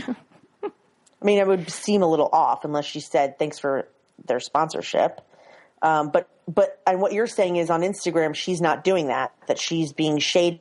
I 0.64 1.26
mean, 1.26 1.38
it 1.38 1.46
would 1.46 1.70
seem 1.70 2.02
a 2.02 2.06
little 2.06 2.28
off 2.32 2.64
unless 2.64 2.84
she 2.86 3.00
said, 3.00 3.38
thanks 3.38 3.58
for 3.58 3.88
their 4.26 4.40
sponsorship. 4.40 5.20
Um, 5.80 6.10
but, 6.10 6.28
but, 6.48 6.80
and 6.86 7.00
what 7.00 7.12
you're 7.12 7.26
saying 7.26 7.56
is 7.56 7.70
on 7.70 7.82
Instagram, 7.82 8.34
she's 8.34 8.60
not 8.60 8.84
doing 8.84 9.08
that, 9.08 9.32
that 9.48 9.58
she's 9.58 9.92
being 9.92 10.18
shady 10.18 10.60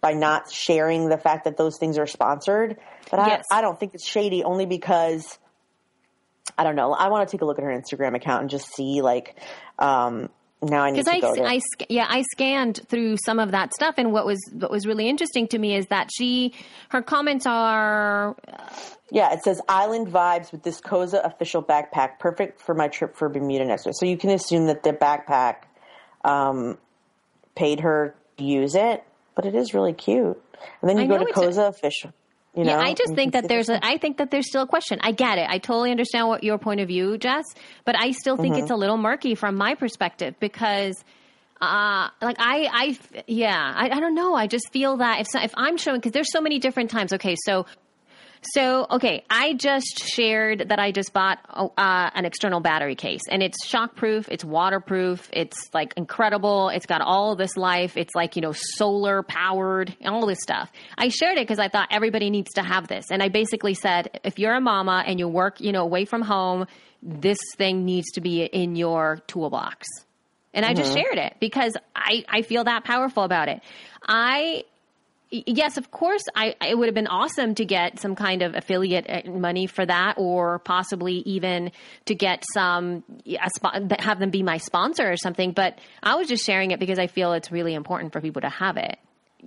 by 0.00 0.12
not 0.12 0.50
sharing 0.50 1.08
the 1.08 1.18
fact 1.18 1.44
that 1.44 1.56
those 1.56 1.78
things 1.78 1.96
are 1.96 2.06
sponsored. 2.06 2.76
But 3.10 3.26
Yes. 3.26 3.46
I, 3.50 3.58
I 3.58 3.60
don't 3.60 3.78
think 3.78 3.94
it's 3.94 4.06
shady 4.06 4.44
only 4.44 4.66
because 4.66 5.38
I 6.56 6.64
don't 6.64 6.76
know. 6.76 6.92
I 6.92 7.08
want 7.08 7.28
to 7.28 7.34
take 7.34 7.42
a 7.42 7.44
look 7.44 7.58
at 7.58 7.64
her 7.64 7.70
Instagram 7.70 8.14
account 8.14 8.42
and 8.42 8.50
just 8.50 8.74
see 8.74 9.02
like 9.02 9.36
um 9.78 10.28
now 10.70 10.82
I 10.82 10.90
need 10.90 11.04
to 11.04 11.10
I, 11.10 11.20
go 11.20 11.34
there. 11.34 11.46
I, 11.46 11.60
yeah, 11.88 12.06
I 12.08 12.22
scanned 12.32 12.80
through 12.88 13.16
some 13.24 13.38
of 13.38 13.50
that 13.52 13.74
stuff, 13.74 13.96
and 13.98 14.12
what 14.12 14.26
was 14.26 14.40
what 14.52 14.70
was 14.70 14.86
really 14.86 15.08
interesting 15.08 15.48
to 15.48 15.58
me 15.58 15.76
is 15.76 15.86
that 15.88 16.10
she, 16.14 16.54
her 16.88 17.02
comments 17.02 17.46
are, 17.46 18.36
yeah, 19.10 19.32
it 19.32 19.42
says 19.42 19.60
island 19.68 20.08
vibes 20.08 20.52
with 20.52 20.62
this 20.62 20.80
Koza 20.80 21.24
official 21.24 21.62
backpack, 21.62 22.18
perfect 22.18 22.60
for 22.60 22.74
my 22.74 22.88
trip 22.88 23.16
for 23.16 23.28
Bermuda 23.28 23.64
next 23.64 23.86
week. 23.86 23.94
So 23.98 24.06
you 24.06 24.16
can 24.16 24.30
assume 24.30 24.66
that 24.66 24.82
the 24.82 24.92
backpack 24.92 25.64
um 26.24 26.78
paid 27.54 27.80
her 27.80 28.14
to 28.38 28.44
use 28.44 28.74
it, 28.74 29.04
but 29.34 29.44
it 29.44 29.54
is 29.54 29.74
really 29.74 29.92
cute. 29.92 30.40
And 30.80 30.88
then 30.88 30.96
you 30.96 31.04
I 31.04 31.06
go 31.06 31.18
to 31.18 31.32
Koza 31.32 31.68
official. 31.68 32.12
You 32.56 32.64
know, 32.64 32.70
yeah, 32.72 32.80
I 32.80 32.94
just 32.94 33.14
think 33.14 33.32
that 33.32 33.48
there's 33.48 33.68
a, 33.68 33.84
I 33.84 33.98
think 33.98 34.18
that 34.18 34.30
there's 34.30 34.46
still 34.48 34.62
a 34.62 34.66
question. 34.66 34.98
I 35.02 35.10
get 35.12 35.38
it. 35.38 35.46
I 35.48 35.58
totally 35.58 35.90
understand 35.90 36.28
what 36.28 36.44
your 36.44 36.56
point 36.58 36.80
of 36.80 36.88
view, 36.88 37.18
Jess, 37.18 37.44
but 37.84 37.98
I 37.98 38.12
still 38.12 38.36
think 38.36 38.54
Mm-hmm. 38.54 38.62
it's 38.62 38.70
a 38.70 38.76
little 38.76 38.96
murky 38.96 39.34
from 39.34 39.56
my 39.56 39.74
perspective 39.74 40.34
because. 40.40 41.02
Uh, 41.60 42.10
like 42.20 42.36
I, 42.38 42.68
I, 42.70 42.98
yeah, 43.26 43.72
I, 43.74 43.88
I 43.88 44.00
don't 44.00 44.14
know. 44.14 44.34
I 44.34 44.48
just 44.48 44.70
feel 44.70 44.98
that 44.98 45.20
if 45.20 45.28
if 45.34 45.54
I'm 45.56 45.78
showing 45.78 45.98
because 45.98 46.12
there's 46.12 46.30
so 46.30 46.42
many 46.42 46.58
different 46.58 46.90
times. 46.90 47.12
Okay, 47.14 47.36
so 47.46 47.64
so, 48.52 48.86
okay, 48.90 49.24
I 49.30 49.54
just 49.54 49.98
shared 49.98 50.68
that 50.68 50.78
I 50.78 50.92
just 50.92 51.12
bought 51.12 51.38
uh, 51.48 52.10
an 52.14 52.24
external 52.24 52.60
battery 52.60 52.94
case, 52.94 53.22
and 53.30 53.42
it's 53.42 53.66
shockproof, 53.66 54.28
it's 54.28 54.44
waterproof, 54.44 55.28
it's 55.32 55.70
like 55.72 55.94
incredible. 55.96 56.68
It's 56.68 56.86
got 56.86 57.00
all 57.00 57.36
this 57.36 57.56
life. 57.56 57.96
It's 57.96 58.14
like 58.14 58.36
you 58.36 58.42
know 58.42 58.52
solar 58.52 59.22
powered, 59.22 59.96
all 60.04 60.26
this 60.26 60.40
stuff. 60.42 60.70
I 60.96 61.08
shared 61.08 61.38
it 61.38 61.46
because 61.46 61.58
I 61.58 61.68
thought 61.68 61.88
everybody 61.90 62.30
needs 62.30 62.52
to 62.54 62.62
have 62.62 62.88
this, 62.88 63.06
and 63.10 63.22
I 63.22 63.28
basically 63.28 63.74
said, 63.74 64.20
if 64.24 64.38
you're 64.38 64.54
a 64.54 64.60
mama 64.60 65.04
and 65.06 65.18
you 65.18 65.28
work, 65.28 65.60
you 65.60 65.72
know, 65.72 65.82
away 65.82 66.04
from 66.04 66.22
home, 66.22 66.66
this 67.02 67.38
thing 67.56 67.84
needs 67.84 68.12
to 68.12 68.20
be 68.20 68.44
in 68.44 68.76
your 68.76 69.20
toolbox. 69.26 69.86
And 70.54 70.64
I 70.64 70.72
just 70.72 70.94
shared 70.96 71.18
it 71.18 71.34
because 71.40 71.76
I, 71.96 72.24
I 72.28 72.42
feel 72.42 72.62
that 72.62 72.84
powerful 72.84 73.24
about 73.24 73.48
it. 73.48 73.60
I 74.06 74.62
yes, 75.46 75.76
of 75.76 75.90
course, 75.90 76.22
I 76.34 76.54
it 76.60 76.76
would 76.78 76.86
have 76.86 76.94
been 76.94 77.06
awesome 77.06 77.54
to 77.56 77.64
get 77.64 78.00
some 78.00 78.14
kind 78.14 78.42
of 78.42 78.54
affiliate 78.54 79.06
uh, 79.08 79.30
money 79.30 79.66
for 79.66 79.84
that, 79.84 80.14
or 80.18 80.58
possibly 80.60 81.14
even 81.26 81.72
to 82.06 82.14
get 82.14 82.44
some 82.52 83.02
a 83.26 83.48
spo- 83.58 84.00
have 84.00 84.18
them 84.18 84.30
be 84.30 84.42
my 84.42 84.58
sponsor 84.58 85.10
or 85.10 85.16
something. 85.16 85.52
But 85.52 85.78
I 86.02 86.14
was 86.16 86.28
just 86.28 86.44
sharing 86.44 86.70
it 86.70 86.78
because 86.80 86.98
I 86.98 87.06
feel 87.06 87.32
it's 87.32 87.50
really 87.52 87.74
important 87.74 88.12
for 88.12 88.20
people 88.20 88.42
to 88.42 88.48
have 88.48 88.76
it. 88.76 88.98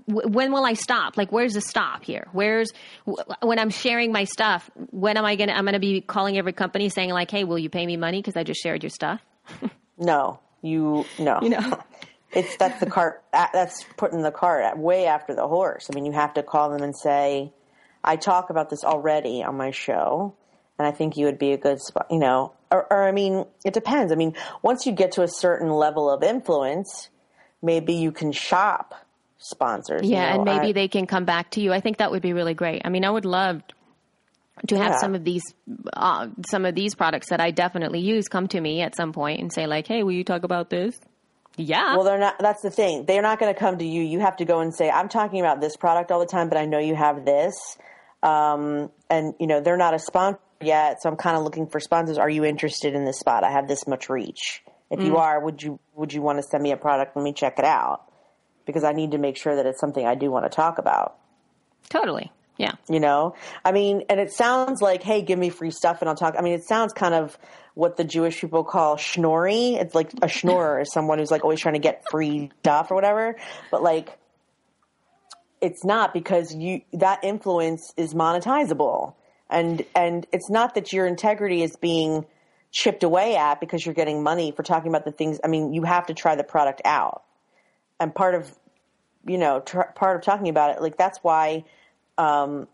W- 0.07 0.29
When 0.29 0.51
will 0.51 0.65
I 0.65 0.73
stop? 0.73 1.17
Like, 1.17 1.31
where's 1.31 1.53
the 1.53 1.61
stop 1.61 2.03
here? 2.03 2.27
Where's 2.31 2.71
w- 3.05 3.23
when 3.41 3.57
I'm 3.57 3.69
sharing 3.71 4.11
my 4.11 4.25
stuff? 4.25 4.69
When 4.91 5.17
am 5.17 5.25
I 5.25 5.35
gonna? 5.35 5.53
I'm 5.53 5.65
gonna 5.65 5.79
be 5.79 6.01
calling 6.01 6.37
every 6.37 6.53
company 6.53 6.89
saying 6.89 7.09
like, 7.11 7.31
"Hey, 7.31 7.43
will 7.45 7.59
you 7.59 7.69
pay 7.69 7.85
me 7.85 7.97
money 7.97 8.19
because 8.19 8.35
I 8.37 8.43
just 8.43 8.61
shared 8.61 8.83
your 8.83 8.91
stuff?" 8.91 9.21
No, 9.99 10.39
you 10.61 11.05
no. 11.17 11.39
You 11.41 11.49
know. 11.49 11.79
it's 12.37 12.55
that's 12.57 12.79
the 12.79 12.85
cart. 12.89 13.23
That's 13.33 13.83
putting 13.97 14.21
the 14.21 14.31
cart 14.31 14.77
way 14.77 15.05
after 15.07 15.35
the 15.35 15.47
horse. 15.47 15.89
I 15.91 15.95
mean, 15.95 16.05
you 16.05 16.11
have 16.13 16.33
to 16.35 16.43
call 16.43 16.69
them 16.69 16.81
and 16.83 16.95
say, 16.95 17.51
"I 18.03 18.15
talk 18.15 18.49
about 18.49 18.69
this 18.69 18.83
already 18.83 19.43
on 19.43 19.57
my 19.57 19.71
show, 19.71 20.33
and 20.79 20.87
I 20.87 20.91
think 20.91 21.17
you 21.17 21.25
would 21.25 21.39
be 21.39 21.51
a 21.53 21.57
good 21.57 21.81
spot." 21.81 22.07
You 22.09 22.19
know, 22.19 22.53
or, 22.71 22.85
or 22.91 23.03
I 23.07 23.11
mean, 23.11 23.45
it 23.65 23.73
depends. 23.73 24.11
I 24.11 24.15
mean, 24.15 24.35
once 24.61 24.85
you 24.85 24.91
get 24.91 25.13
to 25.13 25.23
a 25.23 25.27
certain 25.27 25.69
level 25.71 26.09
of 26.09 26.23
influence, 26.23 27.09
maybe 27.61 27.93
you 27.93 28.11
can 28.11 28.31
shop 28.31 28.93
sponsors. 29.39 30.03
you 30.07 30.15
Yeah, 30.15 30.29
know. 30.29 30.35
and 30.35 30.45
maybe 30.45 30.67
I- 30.69 30.71
they 30.73 30.87
can 30.87 31.05
come 31.07 31.25
back 31.25 31.51
to 31.51 31.61
you. 31.61 31.73
I 31.73 31.79
think 31.81 31.97
that 31.97 32.11
would 32.11 32.21
be 32.21 32.33
really 32.33 32.53
great. 32.53 32.81
I 32.85 32.89
mean, 32.89 33.05
I 33.05 33.09
would 33.09 33.25
love 33.25 33.61
to 34.67 34.75
have 34.75 34.93
Yeah. 34.93 34.97
some 34.97 35.13
of 35.15 35.23
these 35.23 35.43
uh, 35.93 36.27
some 36.49 36.65
of 36.65 36.73
these 36.73 36.95
products 36.95 37.29
that 37.29 37.39
I 37.39 37.51
definitely 37.51 37.99
use 37.99 38.27
come 38.27 38.47
to 38.47 38.59
me 38.59 38.81
at 38.81 38.95
some 38.95 39.13
point 39.13 39.39
and 39.39 39.53
say 39.53 39.67
like, 39.67 39.85
"Hey, 39.87 40.01
will 40.03 40.13
you 40.13 40.23
talk 40.23 40.43
about 40.43 40.69
this?" 40.71 40.99
Yeah. 41.57 41.95
Well, 41.95 42.03
they're 42.03 42.19
not. 42.19 42.37
That's 42.39 42.61
the 42.61 42.69
thing. 42.69 43.05
They're 43.05 43.21
not 43.21 43.39
going 43.39 43.53
to 43.53 43.59
come 43.59 43.79
to 43.79 43.85
you. 43.85 44.03
You 44.03 44.19
have 44.19 44.37
to 44.37 44.45
go 44.45 44.59
and 44.59 44.73
say, 44.73 44.89
"I'm 44.89 45.09
talking 45.09 45.39
about 45.39 45.59
this 45.59 45.75
product 45.75 46.11
all 46.11 46.19
the 46.19 46.27
time, 46.27 46.49
but 46.49 46.57
I 46.57 46.65
know 46.65 46.79
you 46.79 46.95
have 46.95 47.25
this. 47.25 47.77
Um, 48.23 48.91
and 49.09 49.33
you 49.39 49.47
know, 49.47 49.59
they're 49.61 49.77
not 49.77 49.93
a 49.93 49.99
sponsor 49.99 50.39
yet, 50.61 51.01
so 51.01 51.09
I'm 51.09 51.17
kind 51.17 51.35
of 51.35 51.43
looking 51.43 51.67
for 51.67 51.79
sponsors. 51.79 52.17
Are 52.17 52.29
you 52.29 52.45
interested 52.45 52.93
in 52.93 53.05
this 53.05 53.19
spot? 53.19 53.43
I 53.43 53.51
have 53.51 53.67
this 53.67 53.87
much 53.87 54.09
reach. 54.09 54.63
If 54.89 55.01
you 55.01 55.17
are, 55.17 55.43
would 55.43 55.61
you 55.61 55.79
would 55.95 56.13
you 56.13 56.21
want 56.21 56.37
to 56.37 56.43
send 56.43 56.63
me 56.63 56.71
a 56.71 56.77
product? 56.77 57.15
Let 57.15 57.23
me 57.23 57.33
check 57.33 57.59
it 57.59 57.65
out 57.65 58.03
because 58.65 58.83
I 58.83 58.93
need 58.93 59.11
to 59.11 59.17
make 59.17 59.35
sure 59.35 59.55
that 59.55 59.65
it's 59.65 59.79
something 59.79 60.05
I 60.05 60.15
do 60.15 60.31
want 60.31 60.45
to 60.45 60.55
talk 60.55 60.77
about. 60.77 61.17
Totally. 61.89 62.31
Yeah. 62.57 62.73
You 62.89 62.99
know, 62.99 63.35
I 63.63 63.71
mean, 63.71 64.03
and 64.09 64.19
it 64.19 64.31
sounds 64.31 64.81
like, 64.81 65.03
hey, 65.03 65.21
give 65.21 65.37
me 65.37 65.49
free 65.49 65.71
stuff 65.71 66.01
and 66.01 66.09
I'll 66.09 66.15
talk. 66.15 66.35
I 66.37 66.41
mean, 66.41 66.53
it 66.53 66.63
sounds 66.63 66.93
kind 66.93 67.13
of 67.13 67.37
what 67.77 67.95
the 67.95 68.03
Jewish 68.03 68.41
people 68.41 68.63
call 68.63 68.97
schnorry. 68.97 69.75
It's 69.75 69.93
like 69.93 70.11
a 70.13 70.27
schnorrer 70.27 70.81
is 70.81 70.91
someone 70.91 71.19
who's 71.19 71.29
like 71.29 71.43
always 71.43 71.59
trying 71.59 71.75
to 71.75 71.79
get 71.79 72.09
free 72.09 72.49
stuff 72.61 72.89
or 72.89 72.95
whatever. 72.95 73.35
But 73.69 73.83
like, 73.83 74.17
it's 75.61 75.85
not 75.85 76.11
because 76.11 76.55
you 76.55 76.81
that 76.93 77.23
influence 77.23 77.93
is 77.95 78.15
monetizable, 78.15 79.13
and 79.47 79.85
and 79.95 80.25
it's 80.31 80.49
not 80.49 80.73
that 80.73 80.91
your 80.91 81.05
integrity 81.05 81.61
is 81.61 81.75
being 81.75 82.25
chipped 82.71 83.03
away 83.03 83.35
at 83.35 83.59
because 83.59 83.85
you're 83.85 83.95
getting 83.95 84.23
money 84.23 84.51
for 84.51 84.63
talking 84.63 84.89
about 84.89 85.05
the 85.05 85.11
things. 85.11 85.39
I 85.43 85.47
mean, 85.47 85.71
you 85.71 85.83
have 85.83 86.07
to 86.07 86.15
try 86.15 86.35
the 86.35 86.43
product 86.43 86.81
out, 86.83 87.21
and 87.99 88.13
part 88.13 88.33
of 88.33 88.51
you 89.27 89.37
know 89.37 89.59
tr- 89.59 89.91
part 89.93 90.15
of 90.15 90.23
talking 90.23 90.49
about 90.49 90.75
it, 90.75 90.81
like 90.81 90.97
that's 90.97 91.19
why 91.21 91.63
um, 92.17 92.67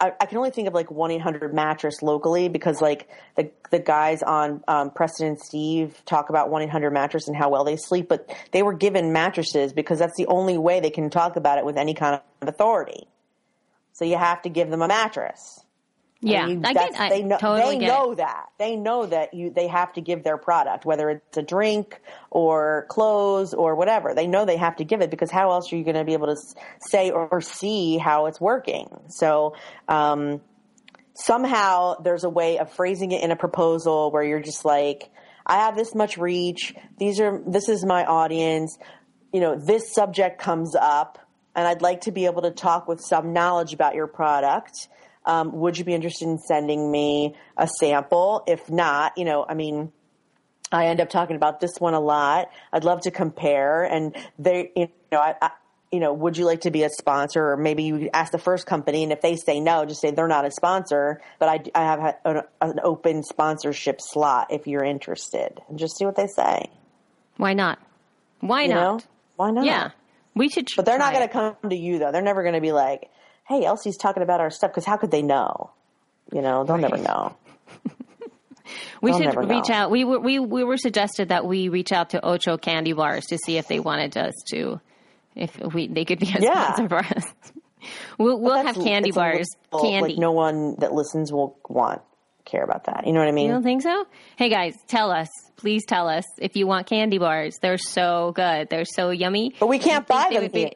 I, 0.00 0.12
I, 0.20 0.26
can 0.26 0.38
only 0.38 0.50
think 0.50 0.66
of 0.66 0.74
like 0.74 0.90
one 0.90 1.10
eight 1.10 1.20
hundred 1.20 1.54
mattress 1.54 2.02
locally 2.02 2.48
because 2.48 2.80
like 2.80 3.08
the 3.36 3.50
the 3.70 3.78
guys 3.78 4.22
on 4.22 4.62
um, 4.66 4.90
Preston 4.90 5.28
and 5.28 5.40
Steve 5.40 6.02
talk 6.04 6.30
about 6.30 6.50
one 6.50 6.62
eight 6.62 6.70
hundred 6.70 6.92
mattress 6.92 7.28
and 7.28 7.36
how 7.36 7.48
well 7.48 7.64
they 7.64 7.76
sleep, 7.76 8.08
but 8.08 8.34
they 8.50 8.62
were 8.62 8.72
given 8.72 9.12
mattresses 9.12 9.72
because 9.72 9.98
that's 9.98 10.16
the 10.16 10.26
only 10.26 10.58
way 10.58 10.80
they 10.80 10.90
can 10.90 11.10
talk 11.10 11.36
about 11.36 11.58
it 11.58 11.64
with 11.64 11.76
any 11.76 11.94
kind 11.94 12.20
of 12.42 12.48
authority. 12.48 13.06
So 13.92 14.04
you 14.04 14.18
have 14.18 14.42
to 14.42 14.48
give 14.48 14.70
them 14.70 14.82
a 14.82 14.88
mattress. 14.88 15.64
Yeah, 16.24 16.46
you, 16.46 16.60
I 16.64 16.72
get. 16.72 16.98
I 16.98 17.08
they 17.10 17.22
know, 17.22 17.36
totally 17.36 17.78
they 17.78 17.86
know 17.86 18.12
it. 18.12 18.16
that. 18.16 18.46
They 18.58 18.76
know 18.76 19.04
that 19.04 19.34
you. 19.34 19.50
They 19.50 19.66
have 19.66 19.92
to 19.92 20.00
give 20.00 20.24
their 20.24 20.38
product, 20.38 20.86
whether 20.86 21.10
it's 21.10 21.36
a 21.36 21.42
drink 21.42 22.00
or 22.30 22.86
clothes 22.88 23.52
or 23.52 23.74
whatever. 23.74 24.14
They 24.14 24.26
know 24.26 24.46
they 24.46 24.56
have 24.56 24.76
to 24.76 24.84
give 24.84 25.02
it 25.02 25.10
because 25.10 25.30
how 25.30 25.50
else 25.50 25.70
are 25.72 25.76
you 25.76 25.84
going 25.84 25.96
to 25.96 26.04
be 26.04 26.14
able 26.14 26.34
to 26.34 26.40
say 26.80 27.10
or 27.10 27.42
see 27.42 27.98
how 27.98 28.26
it's 28.26 28.40
working? 28.40 28.88
So 29.08 29.54
um, 29.86 30.40
somehow 31.14 32.00
there's 32.00 32.24
a 32.24 32.30
way 32.30 32.58
of 32.58 32.72
phrasing 32.72 33.12
it 33.12 33.22
in 33.22 33.30
a 33.30 33.36
proposal 33.36 34.10
where 34.10 34.22
you're 34.22 34.40
just 34.40 34.64
like, 34.64 35.10
I 35.46 35.56
have 35.56 35.76
this 35.76 35.94
much 35.94 36.16
reach. 36.16 36.74
These 36.98 37.20
are. 37.20 37.42
This 37.46 37.68
is 37.68 37.84
my 37.84 38.06
audience. 38.06 38.78
You 39.30 39.40
know, 39.40 39.56
this 39.56 39.92
subject 39.92 40.40
comes 40.40 40.74
up, 40.74 41.18
and 41.54 41.68
I'd 41.68 41.82
like 41.82 42.02
to 42.02 42.12
be 42.12 42.24
able 42.24 42.42
to 42.42 42.50
talk 42.50 42.88
with 42.88 43.02
some 43.02 43.34
knowledge 43.34 43.74
about 43.74 43.94
your 43.94 44.06
product 44.06 44.88
um, 45.26 45.52
would 45.52 45.78
you 45.78 45.84
be 45.84 45.94
interested 45.94 46.26
in 46.28 46.38
sending 46.38 46.90
me 46.90 47.34
a 47.56 47.66
sample? 47.66 48.42
If 48.46 48.70
not, 48.70 49.16
you 49.16 49.24
know, 49.24 49.44
I 49.48 49.54
mean, 49.54 49.92
I 50.72 50.86
end 50.86 51.00
up 51.00 51.08
talking 51.08 51.36
about 51.36 51.60
this 51.60 51.72
one 51.78 51.94
a 51.94 52.00
lot. 52.00 52.48
I'd 52.72 52.84
love 52.84 53.02
to 53.02 53.10
compare, 53.10 53.84
and 53.84 54.16
they, 54.38 54.72
you 54.74 54.88
know, 55.12 55.18
I, 55.18 55.34
I 55.40 55.50
you 55.92 56.00
know, 56.00 56.12
would 56.12 56.36
you 56.36 56.44
like 56.44 56.62
to 56.62 56.72
be 56.72 56.82
a 56.82 56.88
sponsor? 56.90 57.52
Or 57.52 57.56
maybe 57.56 57.84
you 57.84 58.10
ask 58.12 58.32
the 58.32 58.38
first 58.38 58.66
company, 58.66 59.04
and 59.04 59.12
if 59.12 59.20
they 59.20 59.36
say 59.36 59.60
no, 59.60 59.84
just 59.84 60.00
say 60.00 60.10
they're 60.10 60.26
not 60.26 60.44
a 60.44 60.50
sponsor, 60.50 61.20
but 61.38 61.48
I, 61.48 61.60
I 61.74 61.84
have 61.84 62.14
an, 62.24 62.42
an 62.60 62.80
open 62.82 63.22
sponsorship 63.22 64.00
slot 64.00 64.48
if 64.50 64.66
you're 64.66 64.82
interested, 64.82 65.60
and 65.68 65.78
just 65.78 65.96
see 65.96 66.04
what 66.04 66.16
they 66.16 66.26
say. 66.26 66.70
Why 67.36 67.52
not? 67.52 67.78
Why 68.40 68.62
You 68.62 68.68
not? 68.74 68.80
know, 68.80 69.00
why 69.36 69.50
not? 69.52 69.64
Yeah, 69.64 69.90
we 70.34 70.48
should. 70.48 70.66
But 70.74 70.84
they're 70.84 70.98
not 70.98 71.14
going 71.14 71.28
to 71.28 71.32
come 71.32 71.56
to 71.70 71.76
you 71.76 71.98
though. 72.00 72.10
They're 72.10 72.22
never 72.22 72.42
going 72.42 72.54
to 72.54 72.60
be 72.60 72.72
like, 72.72 73.10
"Hey, 73.46 73.64
Elsie's 73.64 73.96
talking 73.96 74.22
about 74.22 74.40
our 74.40 74.50
stuff," 74.50 74.70
because 74.70 74.84
how 74.84 74.96
could 74.96 75.10
they 75.10 75.22
know? 75.22 75.70
You 76.32 76.40
know, 76.42 76.64
they'll 76.64 76.78
never 76.78 76.96
know. 76.98 77.36
We 79.02 79.10
They'll 79.12 79.20
should 79.32 79.36
reach 79.50 79.68
know. 79.68 79.74
out. 79.74 79.90
We 79.90 80.04
were 80.04 80.18
we 80.18 80.38
we 80.38 80.64
were 80.64 80.78
suggested 80.78 81.28
that 81.28 81.44
we 81.44 81.68
reach 81.68 81.92
out 81.92 82.10
to 82.10 82.24
Ocho 82.24 82.56
Candy 82.56 82.94
Bars 82.94 83.26
to 83.26 83.36
see 83.38 83.58
if 83.58 83.68
they 83.68 83.78
wanted 83.78 84.16
us 84.16 84.32
to, 84.52 84.80
if 85.36 85.58
we 85.58 85.86
they 85.86 86.06
could 86.06 86.18
be 86.18 86.28
a 86.34 86.40
Yeah. 86.40 86.72
sponsor 86.72 86.88
for 86.88 86.98
us. 86.98 87.34
we'll 88.18 88.40
we'll 88.40 88.64
have 88.64 88.74
candy 88.76 89.10
bars, 89.10 89.46
little- 89.70 89.86
candy. 89.90 90.12
Like 90.14 90.18
no 90.18 90.32
one 90.32 90.76
that 90.78 90.94
listens 90.94 91.30
will 91.30 91.58
want 91.68 92.00
care 92.46 92.64
about 92.64 92.84
that. 92.84 93.06
You 93.06 93.12
know 93.12 93.20
what 93.20 93.28
I 93.28 93.32
mean? 93.32 93.46
You 93.48 93.52
don't 93.52 93.62
think 93.62 93.82
so? 93.82 94.06
Hey 94.36 94.48
guys, 94.48 94.74
tell 94.88 95.10
us. 95.10 95.28
Please 95.56 95.84
tell 95.84 96.08
us 96.08 96.24
if 96.38 96.56
you 96.56 96.66
want 96.66 96.86
candy 96.86 97.18
bars. 97.18 97.58
They're 97.60 97.76
so 97.78 98.32
good. 98.34 98.70
They're 98.70 98.86
so 98.86 99.10
yummy. 99.10 99.54
but 99.60 99.66
we 99.66 99.78
can't 99.78 100.06
buy 100.06 100.28
them 100.32 100.50
be- 100.50 100.72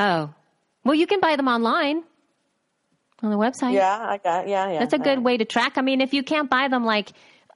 Oh, 0.00 0.34
well, 0.84 0.94
you 0.94 1.06
can 1.06 1.20
buy 1.20 1.36
them 1.36 1.48
online 1.48 2.02
on 3.22 3.30
the 3.30 3.36
website. 3.36 3.74
Yeah, 3.74 3.98
I 3.98 4.18
got. 4.18 4.48
Yeah, 4.48 4.70
yeah. 4.72 4.78
That's 4.78 4.94
a 4.94 4.98
good 4.98 5.18
way 5.20 5.36
to 5.36 5.44
track. 5.44 5.76
I 5.76 5.82
mean, 5.82 6.00
if 6.00 6.14
you 6.14 6.22
can't 6.22 6.48
buy 6.48 6.68
them, 6.68 6.84
like, 6.84 7.10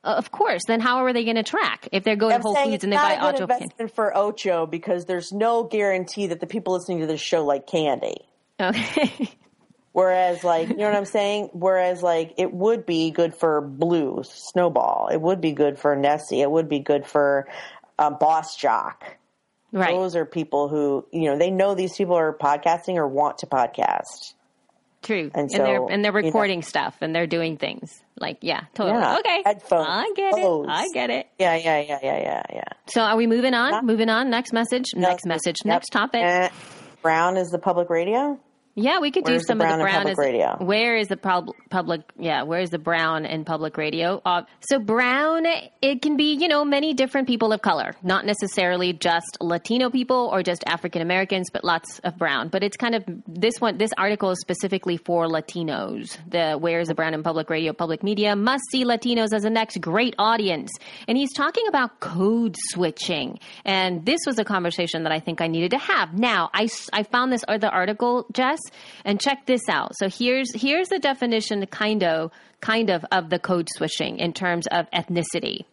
uh, 0.05 0.15
of 0.19 0.31
course, 0.33 0.63
then 0.67 0.81
how 0.81 1.05
are 1.05 1.13
they 1.13 1.25
going 1.25 1.37
to 1.37 1.43
track 1.43 1.89
if 1.93 2.05
they're 2.05 2.17
going 2.17 2.35
I'm 2.35 2.41
to 2.41 2.49
Whole 2.49 2.57
Foods 2.57 2.85
and 2.85 2.93
they 2.93 2.97
buy 2.97 3.17
Ocho 3.17 3.47
candy? 3.47 3.65
investment 3.65 3.95
for 3.95 4.17
Ocho 4.17 4.67
because 4.67 5.05
there's 5.05 5.33
no 5.33 5.65
guarantee 5.65 6.29
that 6.29 6.41
the 6.41 6.47
people 6.47 6.75
listening 6.75 7.01
to 7.01 7.07
this 7.07 7.21
show 7.21 7.45
like 7.45 7.67
candy. 7.67 8.17
Okay. 8.61 9.31
Whereas, 9.93 10.43
like, 10.43 10.71
you 10.71 10.77
know 10.77 10.87
what 10.87 10.97
I'm 10.97 11.05
saying? 11.05 11.51
Whereas, 11.53 12.03
like, 12.03 12.35
it 12.39 12.51
would 12.51 12.87
be 12.87 13.11
good 13.11 13.35
for 13.35 13.61
Blue 13.61 14.23
Snowball. 14.25 15.09
It 15.13 15.21
would 15.21 15.43
be 15.43 15.53
good 15.53 15.79
for 15.79 15.95
Nessie. 15.95 16.41
It 16.41 16.51
would 16.51 16.69
be 16.69 16.79
good 16.79 17.07
for 17.07 17.47
uh, 17.99 18.09
Boss 18.09 18.57
Jock. 18.57 19.19
Right. 19.73 19.95
Those 19.95 20.17
are 20.17 20.25
people 20.25 20.69
who, 20.69 21.07
you 21.13 21.31
know, 21.31 21.39
they 21.39 21.51
know 21.51 21.75
these 21.75 21.97
people 21.97 22.15
are 22.17 22.33
podcasting 22.33 22.97
or 22.97 23.09
want 23.09 23.39
to 23.39 23.47
podcast. 23.47 24.35
True. 25.03 25.31
And 25.35 25.51
and 25.51 25.67
they're 25.67 25.79
so, 25.79 25.89
and 25.89 26.05
they're 26.05 26.13
you 26.17 26.23
know. 26.23 26.27
recording 26.29 26.63
stuff 26.63 26.97
and 27.01 27.13
they're 27.15 27.27
doing 27.27 27.57
things. 27.57 28.01
Like, 28.21 28.39
yeah, 28.41 28.65
totally. 28.75 29.01
Yeah. 29.01 29.19
Okay. 29.19 29.43
Headphones, 29.45 29.87
I 29.89 30.13
get 30.15 30.35
it. 30.39 30.67
I 30.69 30.87
get 30.95 31.11
it. 31.11 31.27
Yeah, 31.41 31.57
yeah, 31.57 31.81
yeah, 31.81 31.99
yeah, 32.03 32.19
yeah, 32.21 32.43
yeah. 32.55 32.63
So 32.87 33.01
are 33.01 33.17
we 33.17 33.27
moving 33.27 33.53
on? 33.55 33.85
Moving 33.85 34.09
on. 34.09 34.31
Next 34.31 34.53
message. 34.53 34.85
Next 34.95 35.25
Yep. 35.27 35.29
message. 35.29 35.57
Yep. 35.65 35.67
Next 35.73 35.89
topic. 35.89 36.23
Eh, 36.23 36.49
Brown 37.03 37.37
is 37.37 37.49
the 37.49 37.59
public 37.59 37.91
radio. 37.91 38.39
Yeah, 38.75 39.01
we 39.01 39.11
could 39.11 39.27
Where's 39.27 39.43
do 39.43 39.47
some 39.47 39.59
the 39.59 39.65
of 39.71 39.79
the 39.79 39.85
Brown 39.85 40.09
is 40.09 40.17
radio? 40.17 40.57
where 40.59 40.97
is 40.97 41.09
the 41.09 41.17
prob- 41.19 41.51
public 41.69 42.01
yeah 42.19 42.43
where 42.45 42.61
is 42.61 42.71
the 42.71 42.79
brown 42.79 43.27
in 43.27 43.45
public 43.45 43.77
radio? 43.77 44.21
Uh, 44.25 44.43
so 44.61 44.79
brown 44.79 45.45
it 45.83 46.01
can 46.01 46.17
be 46.17 46.33
you 46.35 46.49
know 46.49 46.65
many 46.65 46.95
different 46.95 47.29
people 47.29 47.53
of 47.53 47.61
color 47.61 47.93
not 48.03 48.25
necessarily 48.25 48.95
just 48.95 49.37
latino 49.43 49.91
people 49.91 50.31
or 50.33 50.43
just 50.43 50.65
african 50.67 51.03
americans 51.03 51.51
but 51.53 51.65
lots 51.65 51.99
of 52.01 52.17
brown. 52.17 52.49
But 52.49 52.63
it's 52.63 52.77
kind 52.79 52.95
of 52.95 53.05
this 53.27 53.61
one 53.61 53.77
this 53.77 53.91
article 53.99 54.31
is 54.31 54.39
specifically 54.41 54.97
for 54.97 55.27
latinos. 55.27 56.17
The 56.29 56.57
where 56.59 56.81
is 56.81 56.89
the 56.89 56.95
brown 56.95 57.13
in 57.13 57.23
public 57.23 57.51
radio 57.51 57.75
public 57.75 58.03
media 58.03 58.35
must 58.37 58.65
see 58.71 58.85
latinos 58.85 59.35
as 59.35 59.43
the 59.43 59.51
next 59.51 59.83
great 59.83 60.15
audience. 60.19 60.71
And 61.07 61.19
he's 61.19 61.35
talking 61.35 61.67
about 61.69 62.01
code 62.01 62.57
switching. 62.71 63.39
And 63.67 64.07
this 64.07 64.21
was 64.27 64.39
a 64.39 64.45
conversation 64.45 65.03
that 65.03 65.13
i 65.13 65.21
think 65.21 65.43
i 65.43 65.47
needed 65.47 65.73
to 65.73 65.79
have. 65.79 66.15
Now 66.15 66.49
I 66.55 66.69
I 66.95 67.03
found 67.03 67.33
this 67.33 67.45
other 67.49 67.69
article 67.69 68.25
jess 68.33 68.61
and 69.05 69.21
check 69.21 69.47
this 69.47 69.69
out. 69.69 69.97
So 69.97 70.09
here's 70.09 70.53
here's 70.55 70.89
the 70.89 70.99
definition 70.99 71.65
kind 71.67 72.03
of 72.03 72.31
kind 72.61 72.91
of 72.91 73.05
of 73.11 73.29
the 73.29 73.39
code 73.39 73.69
switching 73.71 74.19
in 74.19 74.33
terms 74.33 74.67
of 74.69 74.91
ethnicity. 74.91 75.65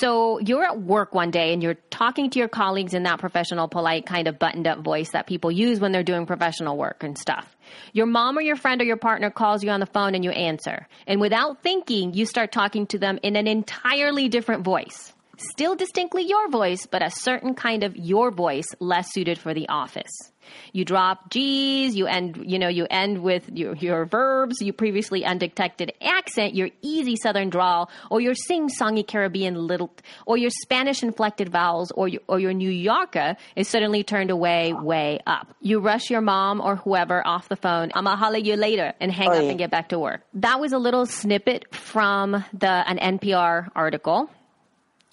So 0.00 0.38
you're 0.40 0.64
at 0.64 0.80
work 0.80 1.14
one 1.14 1.30
day 1.30 1.52
and 1.52 1.62
you're 1.62 1.78
talking 1.90 2.30
to 2.30 2.38
your 2.38 2.48
colleagues 2.48 2.94
in 2.94 3.04
that 3.04 3.20
professional 3.20 3.68
polite 3.68 4.06
kind 4.06 4.26
of 4.26 4.38
buttoned 4.38 4.66
up 4.66 4.80
voice 4.80 5.10
that 5.10 5.26
people 5.26 5.50
use 5.52 5.78
when 5.80 5.92
they're 5.92 6.02
doing 6.02 6.26
professional 6.26 6.76
work 6.76 7.04
and 7.04 7.16
stuff. 7.16 7.56
Your 7.92 8.06
mom 8.06 8.36
or 8.36 8.42
your 8.42 8.56
friend 8.56 8.80
or 8.80 8.84
your 8.84 8.96
partner 8.96 9.30
calls 9.30 9.62
you 9.62 9.70
on 9.70 9.80
the 9.80 9.86
phone 9.86 10.14
and 10.14 10.24
you 10.24 10.30
answer. 10.30 10.88
And 11.06 11.20
without 11.20 11.62
thinking 11.62 12.12
you 12.12 12.26
start 12.26 12.52
talking 12.52 12.86
to 12.88 12.98
them 12.98 13.18
in 13.22 13.36
an 13.36 13.46
entirely 13.46 14.28
different 14.28 14.64
voice 14.64 15.12
still 15.50 15.74
distinctly 15.74 16.22
your 16.22 16.48
voice, 16.48 16.86
but 16.86 17.02
a 17.02 17.10
certain 17.10 17.54
kind 17.54 17.82
of 17.82 17.96
your 17.96 18.30
voice 18.30 18.66
less 18.80 19.12
suited 19.12 19.38
for 19.38 19.54
the 19.54 19.68
office. 19.68 20.32
You 20.72 20.84
drop 20.84 21.30
G's, 21.30 21.94
you 21.94 22.06
end, 22.06 22.42
you 22.44 22.58
know, 22.58 22.68
you 22.68 22.86
end 22.90 23.22
with 23.22 23.48
your, 23.52 23.74
your 23.76 24.04
verbs, 24.04 24.60
your 24.60 24.74
previously 24.74 25.24
undetected 25.24 25.92
accent, 26.00 26.54
your 26.54 26.70
easy 26.80 27.16
southern 27.16 27.50
drawl, 27.50 27.90
or 28.10 28.20
your 28.20 28.34
sing-songy 28.34 29.06
Caribbean 29.06 29.54
little, 29.54 29.92
or 30.26 30.36
your 30.36 30.50
Spanish 30.50 31.02
inflected 31.02 31.50
vowels, 31.50 31.90
or 31.92 32.08
your, 32.08 32.22
or 32.28 32.40
your 32.40 32.52
New 32.52 32.70
Yorker 32.70 33.36
is 33.56 33.68
suddenly 33.68 34.02
turned 34.02 34.30
away, 34.30 34.72
way 34.72 35.20
up. 35.26 35.54
You 35.60 35.80
rush 35.80 36.10
your 36.10 36.20
mom 36.20 36.60
or 36.60 36.76
whoever 36.76 37.26
off 37.26 37.48
the 37.48 37.56
phone, 37.56 37.92
I'ma 37.94 38.16
holler 38.16 38.38
you 38.38 38.56
later, 38.56 38.92
and 39.00 39.12
hang 39.12 39.28
oh, 39.28 39.32
up 39.32 39.42
Oy. 39.42 39.48
and 39.50 39.58
get 39.58 39.70
back 39.70 39.90
to 39.90 39.98
work. 39.98 40.22
That 40.34 40.60
was 40.60 40.72
a 40.72 40.78
little 40.78 41.06
snippet 41.06 41.74
from 41.74 42.44
the, 42.52 42.68
an 42.68 43.18
NPR 43.18 43.70
article 43.74 44.30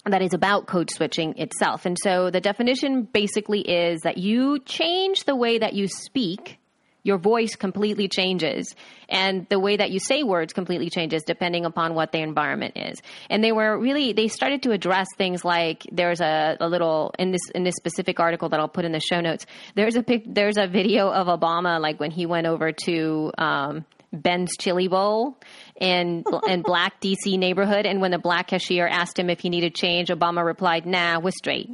that 0.06 0.22
is 0.22 0.32
about 0.32 0.66
code 0.66 0.90
switching 0.90 1.36
itself. 1.38 1.84
And 1.84 1.96
so 2.02 2.30
the 2.30 2.40
definition 2.40 3.02
basically 3.02 3.60
is 3.60 4.00
that 4.02 4.18
you 4.18 4.58
change 4.60 5.24
the 5.24 5.36
way 5.36 5.58
that 5.58 5.74
you 5.74 5.88
speak, 5.88 6.58
your 7.02 7.18
voice 7.18 7.54
completely 7.56 8.08
changes, 8.08 8.74
and 9.08 9.46
the 9.48 9.58
way 9.58 9.76
that 9.76 9.90
you 9.90 9.98
say 9.98 10.22
words 10.22 10.52
completely 10.52 10.90
changes 10.90 11.22
depending 11.22 11.64
upon 11.64 11.94
what 11.94 12.12
the 12.12 12.18
environment 12.18 12.76
is. 12.76 12.98
And 13.28 13.42
they 13.42 13.52
were 13.52 13.78
really 13.78 14.12
they 14.12 14.28
started 14.28 14.62
to 14.64 14.72
address 14.72 15.06
things 15.16 15.44
like 15.44 15.86
there's 15.92 16.20
a, 16.20 16.56
a 16.60 16.68
little 16.68 17.14
in 17.18 17.30
this 17.30 17.50
in 17.54 17.64
this 17.64 17.74
specific 17.76 18.20
article 18.20 18.48
that 18.50 18.60
I'll 18.60 18.68
put 18.68 18.84
in 18.84 18.92
the 18.92 19.00
show 19.00 19.20
notes. 19.20 19.46
There's 19.74 19.96
a 19.96 20.02
pic, 20.02 20.24
there's 20.26 20.56
a 20.56 20.66
video 20.66 21.10
of 21.10 21.26
Obama 21.26 21.80
like 21.80 22.00
when 22.00 22.10
he 22.10 22.26
went 22.26 22.46
over 22.46 22.72
to 22.72 23.32
um, 23.38 23.84
Ben's 24.12 24.56
Chili 24.58 24.88
Bowl 24.88 25.38
in 25.80 26.24
in 26.48 26.62
black 26.62 27.00
DC 27.00 27.38
neighborhood, 27.38 27.86
and 27.86 28.00
when 28.00 28.10
the 28.10 28.18
black 28.18 28.48
cashier 28.48 28.86
asked 28.86 29.18
him 29.18 29.30
if 29.30 29.40
he 29.40 29.48
needed 29.50 29.74
change, 29.74 30.08
Obama 30.08 30.44
replied, 30.44 30.86
"Nah, 30.86 31.20
we're 31.20 31.30
straight." 31.30 31.70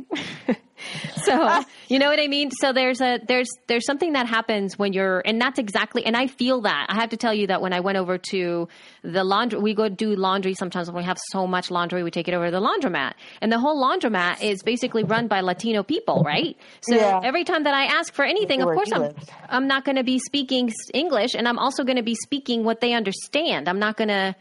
so 1.24 1.61
you 1.89 1.99
know 1.99 2.09
what 2.09 2.20
I 2.20 2.26
mean. 2.26 2.51
So 2.51 2.72
there's 2.72 3.01
a 3.01 3.18
there's 3.26 3.49
there's 3.66 3.87
something 3.87 4.12
that 4.12 4.26
happens 4.26 4.78
when 4.78 4.93
you're, 4.93 5.20
and 5.24 5.41
that's 5.41 5.59
exactly. 5.59 6.05
And 6.05 6.16
I 6.16 6.26
feel 6.26 6.61
that 6.62 6.87
I 6.89 6.95
have 6.95 7.11
to 7.11 7.16
tell 7.16 7.34
you 7.34 7.47
that 7.49 7.61
when 7.61 7.72
I 7.72 7.80
went 7.80 7.99
over 7.99 8.18
to 8.30 8.68
the 9.03 9.24
laundry, 9.24 9.59
we 9.61 9.74
go 9.74 9.89
do 9.89 10.14
laundry 10.14 10.55
sometimes 10.55 10.89
when 10.91 11.03
we 11.03 11.07
have 11.07 11.18
so 11.30 11.47
much 11.47 11.70
laundry, 11.70 12.03
we 12.03 12.11
take 12.11 12.28
it 12.28 12.34
over 12.34 12.47
to 12.47 12.51
the 12.51 12.61
laundromat, 12.61 13.14
and 13.41 13.53
the 13.53 13.59
whole 13.59 13.82
laundromat 13.82 14.43
is 14.43 14.62
basically 14.62 15.05
run 15.05 15.28
by 15.28 15.41
Latino 15.41 15.82
people, 15.82 16.22
right? 16.24 16.57
So 16.82 16.97
Yeah. 16.97 17.20
every 17.22 17.45
time 17.45 17.64
that 17.64 17.74
I 17.74 17.84
ask 17.84 18.12
for 18.12 18.24
anything, 18.24 18.62
of 18.62 18.68
course 18.68 18.91
I'm. 18.93 19.14
I'm 19.49 19.66
not 19.68 19.84
going 19.84 19.97
to 19.97 20.03
be 20.05 20.18
speaking 20.18 20.72
English, 20.93 21.34
and 21.34 21.47
I'm 21.47 21.59
also 21.59 21.84
going 21.84 21.97
to 21.97 22.03
be 22.03 22.14
speaking 22.16 22.64
what 22.64 22.80
they 22.80 22.93
understand. 22.95 23.68
I'm 23.68 23.78
not 23.78 23.97
going 23.97 24.09
to. 24.09 24.34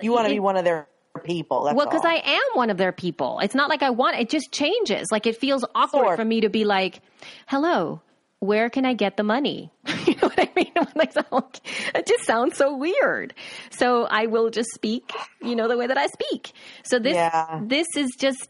You 0.00 0.12
want 0.12 0.26
to 0.26 0.32
be 0.32 0.40
one 0.40 0.56
of 0.56 0.64
their 0.64 0.88
people. 1.24 1.70
Well, 1.74 1.86
because. 1.86 2.04
I 2.04 2.14
am 2.24 2.40
one 2.54 2.70
of 2.70 2.76
their 2.76 2.92
people. 2.92 3.40
It's 3.40 3.54
not 3.54 3.68
like 3.68 3.82
I 3.82 3.90
want. 3.90 4.16
It 4.18 4.28
just 4.30 4.52
changes. 4.52 5.08
Like 5.10 5.26
it 5.26 5.36
feels 5.36 5.64
awkward 5.74 6.06
Sure. 6.06 6.16
for 6.16 6.24
me 6.24 6.42
to 6.42 6.48
be 6.48 6.64
like, 6.64 7.00
"Hello, 7.46 8.00
where 8.38 8.70
can 8.70 8.86
I 8.86 8.94
get 8.94 9.16
the 9.16 9.22
money?" 9.24 9.70
you 10.06 10.14
know 10.16 10.28
what 10.28 10.38
I 10.38 10.48
mean? 10.56 10.66
Like, 10.96 11.16
it 11.94 12.06
just 12.06 12.24
sounds 12.24 12.56
so 12.56 12.76
weird. 12.76 13.32
So 13.70 14.04
I 14.04 14.26
will 14.26 14.50
just 14.50 14.70
speak, 14.74 15.10
you 15.40 15.54
know, 15.56 15.66
the 15.68 15.76
way 15.76 15.86
that 15.86 15.96
I 15.96 16.06
speak. 16.08 16.52
So 16.84 16.98
this, 16.98 17.14
Yeah. 17.14 17.60
this 17.64 17.86
is 17.96 18.10
just. 18.18 18.48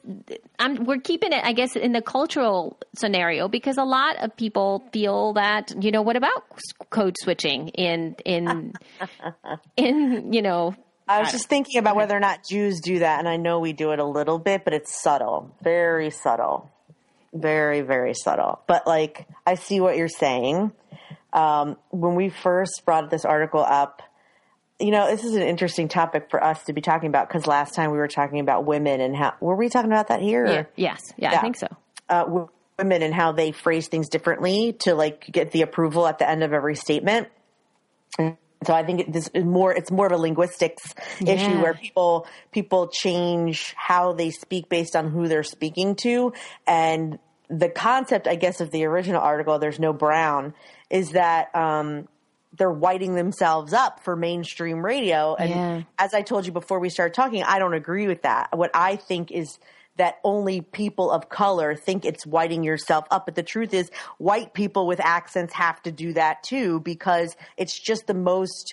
I'm. 0.58 0.84
We're 0.84 0.98
keeping 1.00 1.32
it, 1.32 1.44
I 1.44 1.52
guess, 1.52 1.76
in 1.76 1.92
the 1.92 2.02
cultural 2.02 2.78
scenario 2.96 3.48
because 3.48 3.78
a 3.78 3.84
lot 3.84 4.16
of 4.22 4.36
people 4.36 4.82
feel 4.92 5.34
that 5.34 5.72
you 5.82 5.90
know 5.92 6.02
what 6.02 6.16
about 6.16 6.42
code 6.90 7.16
switching 7.20 7.68
in 7.68 8.16
in 8.24 8.72
in 9.76 10.32
you 10.32 10.42
know. 10.42 10.74
I 11.10 11.20
was 11.20 11.32
just 11.32 11.48
thinking 11.48 11.78
about 11.78 11.96
whether 11.96 12.16
or 12.16 12.20
not 12.20 12.46
Jews 12.48 12.80
do 12.80 13.00
that, 13.00 13.18
and 13.18 13.28
I 13.28 13.36
know 13.36 13.58
we 13.58 13.72
do 13.72 13.90
it 13.92 13.98
a 13.98 14.04
little 14.04 14.38
bit, 14.38 14.64
but 14.64 14.72
it's 14.72 15.02
subtle, 15.02 15.54
very 15.62 16.10
subtle, 16.10 16.70
very 17.32 17.80
very 17.80 18.14
subtle. 18.14 18.60
But 18.66 18.86
like, 18.86 19.26
I 19.46 19.54
see 19.56 19.80
what 19.80 19.96
you're 19.96 20.08
saying. 20.08 20.72
Um, 21.32 21.76
when 21.90 22.14
we 22.14 22.28
first 22.28 22.82
brought 22.84 23.10
this 23.10 23.24
article 23.24 23.60
up, 23.60 24.02
you 24.78 24.90
know, 24.90 25.06
this 25.10 25.24
is 25.24 25.34
an 25.34 25.42
interesting 25.42 25.88
topic 25.88 26.28
for 26.30 26.42
us 26.42 26.64
to 26.64 26.72
be 26.72 26.80
talking 26.80 27.08
about 27.08 27.28
because 27.28 27.46
last 27.46 27.74
time 27.74 27.90
we 27.90 27.98
were 27.98 28.08
talking 28.08 28.40
about 28.40 28.64
women 28.64 29.00
and 29.00 29.14
how 29.14 29.34
were 29.40 29.54
we 29.56 29.68
talking 29.68 29.90
about 29.92 30.08
that 30.08 30.20
here? 30.22 30.46
Yeah. 30.46 30.64
Yes. 30.76 31.12
Yeah, 31.16 31.32
I 31.32 31.38
think 31.38 31.56
so. 31.56 31.68
uh, 32.08 32.46
women 32.78 33.02
and 33.02 33.12
how 33.14 33.32
they 33.32 33.52
phrase 33.52 33.88
things 33.88 34.08
differently 34.08 34.72
to 34.80 34.94
like 34.94 35.26
get 35.30 35.50
the 35.52 35.62
approval 35.62 36.06
at 36.06 36.18
the 36.18 36.28
end 36.28 36.42
of 36.42 36.52
every 36.52 36.74
statement. 36.74 37.28
And 38.18 38.36
so 38.66 38.74
I 38.74 38.84
think 38.84 39.12
this 39.12 39.28
is 39.32 39.44
more 39.44 39.72
it's 39.72 39.90
more 39.90 40.06
of 40.06 40.12
a 40.12 40.16
linguistics 40.18 40.94
issue 41.26 41.60
where 41.60 41.74
people 41.74 42.26
people 42.52 42.88
change 42.88 43.74
how 43.76 44.12
they 44.12 44.30
speak 44.30 44.68
based 44.68 44.94
on 44.96 45.10
who 45.10 45.28
they're 45.28 45.42
speaking 45.42 45.94
to 45.96 46.32
and 46.66 47.18
the 47.48 47.68
concept 47.68 48.26
I 48.28 48.34
guess 48.36 48.60
of 48.60 48.70
the 48.70 48.84
original 48.84 49.20
article 49.20 49.58
there's 49.58 49.80
no 49.80 49.92
brown 49.92 50.54
is 50.90 51.12
that 51.12 51.54
um 51.54 52.06
they're 52.58 52.70
whiting 52.70 53.14
themselves 53.14 53.72
up 53.72 54.02
for 54.02 54.14
mainstream 54.16 54.84
radio 54.84 55.34
and 55.36 55.50
Yeah. 55.50 55.82
as 55.98 56.12
I 56.14 56.22
told 56.22 56.46
you 56.46 56.52
before 56.52 56.80
we 56.80 56.90
started 56.90 57.14
talking, 57.14 57.42
I 57.44 57.60
don't 57.60 57.74
agree 57.74 58.08
with 58.08 58.22
that. 58.22 58.48
What 58.56 58.72
I 58.74 58.96
think 58.96 59.30
is 59.30 59.58
that 60.00 60.18
only 60.24 60.62
people 60.62 61.10
of 61.10 61.28
color 61.28 61.74
think 61.74 62.06
it's 62.06 62.26
whiting 62.26 62.64
yourself 62.64 63.04
up. 63.10 63.26
But 63.26 63.34
the 63.34 63.42
truth 63.42 63.74
is, 63.74 63.90
white 64.16 64.54
people 64.54 64.86
with 64.86 64.98
accents 64.98 65.52
have 65.52 65.82
to 65.82 65.92
do 65.92 66.14
that 66.14 66.42
too 66.42 66.80
because 66.80 67.36
it's 67.58 67.78
just 67.78 68.06
the 68.06 68.14
most 68.14 68.72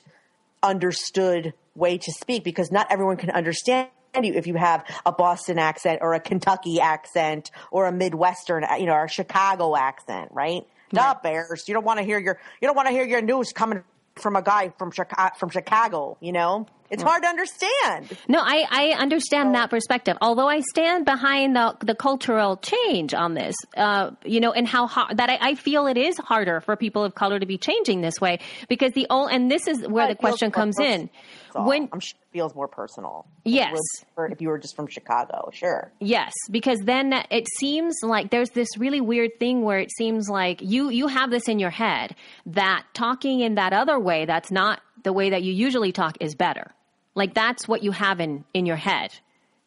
understood 0.63 1.53
way 1.75 1.97
to 1.97 2.11
speak 2.13 2.45
because 2.45 2.71
not 2.71 2.87
everyone 2.89 3.17
can 3.17 3.29
understand 3.31 3.89
you 4.21 4.33
if 4.35 4.47
you 4.47 4.55
have 4.55 4.85
a 5.05 5.11
Boston 5.11 5.59
accent 5.59 5.99
or 6.01 6.13
a 6.13 6.19
Kentucky 6.21 6.79
accent 6.79 7.51
or 7.71 7.87
a 7.87 7.91
Midwestern, 7.91 8.65
you 8.79 8.85
know, 8.85 8.93
or 8.93 9.03
a 9.03 9.09
Chicago 9.09 9.75
accent, 9.75 10.29
right? 10.31 10.65
Duh, 10.93 11.15
Bears. 11.21 11.65
You 11.67 11.73
don't 11.73 11.83
want 11.83 11.99
to 11.99 12.05
hear 12.05 12.19
your 12.19 12.39
you 12.61 12.69
don't 12.69 12.75
want 12.75 12.87
to 12.87 12.93
hear 12.93 13.05
your 13.05 13.21
news 13.21 13.51
coming 13.51 13.83
from 14.19 14.35
a 14.35 14.41
guy 14.41 14.73
from 14.77 14.91
Chicago, 14.91 15.35
from 15.37 15.49
Chicago. 15.49 16.17
You 16.19 16.31
know, 16.31 16.67
it's 16.89 17.03
hard 17.03 17.23
to 17.23 17.29
understand. 17.29 18.17
No, 18.27 18.39
I, 18.39 18.65
I 18.69 18.89
understand 18.97 19.55
that 19.55 19.69
perspective. 19.69 20.17
Although 20.21 20.47
I 20.47 20.61
stand 20.61 21.05
behind 21.05 21.55
the 21.55 21.75
the 21.81 21.95
cultural 21.95 22.57
change 22.57 23.13
on 23.13 23.33
this, 23.33 23.55
uh, 23.75 24.11
you 24.23 24.39
know, 24.39 24.51
and 24.51 24.67
how 24.67 24.87
hard 24.87 25.17
that 25.17 25.29
I, 25.29 25.37
I 25.41 25.55
feel 25.55 25.87
it 25.87 25.97
is 25.97 26.17
harder 26.17 26.61
for 26.61 26.75
people 26.75 27.03
of 27.03 27.15
color 27.15 27.39
to 27.39 27.45
be 27.45 27.57
changing 27.57 28.01
this 28.01 28.21
way 28.21 28.39
because 28.69 28.93
the 28.93 29.07
old, 29.09 29.31
and 29.31 29.51
this 29.51 29.67
is 29.67 29.87
where 29.87 30.07
the 30.07 30.15
question 30.15 30.51
comes 30.51 30.79
in. 30.79 31.09
All. 31.55 31.67
When 31.67 31.89
I'm 31.91 31.99
sure 31.99 32.17
it 32.21 32.33
feels 32.33 32.55
more 32.55 32.67
personal. 32.67 33.25
Yes. 33.43 33.77
if 34.17 34.41
you 34.41 34.49
were 34.49 34.57
just 34.57 34.75
from 34.75 34.87
Chicago, 34.87 35.49
sure. 35.53 35.91
Yes, 35.99 36.33
because 36.51 36.79
then 36.79 37.13
it 37.31 37.47
seems 37.57 37.95
like 38.03 38.29
there's 38.29 38.49
this 38.51 38.77
really 38.77 39.01
weird 39.01 39.31
thing 39.39 39.63
where 39.63 39.79
it 39.79 39.91
seems 39.97 40.29
like 40.29 40.61
you 40.61 40.89
you 40.89 41.07
have 41.07 41.29
this 41.29 41.47
in 41.47 41.59
your 41.59 41.69
head 41.69 42.15
that 42.47 42.85
talking 42.93 43.39
in 43.39 43.55
that 43.55 43.73
other 43.73 43.99
way 43.99 44.25
that's 44.25 44.51
not 44.51 44.81
the 45.03 45.13
way 45.13 45.29
that 45.29 45.43
you 45.43 45.53
usually 45.53 45.91
talk 45.91 46.17
is 46.19 46.35
better. 46.35 46.71
Like 47.15 47.33
that's 47.33 47.67
what 47.67 47.83
you 47.83 47.91
have 47.91 48.19
in 48.19 48.43
in 48.53 48.65
your 48.65 48.75
head, 48.75 49.11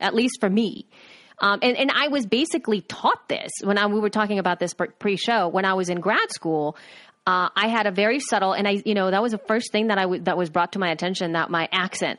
at 0.01 0.14
least 0.14 0.39
for 0.41 0.51
me. 0.51 0.87
Um, 1.41 1.59
and, 1.62 1.76
and 1.76 1.91
I 1.91 2.09
was 2.09 2.26
basically 2.26 2.83
taught 2.83 3.28
this 3.28 3.51
when 3.62 3.78
I, 3.78 3.87
we 3.87 3.99
were 3.99 4.11
talking 4.11 4.39
about 4.39 4.61
this 4.61 4.74
pre-show 4.74 5.49
when 5.49 5.64
I 5.64 5.74
was 5.74 5.89
in 5.89 6.01
grad 6.01 6.31
school. 6.31 6.76
Uh, 7.31 7.49
I 7.55 7.68
had 7.68 7.87
a 7.87 7.93
very 7.93 8.18
subtle, 8.18 8.55
and 8.55 8.66
I, 8.66 8.83
you 8.85 8.95
know, 8.95 9.09
that 9.09 9.22
was 9.22 9.31
the 9.31 9.39
first 9.39 9.70
thing 9.70 9.87
that 9.87 9.99
I 9.99 10.03
w- 10.03 10.22
that 10.24 10.37
was 10.37 10.51
brought 10.51 10.72
to 10.72 10.81
my 10.81 10.91
attention 10.91 11.33
that 11.35 11.49
my 11.49 11.68
accent 11.70 12.18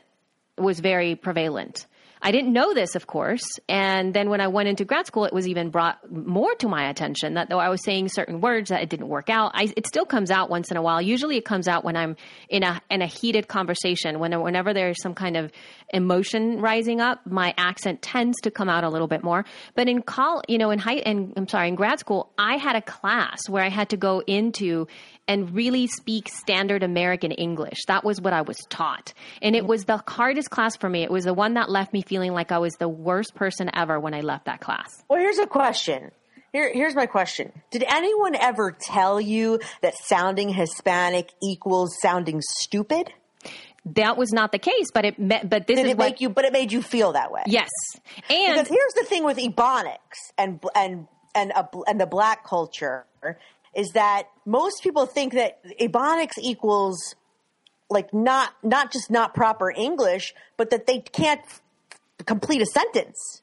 was 0.56 0.80
very 0.80 1.16
prevalent. 1.16 1.86
I 2.24 2.30
didn't 2.30 2.52
know 2.52 2.72
this, 2.72 2.94
of 2.94 3.08
course. 3.08 3.42
And 3.68 4.14
then 4.14 4.30
when 4.30 4.40
I 4.40 4.46
went 4.46 4.68
into 4.68 4.84
grad 4.84 5.06
school, 5.06 5.24
it 5.24 5.32
was 5.32 5.48
even 5.48 5.70
brought 5.70 5.98
more 6.10 6.54
to 6.56 6.68
my 6.68 6.88
attention 6.88 7.34
that 7.34 7.48
though 7.48 7.58
I 7.58 7.68
was 7.68 7.82
saying 7.82 8.10
certain 8.10 8.40
words 8.40 8.70
that 8.70 8.80
it 8.80 8.88
didn't 8.88 9.08
work 9.08 9.28
out, 9.28 9.50
I, 9.54 9.72
it 9.76 9.88
still 9.88 10.06
comes 10.06 10.30
out 10.30 10.48
once 10.48 10.70
in 10.70 10.76
a 10.76 10.82
while. 10.82 11.02
Usually 11.02 11.36
it 11.36 11.44
comes 11.44 11.66
out 11.66 11.82
when 11.82 11.96
I'm 11.96 12.16
in 12.48 12.62
a, 12.62 12.80
in 12.90 13.02
a 13.02 13.06
heated 13.06 13.48
conversation, 13.48 14.20
when, 14.20 14.40
whenever 14.40 14.72
there's 14.72 15.02
some 15.02 15.14
kind 15.14 15.36
of 15.36 15.50
emotion 15.92 16.60
rising 16.60 17.00
up, 17.00 17.26
my 17.26 17.54
accent 17.56 18.02
tends 18.02 18.40
to 18.42 18.52
come 18.52 18.68
out 18.68 18.84
a 18.84 18.88
little 18.88 19.08
bit 19.08 19.24
more. 19.24 19.44
But 19.74 19.88
in 19.88 20.00
col, 20.00 20.42
you 20.46 20.58
know, 20.58 20.70
in 20.70 20.78
high, 20.78 21.02
and 21.04 21.32
I'm 21.36 21.48
sorry, 21.48 21.68
in 21.68 21.74
grad 21.74 21.98
school, 21.98 22.30
I 22.38 22.56
had 22.56 22.76
a 22.76 22.82
class 22.82 23.48
where 23.48 23.64
I 23.64 23.68
had 23.68 23.88
to 23.90 23.96
go 23.96 24.22
into 24.26 24.86
and 25.28 25.54
really 25.54 25.86
speak 25.86 26.28
standard 26.28 26.82
American 26.82 27.30
English. 27.32 27.84
That 27.86 28.04
was 28.04 28.20
what 28.20 28.32
I 28.32 28.42
was 28.42 28.58
taught. 28.68 29.14
And 29.40 29.54
it 29.54 29.66
was 29.66 29.84
the 29.84 30.02
hardest 30.06 30.50
class 30.50 30.76
for 30.76 30.88
me. 30.88 31.02
It 31.02 31.10
was 31.10 31.24
the 31.24 31.34
one 31.34 31.54
that 31.54 31.70
left 31.70 31.92
me 31.92 32.02
feeling 32.02 32.32
like 32.32 32.52
I 32.52 32.58
was 32.58 32.74
the 32.74 32.88
worst 32.88 33.34
person 33.34 33.70
ever 33.74 33.98
when 34.00 34.14
I 34.14 34.20
left 34.20 34.46
that 34.46 34.60
class. 34.60 35.02
Well, 35.08 35.20
here's 35.20 35.38
a 35.38 35.46
question. 35.46 36.10
Here, 36.52 36.70
here's 36.72 36.94
my 36.94 37.06
question. 37.06 37.52
Did 37.70 37.84
anyone 37.88 38.34
ever 38.34 38.76
tell 38.78 39.20
you 39.20 39.60
that 39.80 39.94
sounding 39.96 40.50
Hispanic 40.50 41.30
equals 41.42 41.96
sounding 42.02 42.40
stupid? 42.42 43.10
That 43.86 44.16
was 44.16 44.32
not 44.32 44.52
the 44.52 44.58
case, 44.58 44.90
but 44.92 45.04
it 45.04 45.18
me- 45.18 45.40
but 45.42 45.66
this 45.66 45.76
Did 45.76 45.86
is 45.86 45.92
it 45.92 45.98
what 45.98 46.20
you? 46.20 46.28
But 46.28 46.44
it 46.44 46.52
made 46.52 46.70
you 46.70 46.82
feel 46.82 47.12
that 47.12 47.32
way. 47.32 47.42
Yes. 47.46 47.68
And 48.28 48.54
Because 48.54 48.68
here's 48.68 48.92
the 48.94 49.04
thing 49.04 49.24
with 49.24 49.38
ebonics 49.38 50.30
and 50.38 50.62
and 50.76 51.08
and 51.34 51.50
a, 51.52 51.68
and 51.88 52.00
the 52.00 52.06
black 52.06 52.46
culture 52.46 53.06
is 53.74 53.90
that 53.90 54.28
most 54.44 54.82
people 54.82 55.06
think 55.06 55.34
that 55.34 55.60
ebonics 55.80 56.38
equals 56.40 57.14
like 57.88 58.12
not 58.12 58.52
not 58.62 58.92
just 58.92 59.10
not 59.10 59.34
proper 59.34 59.70
English, 59.70 60.34
but 60.56 60.70
that 60.70 60.86
they 60.86 61.00
can't 61.00 61.40
f- 61.40 61.60
complete 62.26 62.62
a 62.62 62.66
sentence. 62.66 63.42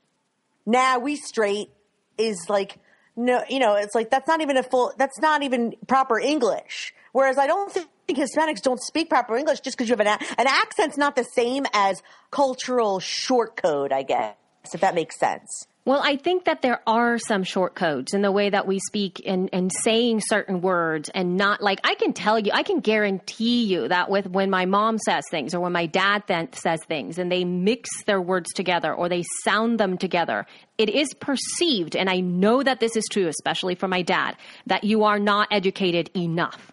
Now 0.66 1.00
we 1.00 1.16
straight 1.16 1.70
is 2.18 2.46
like 2.50 2.78
no, 3.16 3.44
you 3.50 3.60
know, 3.60 3.76
it's 3.76 3.96
like 3.96 4.10
that's 4.10 4.28
not 4.28 4.42
even 4.42 4.56
a 4.56 4.64
full. 4.64 4.94
That's 4.98 5.20
not 5.20 5.44
even 5.44 5.76
proper 5.88 6.20
English. 6.20 6.94
Whereas 7.12 7.38
I 7.38 7.48
don't 7.48 7.72
think 7.72 7.90
Hispanics 8.08 8.62
don't 8.62 8.80
speak 8.80 9.10
proper 9.10 9.36
English 9.36 9.60
just 9.60 9.78
because 9.78 9.90
you 9.90 9.96
have 9.98 10.06
an 10.06 10.08
an 10.38 10.48
accent's 10.48 10.98
not 10.98 11.16
the 11.16 11.26
same 11.26 11.66
as 11.74 12.02
cultural 12.32 13.00
short 13.00 13.62
code. 13.62 13.92
I 13.92 14.04
guess 14.04 14.36
if 14.74 14.82
that 14.82 14.96
makes 14.96 15.20
sense. 15.20 15.68
Well, 15.86 16.02
I 16.04 16.18
think 16.18 16.46
that 16.46 16.62
there 16.62 16.82
are 16.86 17.18
some 17.18 17.44
short 17.44 17.74
codes 17.74 18.14
in 18.14 18.22
the 18.22 18.32
way 18.32 18.50
that 18.50 18.68
we 18.68 18.80
speak 18.80 19.22
and, 19.26 19.50
and 19.52 19.72
saying 19.72 20.22
certain 20.22 20.62
words 20.62 21.10
and 21.10 21.36
not 21.36 21.62
like 21.62 21.80
I 21.84 21.96
can 21.96 22.14
tell 22.14 22.38
you, 22.38 22.52
I 22.54 22.64
can 22.64 22.80
guarantee 22.80 23.64
you 23.64 23.88
that 23.88 24.10
with 24.10 24.28
when 24.28 24.50
my 24.50 24.66
mom 24.66 25.00
says 25.00 25.24
things 25.32 25.56
or 25.56 25.62
when 25.62 25.72
my 25.72 25.88
dad 25.88 26.24
then 26.28 26.54
says 26.54 26.80
things 26.88 27.18
and 27.18 27.32
they 27.32 27.44
mix 27.44 28.04
their 28.04 28.22
words 28.22 28.52
together 28.54 28.94
or 28.94 29.10
they 29.10 29.24
sound 29.44 29.80
them 29.80 29.98
together, 29.98 30.46
it 30.78 30.90
is 30.90 31.14
perceived, 31.16 31.96
and 31.96 32.10
I 32.10 32.20
know 32.20 32.62
that 32.62 32.80
this 32.80 32.96
is 32.96 33.06
true, 33.10 33.28
especially 33.28 33.76
for 33.76 33.88
my 33.88 34.02
dad, 34.02 34.36
that 34.68 34.84
you 34.84 35.06
are 35.06 35.18
not 35.18 35.48
educated 35.50 36.12
enough. 36.16 36.72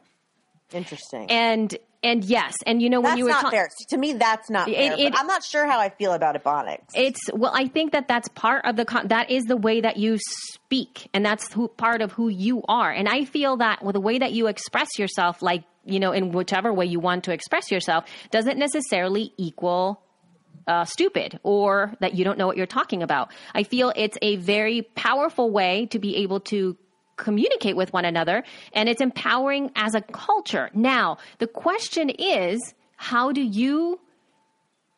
Interesting. 0.72 1.30
And 1.30 1.74
and 2.06 2.24
yes, 2.24 2.54
and 2.66 2.80
you 2.80 2.88
know 2.88 3.00
when 3.00 3.10
that's 3.10 3.18
you 3.18 3.24
were 3.24 3.30
not 3.30 3.42
ta- 3.42 3.50
fair. 3.50 3.68
To 3.90 3.96
me, 3.98 4.12
that's 4.14 4.48
not 4.48 4.68
It- 4.68 4.76
fair. 4.76 5.06
it- 5.06 5.14
I'm 5.18 5.26
not 5.26 5.44
sure 5.44 5.66
how 5.66 5.78
I 5.78 5.88
feel 5.90 6.12
about 6.12 6.42
ebonics. 6.42 6.90
It's 6.94 7.20
well, 7.32 7.52
I 7.54 7.66
think 7.68 7.92
that 7.92 8.08
that's 8.08 8.28
part 8.28 8.64
of 8.64 8.76
the 8.76 8.84
con- 8.84 9.08
that 9.08 9.30
is 9.30 9.44
the 9.44 9.56
way 9.56 9.80
that 9.80 9.96
you 9.96 10.18
speak, 10.52 11.08
and 11.12 11.24
that's 11.24 11.52
who 11.52 11.68
part 11.68 12.00
of 12.02 12.12
who 12.12 12.28
you 12.28 12.62
are. 12.68 12.90
And 12.90 13.08
I 13.08 13.24
feel 13.24 13.56
that 13.58 13.84
with 13.84 13.94
the 13.94 14.00
way 14.00 14.18
that 14.18 14.32
you 14.32 14.46
express 14.46 14.98
yourself, 14.98 15.42
like 15.42 15.64
you 15.84 16.00
know, 16.00 16.12
in 16.12 16.32
whichever 16.32 16.72
way 16.72 16.84
you 16.86 16.98
want 16.98 17.24
to 17.24 17.32
express 17.32 17.70
yourself, 17.70 18.04
doesn't 18.30 18.58
necessarily 18.58 19.32
equal 19.36 20.02
uh, 20.66 20.84
stupid 20.84 21.38
or 21.44 21.94
that 22.00 22.14
you 22.16 22.24
don't 22.24 22.38
know 22.38 22.46
what 22.48 22.56
you're 22.56 22.66
talking 22.66 23.02
about. 23.02 23.30
I 23.54 23.62
feel 23.62 23.92
it's 23.94 24.18
a 24.20 24.34
very 24.34 24.82
powerful 24.82 25.48
way 25.50 25.86
to 25.86 26.00
be 26.00 26.16
able 26.16 26.40
to 26.40 26.76
communicate 27.16 27.76
with 27.76 27.92
one 27.92 28.04
another 28.04 28.44
and 28.72 28.88
it's 28.88 29.00
empowering 29.00 29.70
as 29.74 29.94
a 29.94 30.00
culture. 30.00 30.70
Now, 30.74 31.18
the 31.38 31.46
question 31.46 32.10
is, 32.10 32.74
how 32.96 33.32
do 33.32 33.42
you 33.42 34.00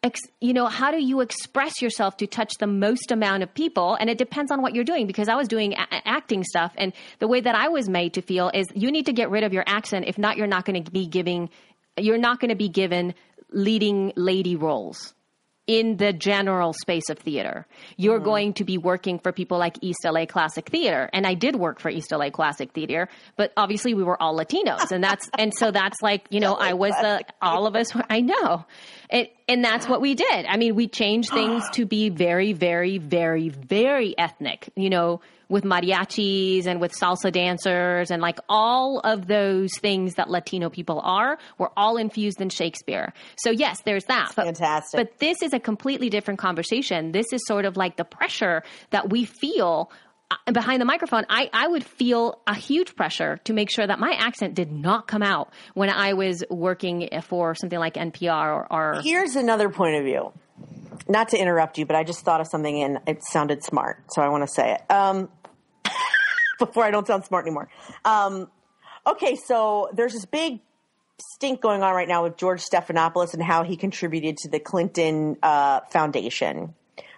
ex, 0.03 0.21
you 0.41 0.53
know, 0.53 0.67
how 0.67 0.91
do 0.91 1.03
you 1.03 1.21
express 1.21 1.83
yourself 1.83 2.17
to 2.19 2.27
touch 2.27 2.55
the 2.59 2.67
most 2.67 3.11
amount 3.11 3.43
of 3.43 3.53
people? 3.55 3.95
And 3.95 4.09
it 4.09 4.19
depends 4.19 4.51
on 4.51 4.63
what 4.63 4.75
you're 4.75 4.85
doing 4.85 5.07
because 5.07 5.29
I 5.29 5.35
was 5.35 5.49
doing 5.49 5.75
a- 5.75 6.09
acting 6.09 6.45
stuff 6.45 6.73
and 6.77 6.93
the 7.19 7.29
way 7.29 7.41
that 7.41 7.55
I 7.55 7.69
was 7.69 7.89
made 7.89 8.15
to 8.15 8.23
feel 8.23 8.51
is 8.55 8.67
you 8.75 8.91
need 8.91 9.07
to 9.07 9.13
get 9.13 9.31
rid 9.31 9.45
of 9.45 9.53
your 9.53 9.65
accent. 9.67 10.07
If 10.07 10.19
not, 10.19 10.37
you're 10.37 10.47
not 10.47 10.65
going 10.65 10.83
to 10.83 10.91
be 10.91 11.07
giving, 11.07 11.51
you're 11.97 12.19
not 12.19 12.41
going 12.41 12.51
to 12.51 12.57
be 12.57 12.69
given 12.69 13.15
leading 13.51 14.13
lady 14.15 14.57
roles 14.57 15.15
in 15.69 15.99
the 15.99 16.15
general 16.15 16.73
space 16.73 17.11
of 17.11 17.19
theater. 17.19 17.67
You're 17.99 18.17
mm-hmm. 18.17 18.25
going 18.25 18.53
to 18.55 18.65
be 18.65 18.79
working 18.79 19.19
for 19.19 19.33
people 19.33 19.59
like 19.59 19.77
East 19.83 20.01
LA 20.05 20.25
Classic 20.25 20.67
Theater. 20.67 21.11
And 21.13 21.27
I 21.27 21.35
did 21.35 21.55
work 21.55 21.79
for 21.79 21.91
East 21.91 22.11
LA 22.11 22.31
Classic 22.31 22.73
Theater, 22.73 23.09
but 23.37 23.53
obviously 23.57 23.93
we 23.93 24.03
were 24.03 24.21
all 24.21 24.37
Latinos. 24.37 24.91
And 24.91 25.05
that's, 25.05 25.29
and 25.39 25.53
so 25.55 25.71
that's 25.71 26.01
like, 26.03 26.27
you 26.31 26.41
know, 26.41 26.55
I 26.59 26.73
was 26.73 26.93
the, 26.93 27.23
all 27.43 27.67
of 27.67 27.77
us, 27.77 27.89
I 28.09 28.23
know. 28.23 28.65
And, 29.11 29.29
and 29.47 29.63
that's 29.63 29.87
what 29.87 30.01
we 30.01 30.15
did. 30.15 30.47
I 30.47 30.57
mean, 30.57 30.75
we 30.75 30.89
changed 30.89 31.31
things 31.31 31.63
to 31.75 31.85
be 31.85 32.09
very, 32.09 32.55
very, 32.55 32.97
very, 32.97 33.51
very 33.51 34.17
ethnic, 34.17 34.71
you 34.75 34.89
know, 34.89 35.21
with 35.49 35.65
mariachis 35.65 36.67
and 36.67 36.81
with 36.81 36.93
salsa 36.93 37.33
dancers 37.33 38.11
and 38.11 38.21
like 38.21 38.39
all 38.49 39.01
of 39.01 39.27
those 39.27 39.71
things 39.81 40.15
that 40.15 40.29
Latino 40.29 40.71
people 40.71 41.01
are 41.03 41.39
were 41.59 41.71
all 41.77 41.97
infused 41.97 42.41
in 42.41 42.49
Shakespeare. 42.49 43.13
So 43.39 43.51
yes, 43.51 43.81
there's 43.85 44.05
that. 44.05 44.33
But, 44.37 44.45
Fantastic. 44.47 44.99
But 44.99 45.19
this 45.19 45.43
is 45.43 45.53
a 45.53 45.61
completely 45.61 46.11
different 46.11 46.39
conversation. 46.39 47.13
This 47.13 47.27
is 47.33 47.45
sort 47.47 47.65
of 47.65 47.77
like 47.77 47.97
the 47.97 48.05
pressure 48.05 48.63
that 48.91 49.11
we 49.11 49.25
feel 49.25 49.91
uh, 50.31 50.53
behind 50.53 50.81
the 50.81 50.85
microphone, 50.85 51.25
I, 51.31 51.49
I 51.55 51.69
would 51.69 51.85
feel 51.85 52.41
a 52.47 52.55
huge 52.55 52.95
pressure 52.95 53.39
to 53.45 53.55
make 53.55 53.71
sure 53.71 53.87
that 53.87 53.99
my 53.99 54.13
accent 54.13 54.55
did 54.55 54.71
not 54.71 55.07
come 55.07 55.23
out 55.23 55.53
when 55.73 55.89
I 55.89 56.13
was 56.13 56.45
working 56.51 57.09
for 57.23 57.55
something 57.55 57.79
like 57.79 57.95
NPR 57.95 58.67
or, 58.71 58.73
or 58.73 59.01
Here's 59.03 59.37
another 59.37 59.71
point 59.71 59.97
of 59.97 60.05
view. 60.05 60.33
Not 61.09 61.31
to 61.31 61.39
interrupt 61.39 61.79
you, 61.79 61.87
but 61.87 61.97
I 61.97 62.05
just 62.05 62.27
thought 62.27 62.43
of 62.43 62.49
something 62.49 62.83
and 62.83 62.99
it 63.07 63.25
sounded 63.25 63.65
smart, 63.65 64.03
so 64.11 64.21
I 64.21 64.29
want 64.29 64.47
to 64.47 64.53
say 64.53 64.75
it. 64.75 64.93
Um, 64.93 65.31
before 66.67 66.85
I 66.85 66.91
don't 66.91 67.07
sound 67.07 67.25
smart 67.25 67.47
anymore. 67.47 67.69
Um, 68.05 68.49
okay, 69.07 69.37
so 69.37 69.89
there's 69.93 70.13
this 70.13 70.25
big 70.25 70.61
stink 71.35 71.61
going 71.61 71.83
on 71.83 71.95
right 71.95 72.09
now 72.09 72.23
with 72.25 72.37
George 72.37 72.63
Stephanopoulos 72.63 73.35
and 73.35 73.43
how 73.43 73.65
he 73.65 73.77
contributed 73.77 74.37
to 74.39 74.49
the 74.49 74.61
Clinton 74.61 75.37
uh, 75.43 75.81
Foundation, 75.91 76.75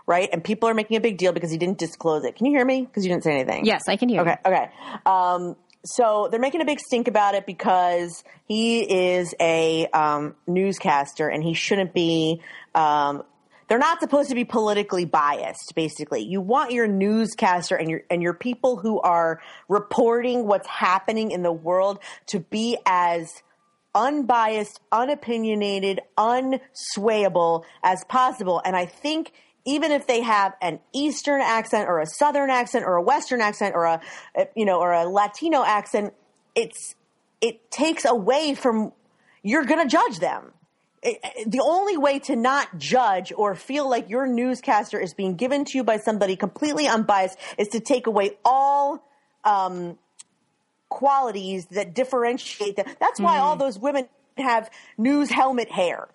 right? 0.06 0.28
And 0.32 0.42
people 0.42 0.68
are 0.68 0.74
making 0.74 0.96
a 0.96 1.00
big 1.00 1.18
deal 1.18 1.32
because 1.32 1.50
he 1.50 1.58
didn't 1.58 1.78
disclose 1.78 2.24
it. 2.24 2.36
Can 2.36 2.46
you 2.46 2.52
hear 2.52 2.64
me? 2.64 2.82
Because 2.82 3.04
you 3.04 3.10
didn't 3.10 3.24
say 3.24 3.32
anything. 3.32 3.66
Yes, 3.66 3.82
I 3.88 3.96
can 3.96 4.08
hear. 4.08 4.22
Okay, 4.22 4.36
you. 4.44 4.52
okay. 4.52 4.70
Um, 5.04 5.56
so 5.84 6.28
they're 6.30 6.40
making 6.40 6.60
a 6.60 6.64
big 6.64 6.78
stink 6.80 7.08
about 7.08 7.34
it 7.34 7.46
because 7.46 8.22
he 8.46 8.80
is 9.16 9.34
a 9.40 9.86
um, 9.88 10.34
newscaster 10.46 11.28
and 11.28 11.42
he 11.42 11.54
shouldn't 11.54 11.94
be 11.94 12.42
um, 12.74 13.22
they're 13.70 13.78
not 13.78 14.00
supposed 14.00 14.28
to 14.30 14.34
be 14.34 14.44
politically 14.44 15.04
biased 15.04 15.74
basically. 15.76 16.22
You 16.22 16.40
want 16.40 16.72
your 16.72 16.88
newscaster 16.88 17.76
and 17.76 17.88
your 17.88 18.02
and 18.10 18.20
your 18.20 18.34
people 18.34 18.76
who 18.76 19.00
are 19.00 19.40
reporting 19.68 20.48
what's 20.48 20.66
happening 20.66 21.30
in 21.30 21.44
the 21.44 21.52
world 21.52 22.00
to 22.26 22.40
be 22.40 22.76
as 22.84 23.44
unbiased 23.94 24.80
unopinionated 24.90 26.00
unswayable 26.18 27.62
as 27.84 28.04
possible. 28.08 28.60
And 28.64 28.74
i 28.74 28.86
think 28.86 29.32
even 29.64 29.92
if 29.92 30.06
they 30.06 30.22
have 30.22 30.54
an 30.60 30.80
eastern 30.92 31.40
accent 31.40 31.88
or 31.88 32.00
a 32.00 32.06
southern 32.06 32.50
accent 32.50 32.84
or 32.84 32.96
a 32.96 33.02
western 33.02 33.40
accent 33.40 33.76
or 33.76 33.84
a 33.84 34.00
eh, 34.34 34.46
you 34.56 34.64
know 34.64 34.80
or 34.80 34.92
a 34.92 35.04
latino 35.04 35.62
accent 35.62 36.12
it's 36.56 36.96
it 37.40 37.70
takes 37.70 38.04
away 38.04 38.54
from 38.54 38.92
you're 39.42 39.64
going 39.64 39.82
to 39.82 39.88
judge 39.88 40.18
them 40.18 40.52
the 41.02 41.60
only 41.62 41.96
way 41.96 42.18
to 42.18 42.36
not 42.36 42.78
judge 42.78 43.32
or 43.34 43.54
feel 43.54 43.88
like 43.88 44.10
your 44.10 44.26
newscaster 44.26 45.00
is 45.00 45.14
being 45.14 45.34
given 45.34 45.64
to 45.64 45.78
you 45.78 45.84
by 45.84 45.96
somebody 45.96 46.36
completely 46.36 46.86
unbiased 46.86 47.38
is 47.56 47.68
to 47.68 47.80
take 47.80 48.06
away 48.06 48.32
all 48.44 49.02
um, 49.44 49.98
qualities 50.90 51.66
that 51.66 51.94
differentiate 51.94 52.76
them. 52.76 52.86
That's 52.98 53.18
why 53.18 53.36
mm-hmm. 53.36 53.44
all 53.44 53.56
those 53.56 53.78
women 53.78 54.08
have 54.36 54.70
news 54.98 55.30
helmet 55.30 55.70
hair. 55.70 56.08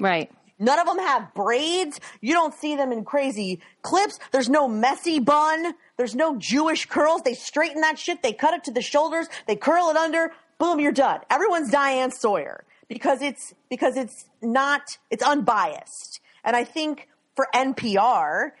Right. 0.00 0.30
None 0.58 0.78
of 0.78 0.86
them 0.86 0.98
have 0.98 1.34
braids. 1.34 2.00
You 2.20 2.32
don't 2.32 2.54
see 2.54 2.76
them 2.76 2.92
in 2.92 3.04
crazy 3.04 3.60
clips. 3.82 4.18
There's 4.32 4.48
no 4.48 4.66
messy 4.66 5.20
bun. 5.20 5.74
There's 5.96 6.14
no 6.14 6.36
Jewish 6.36 6.86
curls. 6.86 7.22
They 7.22 7.34
straighten 7.34 7.82
that 7.82 7.98
shit. 7.98 8.22
They 8.22 8.32
cut 8.32 8.54
it 8.54 8.64
to 8.64 8.72
the 8.72 8.82
shoulders. 8.82 9.26
They 9.46 9.56
curl 9.56 9.90
it 9.90 9.96
under. 9.96 10.32
Boom, 10.58 10.80
you're 10.80 10.92
done. 10.92 11.20
Everyone's 11.30 11.70
Diane 11.70 12.12
Sawyer 12.12 12.64
because 12.88 13.22
it's 13.22 13.54
because 13.68 13.96
it's 13.96 14.26
not 14.42 14.98
it's 15.10 15.22
unbiased. 15.22 16.20
And 16.44 16.54
I 16.56 16.64
think 16.64 17.08
for 17.34 17.48
NPR 17.54 18.52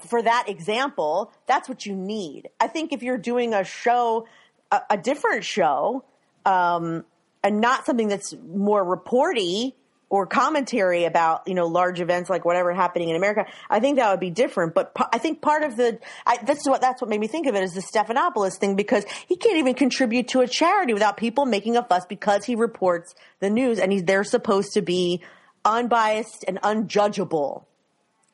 for 0.00 0.22
that 0.22 0.48
example, 0.48 1.32
that's 1.46 1.68
what 1.68 1.86
you 1.86 1.94
need. 1.94 2.48
I 2.60 2.68
think 2.68 2.92
if 2.92 3.02
you're 3.02 3.18
doing 3.18 3.54
a 3.54 3.64
show 3.64 4.26
a, 4.70 4.80
a 4.90 4.96
different 4.96 5.44
show 5.44 6.04
um, 6.44 7.04
and 7.42 7.60
not 7.60 7.86
something 7.86 8.08
that's 8.08 8.34
more 8.46 8.82
reporty 8.82 9.74
or 10.10 10.26
commentary 10.26 11.04
about 11.04 11.46
you 11.46 11.54
know 11.54 11.66
large 11.66 12.00
events 12.00 12.30
like 12.30 12.44
whatever 12.44 12.72
happening 12.72 13.10
in 13.10 13.16
America, 13.16 13.46
I 13.68 13.80
think 13.80 13.96
that 13.96 14.10
would 14.10 14.20
be 14.20 14.30
different. 14.30 14.74
But 14.74 14.92
I 15.12 15.18
think 15.18 15.42
part 15.42 15.62
of 15.62 15.76
the 15.76 15.98
I, 16.26 16.38
that's 16.42 16.66
what 16.66 16.80
that's 16.80 17.00
what 17.00 17.10
made 17.10 17.20
me 17.20 17.26
think 17.26 17.46
of 17.46 17.54
it 17.54 17.62
is 17.62 17.74
the 17.74 17.82
Stephanopoulos 17.82 18.58
thing 18.58 18.76
because 18.76 19.04
he 19.26 19.36
can't 19.36 19.58
even 19.58 19.74
contribute 19.74 20.28
to 20.28 20.40
a 20.40 20.48
charity 20.48 20.94
without 20.94 21.16
people 21.16 21.46
making 21.46 21.76
a 21.76 21.82
fuss 21.82 22.06
because 22.06 22.44
he 22.44 22.54
reports 22.54 23.14
the 23.40 23.50
news 23.50 23.78
and 23.78 23.92
he's 23.92 24.04
they're 24.04 24.24
supposed 24.24 24.72
to 24.72 24.82
be 24.82 25.22
unbiased 25.64 26.44
and 26.48 26.60
unjudgeable, 26.62 27.64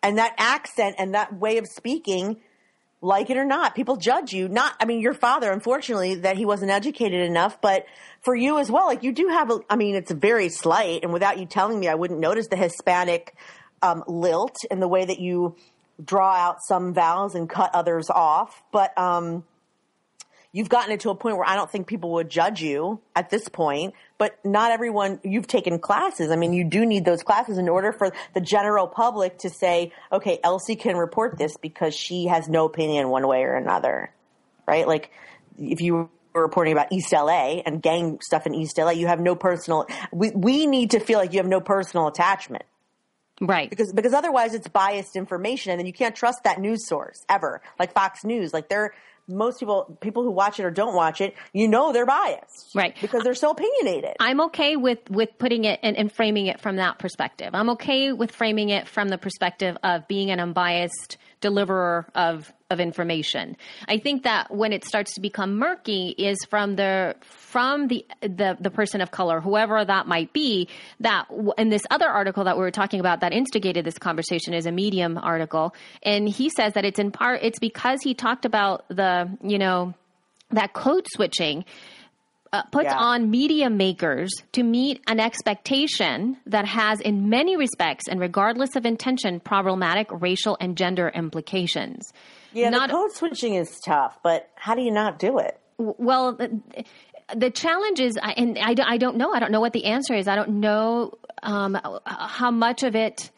and 0.02 0.18
that 0.18 0.34
accent 0.38 0.96
and 0.98 1.14
that 1.14 1.34
way 1.34 1.58
of 1.58 1.66
speaking 1.66 2.36
like 3.04 3.28
it 3.28 3.36
or 3.36 3.44
not, 3.44 3.74
people 3.74 3.96
judge 3.96 4.32
you. 4.32 4.48
Not, 4.48 4.74
I 4.80 4.86
mean, 4.86 5.00
your 5.00 5.12
father, 5.12 5.52
unfortunately, 5.52 6.14
that 6.16 6.38
he 6.38 6.46
wasn't 6.46 6.70
educated 6.70 7.20
enough, 7.20 7.60
but 7.60 7.84
for 8.22 8.34
you 8.34 8.58
as 8.58 8.70
well, 8.70 8.86
like 8.86 9.02
you 9.02 9.12
do 9.12 9.28
have 9.28 9.50
a, 9.50 9.60
I 9.68 9.76
mean, 9.76 9.94
it's 9.94 10.10
very 10.10 10.48
slight. 10.48 11.02
And 11.02 11.12
without 11.12 11.38
you 11.38 11.44
telling 11.44 11.78
me, 11.78 11.86
I 11.88 11.96
wouldn't 11.96 12.18
notice 12.18 12.48
the 12.48 12.56
Hispanic 12.56 13.36
um, 13.82 14.02
lilt 14.08 14.56
in 14.70 14.80
the 14.80 14.88
way 14.88 15.04
that 15.04 15.20
you 15.20 15.54
draw 16.02 16.34
out 16.34 16.56
some 16.62 16.94
vowels 16.94 17.34
and 17.34 17.48
cut 17.48 17.70
others 17.74 18.08
off. 18.08 18.62
But, 18.72 18.96
um, 18.98 19.44
you've 20.54 20.68
gotten 20.68 20.92
it 20.92 21.00
to 21.00 21.10
a 21.10 21.16
point 21.16 21.36
where 21.36 21.46
I 21.46 21.56
don't 21.56 21.68
think 21.68 21.88
people 21.88 22.12
would 22.12 22.30
judge 22.30 22.62
you 22.62 23.00
at 23.16 23.28
this 23.28 23.48
point, 23.48 23.92
but 24.18 24.38
not 24.44 24.70
everyone, 24.70 25.18
you've 25.24 25.48
taken 25.48 25.80
classes. 25.80 26.30
I 26.30 26.36
mean, 26.36 26.52
you 26.52 26.62
do 26.62 26.86
need 26.86 27.04
those 27.04 27.24
classes 27.24 27.58
in 27.58 27.68
order 27.68 27.92
for 27.92 28.12
the 28.34 28.40
general 28.40 28.86
public 28.86 29.38
to 29.38 29.50
say, 29.50 29.92
okay, 30.12 30.38
Elsie 30.44 30.76
can 30.76 30.96
report 30.96 31.36
this 31.36 31.56
because 31.56 31.92
she 31.92 32.26
has 32.26 32.48
no 32.48 32.66
opinion 32.66 33.08
one 33.08 33.26
way 33.26 33.42
or 33.42 33.56
another, 33.56 34.12
right? 34.64 34.86
Like 34.86 35.10
if 35.58 35.80
you 35.80 36.08
were 36.32 36.42
reporting 36.42 36.72
about 36.72 36.92
East 36.92 37.12
LA 37.12 37.60
and 37.66 37.82
gang 37.82 38.20
stuff 38.22 38.46
in 38.46 38.54
East 38.54 38.78
LA, 38.78 38.90
you 38.90 39.08
have 39.08 39.18
no 39.18 39.34
personal, 39.34 39.88
we, 40.12 40.30
we 40.30 40.66
need 40.68 40.92
to 40.92 41.00
feel 41.00 41.18
like 41.18 41.32
you 41.32 41.40
have 41.40 41.48
no 41.48 41.60
personal 41.60 42.06
attachment. 42.06 42.62
Right. 43.40 43.68
Because 43.68 43.92
because 43.92 44.12
otherwise 44.12 44.54
it's 44.54 44.68
biased 44.68 45.16
information 45.16 45.72
and 45.72 45.80
then 45.80 45.86
you 45.86 45.92
can't 45.92 46.14
trust 46.14 46.44
that 46.44 46.60
news 46.60 46.86
source 46.86 47.24
ever. 47.28 47.60
Like 47.80 47.92
Fox 47.92 48.22
News. 48.22 48.54
Like 48.54 48.68
they're 48.68 48.94
most 49.28 49.58
people 49.58 49.98
people 50.00 50.22
who 50.22 50.30
watch 50.30 50.58
it 50.58 50.64
or 50.64 50.70
don't 50.70 50.94
watch 50.94 51.20
it, 51.20 51.34
you 51.52 51.68
know 51.68 51.92
they're 51.92 52.06
biased. 52.06 52.74
Right. 52.74 52.94
Because 53.00 53.22
they're 53.22 53.34
so 53.34 53.50
opinionated. 53.50 54.16
I'm 54.20 54.40
okay 54.42 54.76
with 54.76 54.98
with 55.10 55.36
putting 55.38 55.64
it 55.64 55.80
and, 55.82 55.96
and 55.96 56.12
framing 56.12 56.46
it 56.46 56.60
from 56.60 56.76
that 56.76 56.98
perspective. 56.98 57.50
I'm 57.52 57.70
okay 57.70 58.12
with 58.12 58.30
framing 58.30 58.68
it 58.68 58.88
from 58.88 59.08
the 59.08 59.18
perspective 59.18 59.76
of 59.82 60.06
being 60.08 60.30
an 60.30 60.40
unbiased 60.40 61.16
deliverer 61.40 62.06
of 62.14 62.52
of 62.74 62.80
information. 62.80 63.56
I 63.88 63.96
think 63.96 64.24
that 64.24 64.54
when 64.54 64.74
it 64.74 64.84
starts 64.84 65.14
to 65.14 65.22
become 65.22 65.56
murky 65.56 66.14
is 66.18 66.36
from 66.50 66.76
the 66.76 67.16
from 67.22 67.88
the 67.88 68.04
the 68.20 68.58
the 68.60 68.70
person 68.70 69.00
of 69.00 69.10
color, 69.10 69.40
whoever 69.40 69.82
that 69.82 70.06
might 70.06 70.34
be. 70.34 70.68
That 71.00 71.26
in 71.56 71.70
this 71.70 71.84
other 71.90 72.08
article 72.08 72.44
that 72.44 72.56
we 72.56 72.62
were 72.62 72.70
talking 72.70 73.00
about 73.00 73.20
that 73.20 73.32
instigated 73.32 73.86
this 73.86 73.98
conversation 73.98 74.52
is 74.52 74.66
a 74.66 74.72
Medium 74.72 75.16
article, 75.16 75.74
and 76.02 76.28
he 76.28 76.50
says 76.50 76.74
that 76.74 76.84
it's 76.84 76.98
in 76.98 77.10
part 77.10 77.40
it's 77.42 77.58
because 77.58 78.00
he 78.02 78.12
talked 78.12 78.44
about 78.44 78.84
the 78.88 79.30
you 79.42 79.58
know 79.58 79.94
that 80.50 80.74
code 80.74 81.06
switching 81.14 81.64
uh, 82.54 82.62
puts 82.70 82.84
yeah. 82.84 82.96
on 82.96 83.30
media 83.30 83.68
makers 83.68 84.30
to 84.52 84.62
meet 84.62 85.02
an 85.08 85.18
expectation 85.18 86.36
that 86.46 86.64
has, 86.64 87.00
in 87.00 87.28
many 87.28 87.56
respects 87.56 88.06
and 88.06 88.20
regardless 88.20 88.76
of 88.76 88.86
intention, 88.86 89.40
problematic 89.40 90.06
racial 90.12 90.56
and 90.60 90.76
gender 90.76 91.08
implications. 91.08 92.12
Yeah, 92.54 92.70
not, 92.70 92.88
the 92.88 92.94
code 92.94 93.12
switching 93.12 93.54
is 93.54 93.78
tough, 93.80 94.18
but 94.22 94.48
how 94.54 94.74
do 94.74 94.82
you 94.82 94.90
not 94.92 95.18
do 95.18 95.38
it? 95.38 95.58
Well, 95.76 96.38
the 97.34 97.50
challenge 97.50 98.00
is, 98.00 98.18
I- 98.22 98.32
and 98.36 98.58
I, 98.58 98.74
don't- 98.74 98.88
I 98.88 98.96
don't 98.96 99.16
know. 99.16 99.32
I 99.32 99.40
don't 99.40 99.52
know 99.52 99.60
what 99.60 99.72
the 99.72 99.86
answer 99.86 100.14
is. 100.14 100.28
I 100.28 100.36
don't 100.36 100.60
know 100.60 101.12
um, 101.42 101.78
how 102.06 102.50
much 102.50 102.82
of 102.82 102.94
it. 102.94 103.30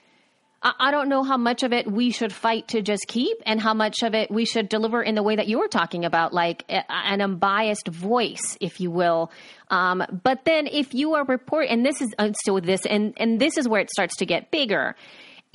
I 0.62 0.90
don't 0.90 1.08
know 1.08 1.22
how 1.22 1.36
much 1.36 1.62
of 1.62 1.72
it 1.72 1.88
we 1.90 2.10
should 2.10 2.32
fight 2.32 2.68
to 2.68 2.82
just 2.82 3.06
keep, 3.06 3.36
and 3.46 3.60
how 3.60 3.72
much 3.72 4.02
of 4.02 4.14
it 4.14 4.32
we 4.32 4.44
should 4.44 4.68
deliver 4.68 5.00
in 5.00 5.14
the 5.14 5.22
way 5.22 5.36
that 5.36 5.46
you 5.46 5.60
were 5.60 5.68
talking 5.68 6.04
about, 6.04 6.32
like 6.32 6.64
an 6.68 7.20
unbiased 7.20 7.86
voice, 7.86 8.56
if 8.60 8.80
you 8.80 8.90
will. 8.90 9.30
Um, 9.70 10.02
but 10.24 10.44
then, 10.44 10.66
if 10.66 10.92
you 10.92 11.14
are 11.14 11.24
report, 11.24 11.66
and 11.68 11.86
this 11.86 12.00
is 12.00 12.12
uh, 12.18 12.32
still 12.40 12.54
with 12.54 12.64
this, 12.64 12.84
and 12.84 13.14
and 13.16 13.38
this 13.40 13.58
is 13.58 13.68
where 13.68 13.80
it 13.80 13.90
starts 13.90 14.16
to 14.16 14.26
get 14.26 14.50
bigger. 14.50 14.96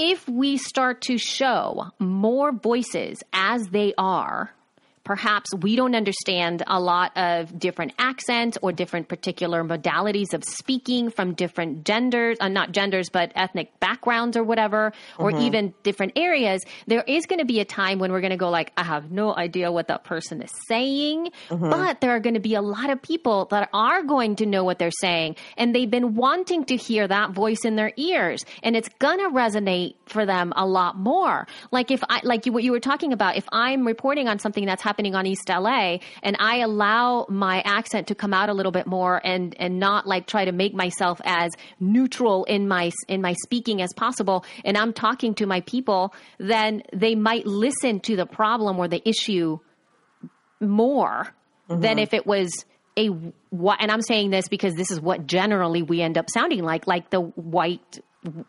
If 0.03 0.27
we 0.27 0.57
start 0.57 1.01
to 1.03 1.19
show 1.19 1.91
more 1.99 2.51
voices 2.51 3.21
as 3.33 3.67
they 3.67 3.93
are, 3.99 4.51
perhaps 5.03 5.53
we 5.55 5.75
don't 5.75 5.95
understand 5.95 6.63
a 6.67 6.79
lot 6.79 7.15
of 7.17 7.57
different 7.57 7.93
accents 7.97 8.57
or 8.61 8.71
different 8.71 9.07
particular 9.07 9.63
modalities 9.63 10.33
of 10.33 10.43
speaking 10.43 11.09
from 11.09 11.33
different 11.33 11.83
genders, 11.83 12.37
uh, 12.39 12.47
not 12.47 12.71
genders, 12.71 13.09
but 13.09 13.31
ethnic 13.35 13.79
backgrounds 13.79 14.37
or 14.37 14.43
whatever, 14.43 14.93
or 15.17 15.31
even 15.39 15.73
different 15.83 16.13
areas, 16.15 16.61
there 16.85 17.03
is 17.07 17.25
going 17.25 17.39
to 17.39 17.45
be 17.45 17.59
a 17.59 17.65
time 17.65 17.97
when 17.97 18.11
we're 18.11 18.21
going 18.21 18.31
to 18.31 18.37
go 18.37 18.49
like, 18.49 18.71
I 18.77 18.83
have 18.83 19.11
no 19.11 19.35
idea 19.35 19.71
what 19.71 19.87
that 19.87 20.03
person 20.03 20.41
is 20.41 20.51
saying, 20.67 21.31
but 21.49 21.99
there 21.99 22.11
are 22.11 22.19
going 22.19 22.35
to 22.35 22.39
be 22.39 22.53
a 22.53 22.61
lot 22.61 22.91
of 22.91 23.01
people 23.01 23.45
that 23.45 23.69
are 23.73 24.03
going 24.03 24.35
to 24.37 24.45
know 24.45 24.63
what 24.63 24.77
they're 24.77 24.91
saying, 25.01 25.35
and 25.57 25.73
they've 25.73 25.89
been 25.89 26.15
wanting 26.15 26.65
to 26.65 26.75
hear 26.75 27.07
that 27.07 27.31
voice 27.31 27.65
in 27.65 27.75
their 27.75 27.91
ears, 27.97 28.45
and 28.61 28.75
it's 28.75 28.89
going 28.99 29.17
to 29.17 29.29
resonate 29.29 29.95
for 30.05 30.27
them 30.27 30.53
a 30.55 30.65
lot 30.65 30.95
more. 30.95 31.47
Like 31.71 31.89
if 31.89 32.03
I, 32.07 32.21
like 32.23 32.45
you, 32.45 32.51
what 32.51 32.63
you 32.63 32.71
were 32.71 32.79
talking 32.79 33.13
about, 33.13 33.35
if 33.35 33.45
I'm 33.51 33.85
reporting 33.87 34.27
on 34.27 34.37
something 34.37 34.65
that's 34.65 34.83
happening 34.83 34.90
on 34.99 35.25
East 35.25 35.49
LA 35.49 35.97
and 36.21 36.35
I 36.39 36.57
allow 36.57 37.25
my 37.29 37.61
accent 37.61 38.07
to 38.07 38.15
come 38.15 38.33
out 38.33 38.49
a 38.49 38.53
little 38.53 38.71
bit 38.71 38.87
more 38.87 39.19
and, 39.25 39.55
and 39.59 39.79
not 39.79 40.05
like 40.05 40.27
try 40.27 40.45
to 40.45 40.51
make 40.51 40.73
myself 40.73 41.21
as 41.23 41.51
neutral 41.79 42.43
in 42.45 42.67
my, 42.67 42.91
in 43.07 43.21
my 43.21 43.33
speaking 43.43 43.81
as 43.81 43.93
possible, 43.93 44.45
and 44.63 44.77
I'm 44.77 44.93
talking 44.93 45.33
to 45.35 45.45
my 45.45 45.61
people, 45.61 46.13
then 46.37 46.83
they 46.93 47.15
might 47.15 47.45
listen 47.47 47.99
to 48.01 48.15
the 48.15 48.25
problem 48.25 48.77
or 48.77 48.87
the 48.87 49.07
issue 49.07 49.59
more 50.59 51.33
than 51.67 51.81
mm-hmm. 51.81 51.99
if 51.99 52.13
it 52.13 52.27
was 52.27 52.65
a 52.97 53.07
wh- 53.07 53.75
and 53.79 53.91
I'm 53.91 54.01
saying 54.01 54.31
this 54.31 54.47
because 54.47 54.75
this 54.75 54.91
is 54.91 54.99
what 54.99 55.25
generally 55.25 55.81
we 55.81 56.01
end 56.01 56.17
up 56.17 56.29
sounding 56.29 56.63
like 56.63 56.87
like 56.87 57.09
the 57.09 57.21
white 57.21 57.99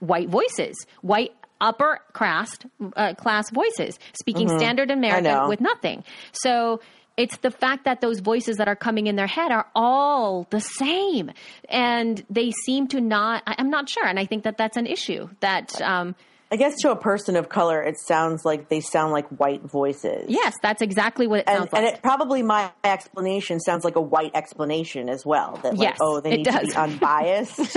white 0.01 0.29
voices 0.29 0.77
white 1.01 1.33
upper 1.63 2.01
class 2.13 2.59
uh, 2.97 3.15
class 3.15 3.49
voices 3.51 3.99
speaking 4.13 4.49
standard 4.49 4.91
American 4.91 5.49
with 5.49 5.61
nothing. 5.61 6.05
So 6.33 6.81
it's 7.17 7.37
the 7.39 7.51
fact 7.51 7.85
that 7.85 8.01
those 8.01 8.21
voices 8.21 8.57
that 8.57 8.69
are 8.69 8.77
coming 8.77 9.07
in 9.07 9.17
their 9.17 9.27
head 9.27 9.53
are 9.53 9.67
all 9.75 10.47
the 10.51 10.61
same. 10.61 11.31
And 11.69 12.25
they 12.29 12.51
seem 12.67 12.89
to 12.89 13.01
not 13.01 13.43
I, 13.47 13.55
I'm 13.59 13.71
not 13.71 13.89
sure. 13.89 14.05
And 14.07 14.19
I 14.19 14.27
think 14.27 14.45
that 14.45 14.57
that's 14.59 14.77
an 14.77 14.87
issue 14.87 15.29
that 15.41 15.81
um, 15.81 16.15
I 16.51 16.57
guess 16.57 16.77
to 16.83 16.91
a 16.91 16.97
person 16.97 17.37
of 17.37 17.49
color, 17.49 17.83
it 17.83 17.99
sounds 17.99 18.45
like 18.45 18.69
they 18.69 18.81
sound 18.81 19.13
like 19.13 19.27
white 19.29 19.63
voices. 19.63 20.25
yes 20.29 20.55
that's 20.63 20.83
exactly 20.83 21.27
what 21.27 21.41
it 21.41 21.49
And, 21.49 21.59
sounds 21.59 21.73
like. 21.73 21.83
and 21.85 21.95
it 21.95 22.03
probably 22.03 22.43
my 22.43 22.71
explanation 22.85 23.61
sounds 23.61 23.85
like 23.85 23.97
a 23.97 24.01
white 24.03 24.33
explanation 24.35 25.09
as 25.09 25.25
well. 25.25 25.61
That 25.63 25.75
like, 25.77 25.83
Yes, 25.89 25.99
oh, 26.01 26.21
they 26.21 26.37
need 26.39 26.45
to 26.45 26.61
be 26.61 26.75
unbiased, 26.77 27.77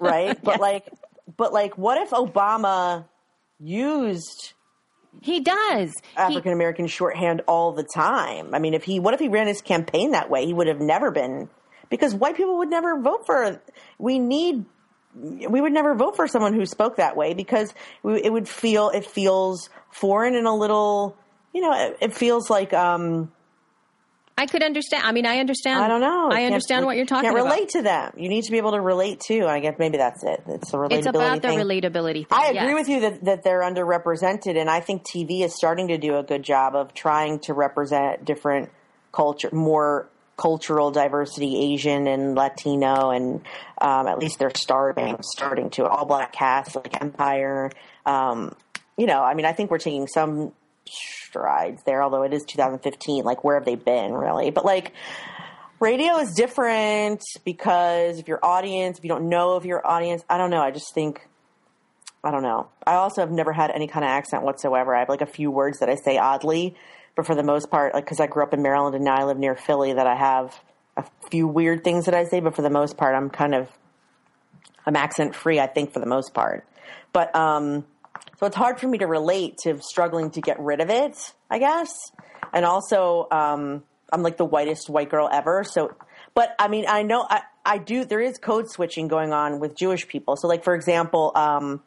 right? 0.00 0.36
But 0.42 0.60
like, 0.60 0.86
but 1.36 1.52
like, 1.52 1.76
what 1.76 2.00
if 2.00 2.10
Obama 2.10 3.06
used 3.58 4.54
he 5.20 5.40
does 5.40 5.94
African 6.16 6.52
American 6.52 6.86
shorthand 6.86 7.42
all 7.46 7.72
the 7.72 7.82
time? 7.82 8.54
I 8.54 8.58
mean, 8.58 8.74
if 8.74 8.84
he, 8.84 9.00
what 9.00 9.14
if 9.14 9.20
he 9.20 9.28
ran 9.28 9.46
his 9.46 9.62
campaign 9.62 10.12
that 10.12 10.30
way? 10.30 10.46
He 10.46 10.54
would 10.54 10.68
have 10.68 10.80
never 10.80 11.10
been 11.10 11.48
because 11.90 12.14
white 12.14 12.36
people 12.36 12.58
would 12.58 12.70
never 12.70 13.00
vote 13.00 13.26
for. 13.26 13.60
We 13.98 14.18
need. 14.18 14.64
We 15.14 15.60
would 15.60 15.72
never 15.72 15.96
vote 15.96 16.14
for 16.14 16.28
someone 16.28 16.52
who 16.52 16.64
spoke 16.64 16.96
that 16.96 17.16
way 17.16 17.34
because 17.34 17.74
we, 18.04 18.22
it 18.22 18.30
would 18.30 18.48
feel 18.48 18.90
it 18.90 19.04
feels 19.04 19.68
foreign 19.90 20.36
and 20.36 20.46
a 20.46 20.52
little, 20.52 21.16
you 21.52 21.60
know, 21.60 21.72
it, 21.72 21.96
it 22.00 22.14
feels 22.14 22.48
like 22.50 22.72
um, 22.72 23.32
I 24.38 24.46
could 24.46 24.62
understand. 24.62 25.04
I 25.04 25.10
mean, 25.10 25.26
I 25.26 25.38
understand. 25.38 25.82
I 25.82 25.88
don't 25.88 26.00
know. 26.00 26.30
I 26.30 26.44
understand 26.44 26.86
what 26.86 26.96
you're 26.96 27.06
talking 27.06 27.28
about. 27.28 27.42
Relate 27.42 27.70
to 27.70 27.82
them. 27.82 28.12
You 28.16 28.28
need 28.28 28.44
to 28.44 28.52
be 28.52 28.58
able 28.58 28.70
to 28.70 28.80
relate 28.80 29.18
to. 29.26 29.46
I 29.46 29.58
guess 29.58 29.74
maybe 29.80 29.98
that's 29.98 30.22
it. 30.22 30.44
It's 30.46 30.72
a 30.72 30.76
relatability 30.76 30.98
It's 30.98 31.06
about 31.08 31.42
the 31.42 31.48
relatability 31.48 32.12
thing. 32.12 32.26
I 32.30 32.46
agree 32.46 32.68
yes. 32.68 32.74
with 32.74 32.88
you 32.88 33.00
that, 33.00 33.24
that 33.24 33.42
they're 33.42 33.62
underrepresented, 33.62 34.56
and 34.56 34.70
I 34.70 34.78
think 34.78 35.02
TV 35.02 35.42
is 35.42 35.56
starting 35.56 35.88
to 35.88 35.98
do 35.98 36.16
a 36.16 36.22
good 36.22 36.44
job 36.44 36.76
of 36.76 36.94
trying 36.94 37.40
to 37.40 37.52
represent 37.52 38.24
different 38.24 38.70
culture, 39.10 39.50
more 39.52 40.08
cultural 40.36 40.92
diversity, 40.92 41.74
Asian 41.74 42.06
and 42.06 42.36
Latino, 42.36 43.10
and 43.10 43.42
um, 43.80 44.06
at 44.06 44.20
least 44.20 44.38
they're 44.38 44.54
starting 44.54 45.16
starting 45.20 45.68
to 45.70 45.84
all 45.84 46.06
black 46.06 46.32
cast 46.32 46.76
like 46.76 47.00
Empire. 47.02 47.72
Um, 48.06 48.54
you 48.96 49.06
know, 49.06 49.20
I 49.20 49.34
mean, 49.34 49.46
I 49.46 49.52
think 49.52 49.70
we're 49.70 49.78
taking 49.78 50.06
some 50.06 50.52
strides 50.92 51.82
there, 51.84 52.02
although 52.02 52.22
it 52.22 52.32
is 52.32 52.44
2015. 52.44 53.24
Like, 53.24 53.44
where 53.44 53.56
have 53.56 53.64
they 53.64 53.76
been 53.76 54.12
really? 54.12 54.50
But 54.50 54.64
like. 54.64 54.92
Radio 55.80 56.16
is 56.16 56.34
different 56.34 57.22
because 57.44 58.18
if 58.18 58.26
your 58.26 58.44
audience, 58.44 58.98
if 58.98 59.04
you 59.04 59.08
don't 59.08 59.28
know 59.28 59.52
of 59.52 59.64
your 59.64 59.86
audience, 59.86 60.24
I 60.28 60.36
don't 60.36 60.50
know. 60.50 60.60
I 60.60 60.72
just 60.72 60.92
think 60.92 61.28
I 62.22 62.30
don't 62.30 62.42
know. 62.42 62.68
I 62.86 62.94
also 62.94 63.20
have 63.20 63.30
never 63.30 63.52
had 63.52 63.70
any 63.70 63.86
kind 63.86 64.04
of 64.04 64.10
accent 64.10 64.42
whatsoever. 64.42 64.94
I 64.94 65.00
have 65.00 65.08
like 65.08 65.20
a 65.20 65.26
few 65.26 65.50
words 65.50 65.78
that 65.78 65.88
I 65.88 65.94
say 65.94 66.18
oddly, 66.18 66.74
but 67.14 67.26
for 67.26 67.34
the 67.34 67.44
most 67.44 67.70
part, 67.70 67.94
like 67.94 68.04
because 68.04 68.20
I 68.20 68.26
grew 68.26 68.42
up 68.42 68.52
in 68.52 68.62
Maryland 68.62 68.94
and 68.96 69.04
now 69.04 69.14
I 69.14 69.24
live 69.24 69.38
near 69.38 69.54
Philly, 69.54 69.92
that 69.92 70.06
I 70.06 70.16
have 70.16 70.58
a 70.96 71.04
few 71.30 71.46
weird 71.46 71.84
things 71.84 72.06
that 72.06 72.14
I 72.14 72.24
say. 72.24 72.40
But 72.40 72.56
for 72.56 72.62
the 72.62 72.70
most 72.70 72.96
part, 72.96 73.14
I'm 73.14 73.30
kind 73.30 73.54
of 73.54 73.68
I'm 74.84 74.96
accent 74.96 75.34
free. 75.34 75.60
I 75.60 75.68
think 75.68 75.92
for 75.92 76.00
the 76.00 76.06
most 76.06 76.34
part, 76.34 76.66
but 77.12 77.34
um, 77.36 77.84
so 78.38 78.46
it's 78.46 78.56
hard 78.56 78.78
for 78.78 78.86
me 78.86 78.98
to 78.98 79.06
relate 79.06 79.58
to 79.64 79.80
struggling 79.80 80.30
to 80.32 80.40
get 80.40 80.60
rid 80.60 80.80
of 80.80 80.90
it. 80.90 81.16
I 81.50 81.58
guess, 81.58 82.12
and 82.52 82.64
also 82.64 83.26
um, 83.30 83.82
I'm 84.12 84.22
like 84.22 84.36
the 84.36 84.44
whitest 84.44 84.88
white 84.88 85.10
girl 85.10 85.28
ever. 85.30 85.64
So, 85.64 85.94
but 86.34 86.54
I 86.58 86.68
mean, 86.68 86.84
I 86.88 87.02
know 87.02 87.26
I 87.28 87.42
I 87.64 87.78
do. 87.78 88.04
There 88.04 88.20
is 88.20 88.38
code 88.38 88.70
switching 88.70 89.08
going 89.08 89.32
on 89.32 89.60
with 89.60 89.76
Jewish 89.76 90.06
people. 90.06 90.36
So, 90.36 90.46
like 90.46 90.62
for 90.62 90.74
example, 90.74 91.32
um, 91.34 91.82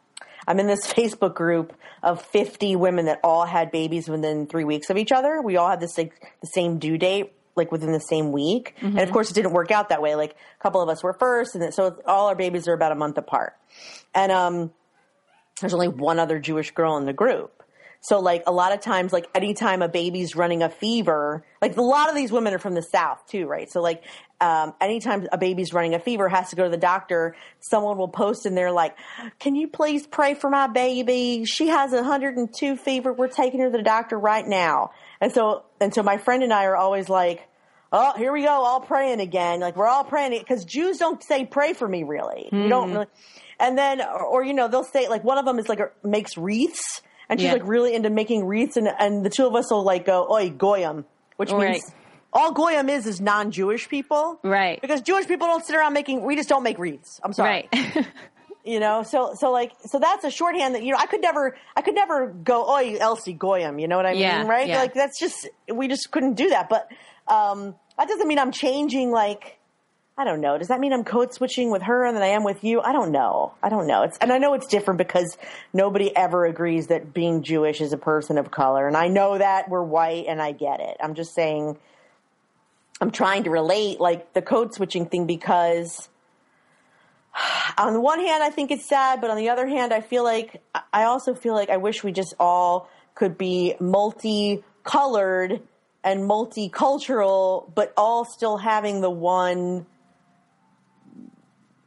I'm 0.46 0.60
in 0.60 0.66
this 0.66 0.86
Facebook 0.92 1.34
group 1.34 1.72
of 2.02 2.22
50 2.22 2.76
women 2.76 3.06
that 3.06 3.20
all 3.24 3.46
had 3.46 3.70
babies 3.70 4.08
within 4.08 4.46
three 4.46 4.64
weeks 4.64 4.90
of 4.90 4.96
each 4.96 5.12
other. 5.12 5.40
We 5.40 5.56
all 5.56 5.70
had 5.70 5.80
this 5.80 5.96
like, 5.96 6.12
the 6.40 6.48
same 6.48 6.78
due 6.78 6.98
date, 6.98 7.32
like 7.54 7.70
within 7.70 7.92
the 7.92 8.00
same 8.00 8.32
week. 8.32 8.74
And 8.80 9.00
of 9.00 9.12
course, 9.12 9.30
it 9.30 9.34
didn't 9.34 9.52
work 9.52 9.70
out 9.70 9.90
that 9.90 10.02
way. 10.02 10.14
Like 10.16 10.32
a 10.32 10.62
couple 10.62 10.80
of 10.82 10.88
us 10.88 11.02
were 11.02 11.12
first, 11.12 11.54
and 11.54 11.62
then, 11.62 11.72
so 11.72 11.96
all 12.06 12.28
our 12.28 12.34
babies 12.34 12.68
are 12.68 12.74
about 12.74 12.92
a 12.92 12.96
month 12.96 13.18
apart. 13.18 13.54
And 14.14 14.32
um, 14.32 14.72
there's 15.62 15.74
only 15.74 15.88
one 15.88 16.18
other 16.18 16.38
Jewish 16.38 16.70
girl 16.72 16.96
in 16.98 17.06
the 17.06 17.12
group. 17.12 17.62
So 18.04 18.18
like 18.18 18.42
a 18.48 18.52
lot 18.52 18.72
of 18.72 18.80
times, 18.80 19.12
like 19.12 19.28
anytime 19.32 19.80
a 19.80 19.88
baby's 19.88 20.34
running 20.34 20.64
a 20.64 20.68
fever, 20.68 21.44
like 21.62 21.76
a 21.76 21.82
lot 21.82 22.08
of 22.08 22.16
these 22.16 22.32
women 22.32 22.52
are 22.52 22.58
from 22.58 22.74
the 22.74 22.82
South 22.82 23.24
too, 23.28 23.46
right? 23.46 23.70
So 23.70 23.80
like, 23.80 24.02
um, 24.40 24.74
anytime 24.80 25.28
a 25.30 25.38
baby's 25.38 25.72
running 25.72 25.94
a 25.94 26.00
fever, 26.00 26.28
has 26.28 26.50
to 26.50 26.56
go 26.56 26.64
to 26.64 26.68
the 26.68 26.76
doctor, 26.76 27.36
someone 27.60 27.96
will 27.96 28.08
post 28.08 28.44
in 28.44 28.56
there 28.56 28.72
like, 28.72 28.96
can 29.38 29.54
you 29.54 29.68
please 29.68 30.04
pray 30.04 30.34
for 30.34 30.50
my 30.50 30.66
baby? 30.66 31.44
She 31.44 31.68
has 31.68 31.92
a 31.92 31.96
102 31.96 32.74
fever. 32.76 33.12
We're 33.12 33.28
taking 33.28 33.60
her 33.60 33.70
to 33.70 33.76
the 33.76 33.84
doctor 33.84 34.18
right 34.18 34.46
now. 34.46 34.90
And 35.20 35.30
so, 35.30 35.62
and 35.80 35.94
so 35.94 36.02
my 36.02 36.18
friend 36.18 36.42
and 36.42 36.52
I 36.52 36.64
are 36.64 36.76
always 36.76 37.08
like, 37.08 37.48
oh, 37.92 38.14
here 38.16 38.32
we 38.32 38.42
go, 38.42 38.48
all 38.50 38.80
praying 38.80 39.20
again. 39.20 39.60
Like 39.60 39.76
we're 39.76 39.86
all 39.86 40.04
praying 40.04 40.38
because 40.38 40.64
Jews 40.64 40.98
don't 40.98 41.22
say 41.22 41.44
pray 41.44 41.72
for 41.74 41.86
me 41.86 42.02
really. 42.02 42.48
You 42.50 42.68
don't 42.68 42.90
really. 42.92 43.06
And 43.60 43.78
then, 43.78 44.00
or, 44.00 44.22
or, 44.24 44.42
you 44.44 44.54
know, 44.54 44.66
they'll 44.66 44.82
say 44.82 45.08
like 45.08 45.22
one 45.22 45.38
of 45.38 45.44
them 45.44 45.58
is 45.58 45.68
like 45.68 45.78
makes 46.02 46.36
wreaths, 46.36 47.02
and 47.28 47.38
she's 47.38 47.46
Yeah. 47.46 47.52
like 47.52 47.66
really 47.66 47.94
into 47.94 48.10
making 48.10 48.44
wreaths, 48.46 48.76
and 48.76 48.88
and 48.88 49.24
the 49.24 49.30
two 49.30 49.46
of 49.46 49.54
us 49.54 49.70
will 49.70 49.84
like 49.84 50.04
go, 50.06 50.26
oi 50.30 50.50
goyim, 50.50 51.04
which 51.36 51.52
Right. 51.52 51.72
means 51.72 51.92
all 52.32 52.50
goyim 52.52 52.88
is 52.88 53.06
is 53.06 53.20
non-Jewish 53.20 53.88
people, 53.88 54.40
Right. 54.42 54.80
Because 54.80 55.02
Jewish 55.02 55.26
people 55.28 55.46
don't 55.46 55.64
sit 55.64 55.76
around 55.76 55.92
making. 55.92 56.24
We 56.24 56.34
just 56.34 56.48
don't 56.48 56.62
make 56.62 56.78
wreaths. 56.78 57.20
I'm 57.22 57.32
sorry 57.34 57.68
Right. 57.72 58.06
you 58.64 58.78
know 58.78 59.02
so 59.02 59.34
so 59.36 59.50
like 59.50 59.72
so 59.84 59.98
that's 59.98 60.22
a 60.24 60.30
shorthand 60.30 60.76
that 60.76 60.84
you 60.84 60.92
know 60.92 60.96
i 60.98 61.06
could 61.06 61.20
never 61.20 61.56
i 61.74 61.82
could 61.82 61.96
never 61.96 62.28
go 62.28 62.64
oh 62.68 62.76
elsie 63.00 63.32
goyim 63.32 63.80
you 63.80 63.88
know 63.88 63.96
what 63.96 64.06
i 64.06 64.12
Yeah, 64.12 64.38
mean 64.38 64.46
right 64.48 64.68
yeah. 64.68 64.78
like 64.78 64.94
that's 64.94 65.18
just 65.18 65.48
we 65.74 65.88
just 65.88 66.12
couldn't 66.12 66.34
do 66.34 66.48
that 66.50 66.68
but 66.68 66.86
um 67.26 67.74
that 67.98 68.08
doesn't 68.08 68.26
mean 68.28 68.38
i'm 68.38 68.52
changing 68.52 69.10
like 69.10 69.58
i 70.16 70.24
don't 70.24 70.40
know. 70.40 70.58
Does 70.58 70.68
that 70.68 70.78
mean 70.78 70.92
i'm 70.92 71.04
code 71.04 71.32
switching 71.32 71.70
with 71.70 71.82
her 71.82 72.04
and 72.04 72.16
then 72.16 72.22
i 72.22 72.28
am 72.28 72.44
with 72.44 72.64
you? 72.64 72.80
I 72.80 72.92
don't 72.92 73.12
know. 73.12 73.54
I 73.62 73.68
don't 73.68 73.86
know. 73.86 74.02
It's 74.02 74.18
and 74.18 74.32
i 74.32 74.38
know 74.38 74.54
it's 74.54 74.66
different 74.66 74.98
because 74.98 75.36
nobody 75.72 76.14
ever 76.16 76.44
agrees 76.44 76.88
that 76.88 77.14
being 77.14 77.42
jewish 77.42 77.80
is 77.80 77.92
a 77.92 77.98
person 77.98 78.38
of 78.38 78.50
color. 78.50 78.86
And 78.86 78.96
i 78.96 79.08
know 79.08 79.38
that 79.38 79.68
we're 79.68 79.82
white 79.82 80.26
and 80.28 80.40
i 80.40 80.52
get 80.52 80.80
it. 80.80 80.96
I'm 81.00 81.14
just 81.14 81.34
saying 81.34 81.78
i'm 83.00 83.10
trying 83.10 83.44
to 83.44 83.50
relate 83.50 84.00
like 84.00 84.32
the 84.32 84.42
code 84.42 84.74
switching 84.74 85.06
thing 85.06 85.26
because 85.26 86.08
on 87.78 87.92
the 87.92 88.00
one 88.00 88.20
hand, 88.20 88.42
I 88.42 88.50
think 88.50 88.70
it's 88.70 88.88
sad, 88.88 89.20
but 89.20 89.30
on 89.30 89.36
the 89.36 89.48
other 89.50 89.66
hand, 89.66 89.92
I 89.92 90.00
feel 90.00 90.24
like 90.24 90.62
I 90.92 91.04
also 91.04 91.34
feel 91.34 91.54
like 91.54 91.70
I 91.70 91.78
wish 91.78 92.04
we 92.04 92.12
just 92.12 92.34
all 92.38 92.88
could 93.14 93.36
be 93.36 93.74
multicolored 93.80 95.62
and 96.04 96.28
multicultural, 96.28 97.72
but 97.74 97.92
all 97.96 98.24
still 98.24 98.56
having 98.56 99.00
the 99.00 99.10
one 99.10 99.86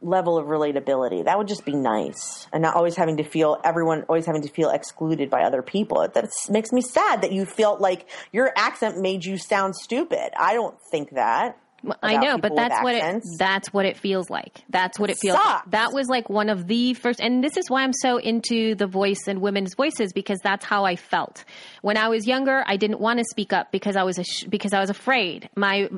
level 0.00 0.38
of 0.38 0.46
relatability. 0.46 1.24
That 1.24 1.36
would 1.36 1.48
just 1.48 1.64
be 1.64 1.74
nice, 1.74 2.46
and 2.52 2.62
not 2.62 2.76
always 2.76 2.96
having 2.96 3.16
to 3.18 3.24
feel 3.24 3.60
everyone 3.64 4.04
always 4.08 4.26
having 4.26 4.42
to 4.42 4.48
feel 4.48 4.70
excluded 4.70 5.30
by 5.30 5.42
other 5.42 5.62
people. 5.62 6.06
That 6.08 6.28
makes 6.48 6.72
me 6.72 6.80
sad 6.80 7.22
that 7.22 7.32
you 7.32 7.44
felt 7.44 7.80
like 7.80 8.08
your 8.32 8.52
accent 8.56 8.98
made 8.98 9.24
you 9.24 9.36
sound 9.36 9.76
stupid. 9.76 10.30
I 10.38 10.54
don't 10.54 10.76
think 10.90 11.10
that. 11.10 11.58
I 12.02 12.16
know, 12.16 12.38
but 12.38 12.54
that's 12.56 12.82
what 12.82 12.94
it 12.94 13.22
that's 13.38 13.72
what 13.72 13.86
it 13.86 13.96
feels 13.96 14.30
like. 14.30 14.62
That's 14.68 14.98
what 14.98 15.10
it, 15.10 15.14
it 15.14 15.18
feels 15.20 15.36
sucks. 15.36 15.66
like. 15.66 15.70
That 15.72 15.92
was 15.92 16.08
like 16.08 16.28
one 16.28 16.48
of 16.48 16.66
the 16.66 16.94
first 16.94 17.20
and 17.20 17.42
this 17.42 17.56
is 17.56 17.70
why 17.70 17.82
I'm 17.82 17.92
so 17.92 18.18
into 18.18 18.74
the 18.74 18.86
voice 18.86 19.26
and 19.26 19.40
women's 19.40 19.74
voices 19.74 20.12
because 20.12 20.38
that's 20.42 20.64
how 20.64 20.84
I 20.84 20.96
felt. 20.96 21.44
When 21.82 21.96
I 21.96 22.08
was 22.08 22.26
younger, 22.26 22.64
I 22.66 22.76
didn't 22.76 23.00
want 23.00 23.18
to 23.18 23.24
speak 23.30 23.52
up 23.52 23.72
because 23.72 23.96
I 23.96 24.02
was 24.02 24.18
a, 24.18 24.24
because 24.48 24.72
I 24.72 24.80
was 24.80 24.90
afraid. 24.90 25.48
My 25.56 25.88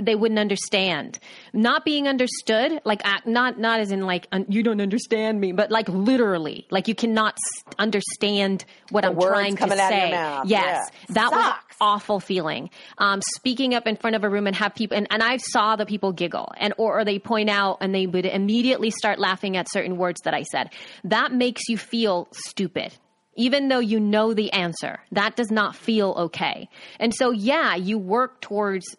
they 0.00 0.14
wouldn't 0.14 0.38
understand. 0.38 1.18
Not 1.52 1.84
being 1.84 2.08
understood, 2.08 2.80
like 2.84 3.02
not 3.26 3.58
not 3.58 3.80
as 3.80 3.92
in 3.92 4.06
like 4.06 4.26
you 4.48 4.62
don't 4.62 4.80
understand 4.80 5.40
me, 5.40 5.52
but 5.52 5.70
like 5.70 5.88
literally, 5.88 6.66
like 6.70 6.88
you 6.88 6.94
cannot 6.94 7.36
understand 7.78 8.64
what 8.90 9.02
the 9.02 9.10
I'm 9.10 9.18
trying 9.18 9.56
to 9.56 9.68
say. 9.76 10.10
Yes. 10.10 10.44
Yeah. 10.44 10.80
That 11.10 11.30
sucks. 11.30 11.32
was 11.32 11.54
awful 11.80 12.20
feeling. 12.20 12.70
Um, 12.98 13.20
speaking 13.34 13.74
up 13.74 13.86
in 13.86 13.96
front 13.96 14.16
of 14.16 14.24
a 14.24 14.28
room 14.28 14.46
and 14.46 14.54
have 14.56 14.74
people 14.74 14.96
and, 14.96 15.06
and 15.10 15.22
I 15.22 15.29
saw 15.38 15.76
the 15.76 15.86
people 15.86 16.12
giggle 16.12 16.52
and 16.56 16.74
or, 16.78 17.00
or 17.00 17.04
they 17.04 17.18
point 17.18 17.50
out 17.50 17.78
and 17.80 17.94
they 17.94 18.06
would 18.06 18.26
immediately 18.26 18.90
start 18.90 19.18
laughing 19.18 19.56
at 19.56 19.70
certain 19.70 19.96
words 19.96 20.20
that 20.24 20.34
I 20.34 20.42
said. 20.42 20.70
That 21.04 21.32
makes 21.32 21.68
you 21.68 21.78
feel 21.78 22.28
stupid 22.32 22.92
even 23.36 23.68
though 23.68 23.78
you 23.78 23.98
know 23.98 24.34
the 24.34 24.52
answer. 24.52 25.00
That 25.12 25.34
does 25.36 25.50
not 25.50 25.74
feel 25.74 26.14
okay. 26.18 26.68
And 26.98 27.14
so, 27.14 27.30
yeah, 27.30 27.74
you 27.74 27.98
work 27.98 28.40
towards 28.40 28.96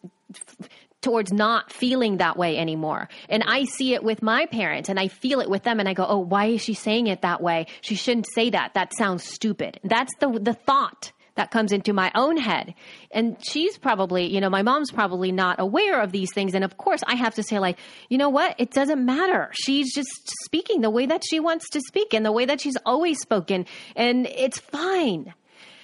towards 1.02 1.34
not 1.34 1.72
feeling 1.72 2.18
that 2.18 2.38
way 2.38 2.58
anymore. 2.58 3.10
And 3.28 3.44
I 3.46 3.66
see 3.66 3.94
it 3.94 4.04
with 4.04 4.22
my 4.22 4.46
parents 4.46 4.88
and 4.88 5.00
I 5.00 5.08
feel 5.08 5.40
it 5.42 5.50
with 5.50 5.64
them 5.64 5.80
and 5.80 5.90
I 5.90 5.94
go, 5.94 6.06
"Oh, 6.08 6.20
why 6.20 6.46
is 6.46 6.62
she 6.62 6.74
saying 6.74 7.08
it 7.08 7.22
that 7.22 7.42
way? 7.42 7.68
She 7.82 7.96
shouldn't 7.96 8.28
say 8.34 8.52
that. 8.52 8.76
That 8.76 8.96
sounds 8.96 9.24
stupid." 9.24 9.80
That's 9.84 10.14
the 10.20 10.30
the 10.40 10.54
thought 10.54 11.12
that 11.36 11.52
comes 11.52 11.72
into 11.72 11.94
my 11.94 12.12
own 12.16 12.38
head. 12.38 12.74
And 13.12 13.38
she's 13.42 13.78
probably, 13.78 14.34
you 14.34 14.42
know, 14.42 14.50
my 14.50 14.64
mom's 14.64 14.92
probably 14.92 15.32
not 15.32 15.60
aware 15.60 16.02
of 16.02 16.12
these 16.12 16.34
things. 16.34 16.54
And 16.54 16.64
of 16.64 16.78
course, 16.78 17.02
I 17.08 17.16
have 17.16 17.36
to 17.36 17.44
say, 17.44 17.60
like, 17.60 17.78
you 18.10 18.18
know 18.18 18.30
what? 18.30 18.56
It 18.58 18.72
doesn't 18.72 19.04
matter. 19.04 19.50
She's 19.54 19.94
just 19.94 20.10
speaking 20.44 20.82
the 20.82 20.90
way 20.90 21.06
that 21.06 21.24
she 21.28 21.40
wants 21.40 21.70
to 21.70 21.82
speak 21.82 22.14
and 22.14 22.26
the 22.26 22.32
way 22.32 22.46
that 22.46 22.60
she's 22.60 22.78
always 22.86 23.20
spoken. 23.20 23.66
And 23.96 24.28
it's 24.28 24.60
fine. 24.60 25.34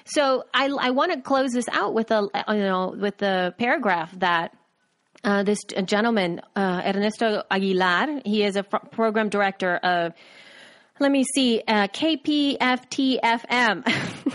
So 0.05 0.43
I, 0.53 0.69
I 0.79 0.91
want 0.91 1.11
to 1.13 1.21
close 1.21 1.51
this 1.51 1.67
out 1.69 1.93
with 1.93 2.11
a, 2.11 2.27
you 2.49 2.59
know, 2.59 2.95
with 2.97 3.17
the 3.17 3.53
paragraph 3.57 4.11
that 4.19 4.53
uh, 5.23 5.43
this 5.43 5.63
gentleman, 5.63 6.41
uh, 6.55 6.81
Ernesto 6.85 7.43
Aguilar, 7.49 8.21
he 8.23 8.43
is 8.43 8.55
a 8.55 8.63
program 8.63 9.29
director 9.29 9.75
of 9.75 10.13
let 10.99 11.11
me 11.11 11.23
see, 11.23 11.61
uh, 11.67 11.87
KPFTFM. 11.87 13.83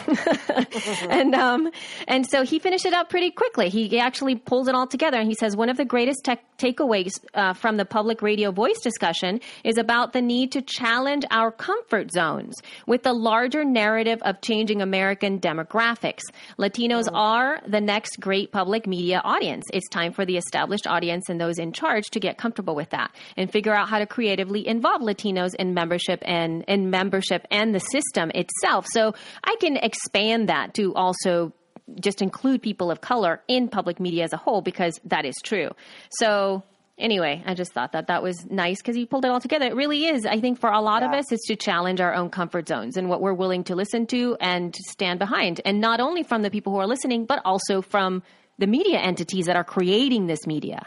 and, 1.10 1.34
um, 1.34 1.70
and 2.06 2.26
so 2.28 2.44
he 2.44 2.58
finished 2.58 2.86
it 2.86 2.92
up 2.92 3.10
pretty 3.10 3.30
quickly. 3.30 3.68
He 3.68 3.98
actually 3.98 4.36
pulls 4.36 4.68
it 4.68 4.74
all 4.74 4.86
together 4.86 5.18
and 5.18 5.28
he 5.28 5.34
says 5.34 5.56
one 5.56 5.68
of 5.68 5.76
the 5.76 5.84
greatest 5.84 6.24
tech 6.24 6.44
takeaways 6.58 7.18
uh, 7.34 7.52
from 7.54 7.76
the 7.76 7.84
public 7.84 8.22
radio 8.22 8.52
voice 8.52 8.78
discussion 8.80 9.40
is 9.64 9.78
about 9.78 10.12
the 10.12 10.22
need 10.22 10.52
to 10.52 10.62
challenge 10.62 11.24
our 11.30 11.50
comfort 11.50 12.12
zones 12.12 12.54
with 12.86 13.02
the 13.02 13.12
larger 13.12 13.64
narrative 13.64 14.20
of 14.22 14.40
changing 14.40 14.80
American 14.80 15.40
demographics. 15.40 16.22
Latinos 16.58 17.08
mm. 17.08 17.14
are 17.14 17.60
the 17.66 17.80
next 17.80 18.20
great 18.20 18.52
public 18.52 18.86
media 18.86 19.20
audience. 19.24 19.64
It's 19.72 19.88
time 19.88 20.12
for 20.12 20.24
the 20.24 20.36
established 20.36 20.86
audience 20.86 21.28
and 21.28 21.40
those 21.40 21.58
in 21.58 21.72
charge 21.72 22.10
to 22.10 22.20
get 22.20 22.38
comfortable 22.38 22.76
with 22.76 22.90
that 22.90 23.10
and 23.36 23.50
figure 23.50 23.74
out 23.74 23.88
how 23.88 23.98
to 23.98 24.06
creatively 24.06 24.66
involve 24.66 25.02
Latinos 25.02 25.54
in 25.56 25.74
membership 25.74 26.22
and 26.22 26.51
in, 26.53 26.62
in 26.62 26.90
membership 26.90 27.46
and 27.50 27.74
the 27.74 27.80
system 27.80 28.30
itself. 28.34 28.86
So 28.90 29.14
I 29.44 29.57
can 29.61 29.76
expand 29.76 30.48
that 30.48 30.74
to 30.74 30.94
also 30.94 31.53
just 32.00 32.22
include 32.22 32.62
people 32.62 32.90
of 32.90 33.00
color 33.00 33.42
in 33.48 33.68
public 33.68 34.00
media 34.00 34.24
as 34.24 34.32
a 34.32 34.36
whole 34.36 34.62
because 34.62 35.00
that 35.05 35.24
is 35.24 35.34
true. 35.42 35.70
So 36.18 36.62
anyway, 36.98 37.42
I 37.46 37.55
just 37.55 37.72
thought 37.72 37.92
that 37.92 38.07
that 38.07 38.22
was 38.22 38.46
nice 38.48 38.80
because 38.80 38.96
you 38.96 39.07
pulled 39.07 39.24
it 39.24 39.30
all 39.30 39.40
together. 39.40 39.66
It 39.66 39.74
really 39.74 40.07
is. 40.07 40.24
I 40.24 40.40
think 40.40 40.61
for 40.61 40.70
a 40.70 40.80
lot 40.80 41.03
yeah. 41.03 41.09
of 41.09 41.14
us, 41.14 41.32
it's 41.32 41.46
to 41.48 41.57
challenge 41.57 42.00
our 42.00 42.14
own 42.14 42.30
comfort 42.30 42.68
zones 42.68 42.96
and 42.96 43.09
what 43.09 43.20
we're 43.20 43.34
willing 43.34 43.64
to 43.64 43.74
listen 43.74 44.07
to 44.09 44.36
and 44.40 44.74
stand 44.88 45.18
behind. 45.18 45.61
And 45.64 45.80
not 45.80 46.00
only 46.00 46.22
from 46.22 46.42
the 46.42 46.50
people 46.50 46.72
who 46.72 46.78
are 46.78 46.86
listening, 46.86 47.26
but 47.26 47.40
also 47.44 47.82
from 47.82 48.22
the 48.59 48.66
media 48.66 48.98
entities 48.98 49.46
that 49.46 49.57
are 49.57 49.64
creating 49.64 50.26
this 50.26 50.46
media. 50.46 50.86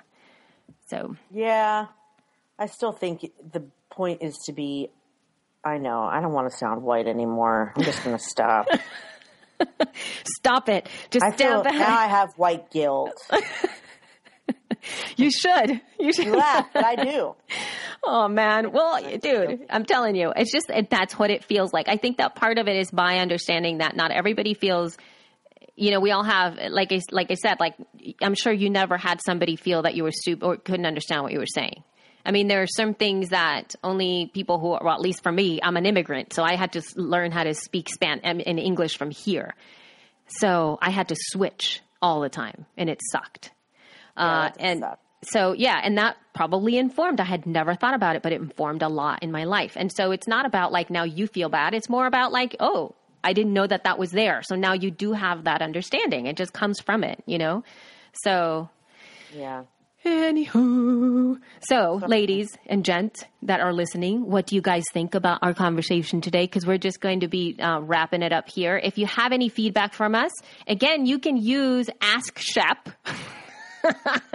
So, 0.88 1.16
yeah, 1.32 1.88
I 2.58 2.68
still 2.68 2.92
think 2.92 3.22
the 3.52 3.66
point 3.90 4.22
is 4.22 4.38
to 4.46 4.54
be 4.54 4.90
I 5.66 5.80
know. 5.80 6.02
I 6.02 6.22
don't 6.22 6.34
want 6.34 6.52
to 6.52 6.56
sound 6.56 6.84
white 6.84 7.08
anymore. 7.08 7.74
I'm 7.76 7.84
just 7.84 8.04
going 8.04 8.16
to 8.16 8.24
stop. 8.24 8.68
stop 10.24 10.70
it. 10.70 10.88
Just 11.10 11.26
I 11.26 11.32
feel, 11.32 11.64
back. 11.64 11.74
Now 11.74 11.98
I 11.98 12.08
have 12.08 12.34
white 12.38 12.70
guilt. 12.70 13.20
you 15.18 15.32
should. 15.32 15.82
You 16.00 16.14
should. 16.14 16.26
You 16.26 16.36
laugh, 16.36 16.68
but 16.72 16.86
I 16.86 16.96
do. 16.96 17.36
Oh 18.08 18.28
man. 18.28 18.72
Well, 18.72 19.02
dude, 19.18 19.66
I'm 19.68 19.84
telling 19.84 20.16
you, 20.16 20.32
it's 20.36 20.52
just 20.52 20.70
it, 20.70 20.92
that's 20.92 21.18
what 21.18 21.32
it 21.32 21.44
feels 21.44 21.74
like. 21.74 21.88
I 21.90 21.98
think 21.98 22.18
that 22.18 22.36
part 22.36 22.60
of 22.60 22.68
it 22.68 22.76
is 22.76 22.92
by 22.92 23.18
understanding 23.18 23.80
that 23.80 23.96
not 23.96 24.12
everybody 24.12 24.54
feels 24.54 24.96
you 25.76 25.92
know, 25.92 26.00
we 26.00 26.12
all 26.12 26.24
have, 26.24 26.58
like 26.70 26.92
I, 26.92 27.02
like 27.12 27.32
I 27.32 27.34
said, 27.34 27.60
like 27.60 27.74
I'm 28.22 28.36
sure 28.36 28.54
you 28.54 28.70
never 28.70 28.98
had 28.98 29.22
somebody 29.26 29.56
feel 29.56 29.82
that 29.82 29.96
you 29.96 30.04
were 30.04 30.12
stupid 30.12 30.46
or 30.46 30.58
couldn't 30.58 30.86
understand 30.86 31.24
what 31.24 31.34
you 31.34 31.40
were 31.40 31.48
saying. 31.48 31.84
I 32.26 32.32
mean, 32.32 32.48
there 32.48 32.64
are 32.64 32.68
some 32.68 32.94
things 32.94 33.30
that 33.30 33.76
only 33.84 34.32
people 34.34 34.60
who, 34.60 34.70
well, 34.70 34.90
at 34.90 35.02
least 35.02 35.22
for 35.22 35.32
me, 35.32 35.60
I'm 35.62 35.78
an 35.78 35.86
immigrant, 35.86 36.34
so 36.34 36.44
I 36.44 36.56
had 36.56 36.74
to 36.74 36.82
learn 36.96 37.32
how 37.32 37.44
to 37.44 37.54
speak 37.54 37.90
Spanish 37.90 38.24
in 38.24 38.58
English 38.58 38.98
from 38.98 39.12
here. 39.12 39.54
So 40.28 40.80
I 40.82 40.90
had 40.90 41.10
to 41.10 41.16
switch 41.18 41.82
all 42.02 42.22
the 42.22 42.30
time, 42.30 42.66
and 42.78 42.90
it 42.90 43.00
sucked. 43.12 43.52
Yeah, 44.18 44.24
uh, 44.24 44.52
and 44.60 44.80
suck. 44.80 45.00
so, 45.24 45.54
yeah, 45.54 45.80
and 45.84 45.98
that 46.00 46.18
probably 46.34 46.78
informed. 46.78 47.20
I 47.20 47.26
had 47.26 47.46
never 47.46 47.76
thought 47.76 47.94
about 47.94 48.16
it, 48.16 48.24
but 48.24 48.34
it 48.34 48.42
informed 48.42 48.82
a 48.82 48.90
lot 48.90 49.22
in 49.22 49.32
my 49.32 49.44
life. 49.44 49.74
And 49.76 49.92
so 49.92 50.12
it's 50.12 50.28
not 50.28 50.46
about 50.46 50.72
like 50.72 50.90
now 50.90 51.04
you 51.04 51.28
feel 51.28 51.50
bad. 51.50 51.76
It's 51.76 51.90
more 51.90 52.08
about 52.08 52.32
like, 52.32 52.56
oh, 52.60 52.96
I 53.24 53.34
didn't 53.34 53.54
know 53.54 53.68
that 53.68 53.84
that 53.84 53.98
was 53.98 54.12
there. 54.12 54.42
So 54.44 54.56
now 54.56 54.74
you 54.74 54.92
do 54.92 55.14
have 55.14 55.46
that 55.46 55.62
understanding. 55.62 56.28
It 56.28 56.38
just 56.38 56.54
comes 56.54 56.80
from 56.80 57.04
it, 57.04 57.24
you 57.26 57.38
know? 57.38 57.64
So, 58.14 58.70
yeah. 59.36 59.64
Anywho. 60.06 61.40
So, 61.62 62.00
ladies 62.08 62.56
and 62.68 62.86
gents 62.86 63.26
that 63.42 63.60
are 63.60 63.74
listening, 63.74 64.30
what 64.30 64.46
do 64.46 64.56
you 64.56 64.62
guys 64.62 64.84
think 64.94 65.16
about 65.16 65.40
our 65.42 65.56
conversation 65.56 66.22
today? 66.22 66.44
Because 66.44 66.66
we're 66.66 66.78
just 66.78 67.02
going 67.02 67.22
to 67.22 67.28
be 67.28 67.58
uh, 67.60 67.80
wrapping 67.82 68.22
it 68.22 68.32
up 68.32 68.48
here. 68.48 68.78
If 68.78 69.00
you 69.00 69.08
have 69.08 69.32
any 69.32 69.50
feedback 69.50 69.94
from 69.94 70.14
us, 70.14 70.32
again, 70.68 71.08
you 71.08 71.18
can 71.18 71.38
use 71.38 71.90
Ask 72.02 72.38
Shep. 72.38 72.90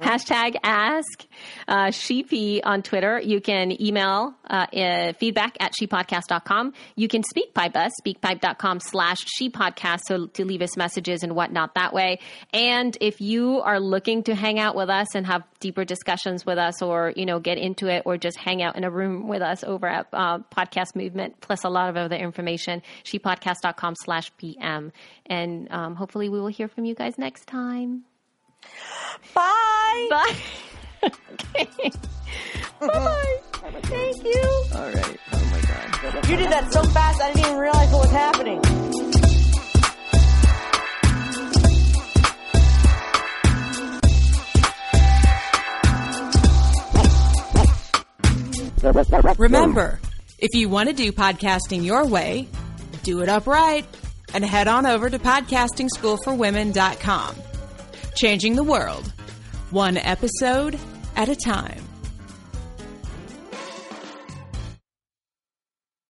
Hashtag 0.00 0.56
ask 0.62 1.26
uh, 1.66 1.90
Sheepy 1.90 2.62
on 2.62 2.82
Twitter. 2.82 3.20
You 3.20 3.40
can 3.40 3.80
email 3.82 4.34
uh, 4.48 4.66
uh, 4.72 5.12
feedback 5.14 5.56
at 5.60 5.72
shepodcast.com. 5.80 6.72
You 6.96 7.08
can 7.08 7.22
speak 7.22 7.54
pipe 7.54 7.76
us, 7.76 7.92
speakpipe.com 8.00 8.80
slash 8.80 9.18
shepodcast, 9.40 10.00
so 10.06 10.26
to 10.26 10.44
leave 10.44 10.62
us 10.62 10.76
messages 10.76 11.22
and 11.22 11.34
whatnot 11.34 11.74
that 11.74 11.92
way. 11.92 12.20
And 12.52 12.96
if 13.00 13.20
you 13.20 13.60
are 13.60 13.80
looking 13.80 14.22
to 14.24 14.34
hang 14.34 14.58
out 14.58 14.76
with 14.76 14.90
us 14.90 15.14
and 15.14 15.26
have 15.26 15.42
deeper 15.60 15.84
discussions 15.84 16.46
with 16.46 16.58
us 16.58 16.82
or, 16.82 17.12
you 17.16 17.26
know, 17.26 17.40
get 17.40 17.58
into 17.58 17.88
it 17.88 18.02
or 18.04 18.16
just 18.16 18.38
hang 18.38 18.62
out 18.62 18.76
in 18.76 18.84
a 18.84 18.90
room 18.90 19.28
with 19.28 19.42
us 19.42 19.64
over 19.64 19.86
at 19.86 20.06
uh, 20.12 20.38
Podcast 20.54 20.94
Movement, 20.94 21.40
plus 21.40 21.64
a 21.64 21.68
lot 21.68 21.88
of 21.88 21.96
other 21.96 22.16
information, 22.16 22.82
shepodcast.com 23.04 23.94
slash 23.96 24.30
PM. 24.36 24.92
And 25.26 25.70
um, 25.72 25.94
hopefully 25.96 26.28
we 26.28 26.40
will 26.40 26.48
hear 26.48 26.68
from 26.68 26.84
you 26.84 26.94
guys 26.94 27.18
next 27.18 27.46
time. 27.46 28.04
Bye. 29.34 30.06
Bye. 30.10 30.34
okay. 31.32 31.90
Bye. 32.80 32.86
bye. 32.86 33.38
Thank 33.82 34.24
you. 34.24 34.64
All 34.74 34.90
right. 34.90 35.18
Oh 35.32 35.44
my 35.50 35.60
god. 35.60 36.28
You 36.28 36.36
did 36.36 36.50
that 36.50 36.72
so 36.72 36.82
fast. 36.84 37.20
I 37.20 37.32
didn't 37.32 37.46
even 37.46 37.58
realize 37.58 37.92
what 37.92 38.02
was 38.02 38.10
happening. 38.10 38.60
Remember, 49.38 49.98
if 50.38 50.54
you 50.54 50.68
want 50.68 50.90
to 50.90 50.94
do 50.94 51.10
podcasting 51.10 51.84
your 51.84 52.06
way, 52.06 52.46
do 53.02 53.22
it 53.22 53.30
upright 53.30 53.86
and 54.34 54.44
head 54.44 54.68
on 54.68 54.84
over 54.84 55.08
to 55.08 55.18
podcastingschoolforwomen.com 55.18 57.36
changing 58.14 58.56
the 58.56 58.64
world, 58.64 59.12
one 59.70 59.96
episode 59.96 60.78
at 61.16 61.28
a 61.28 61.36
time. 61.36 61.83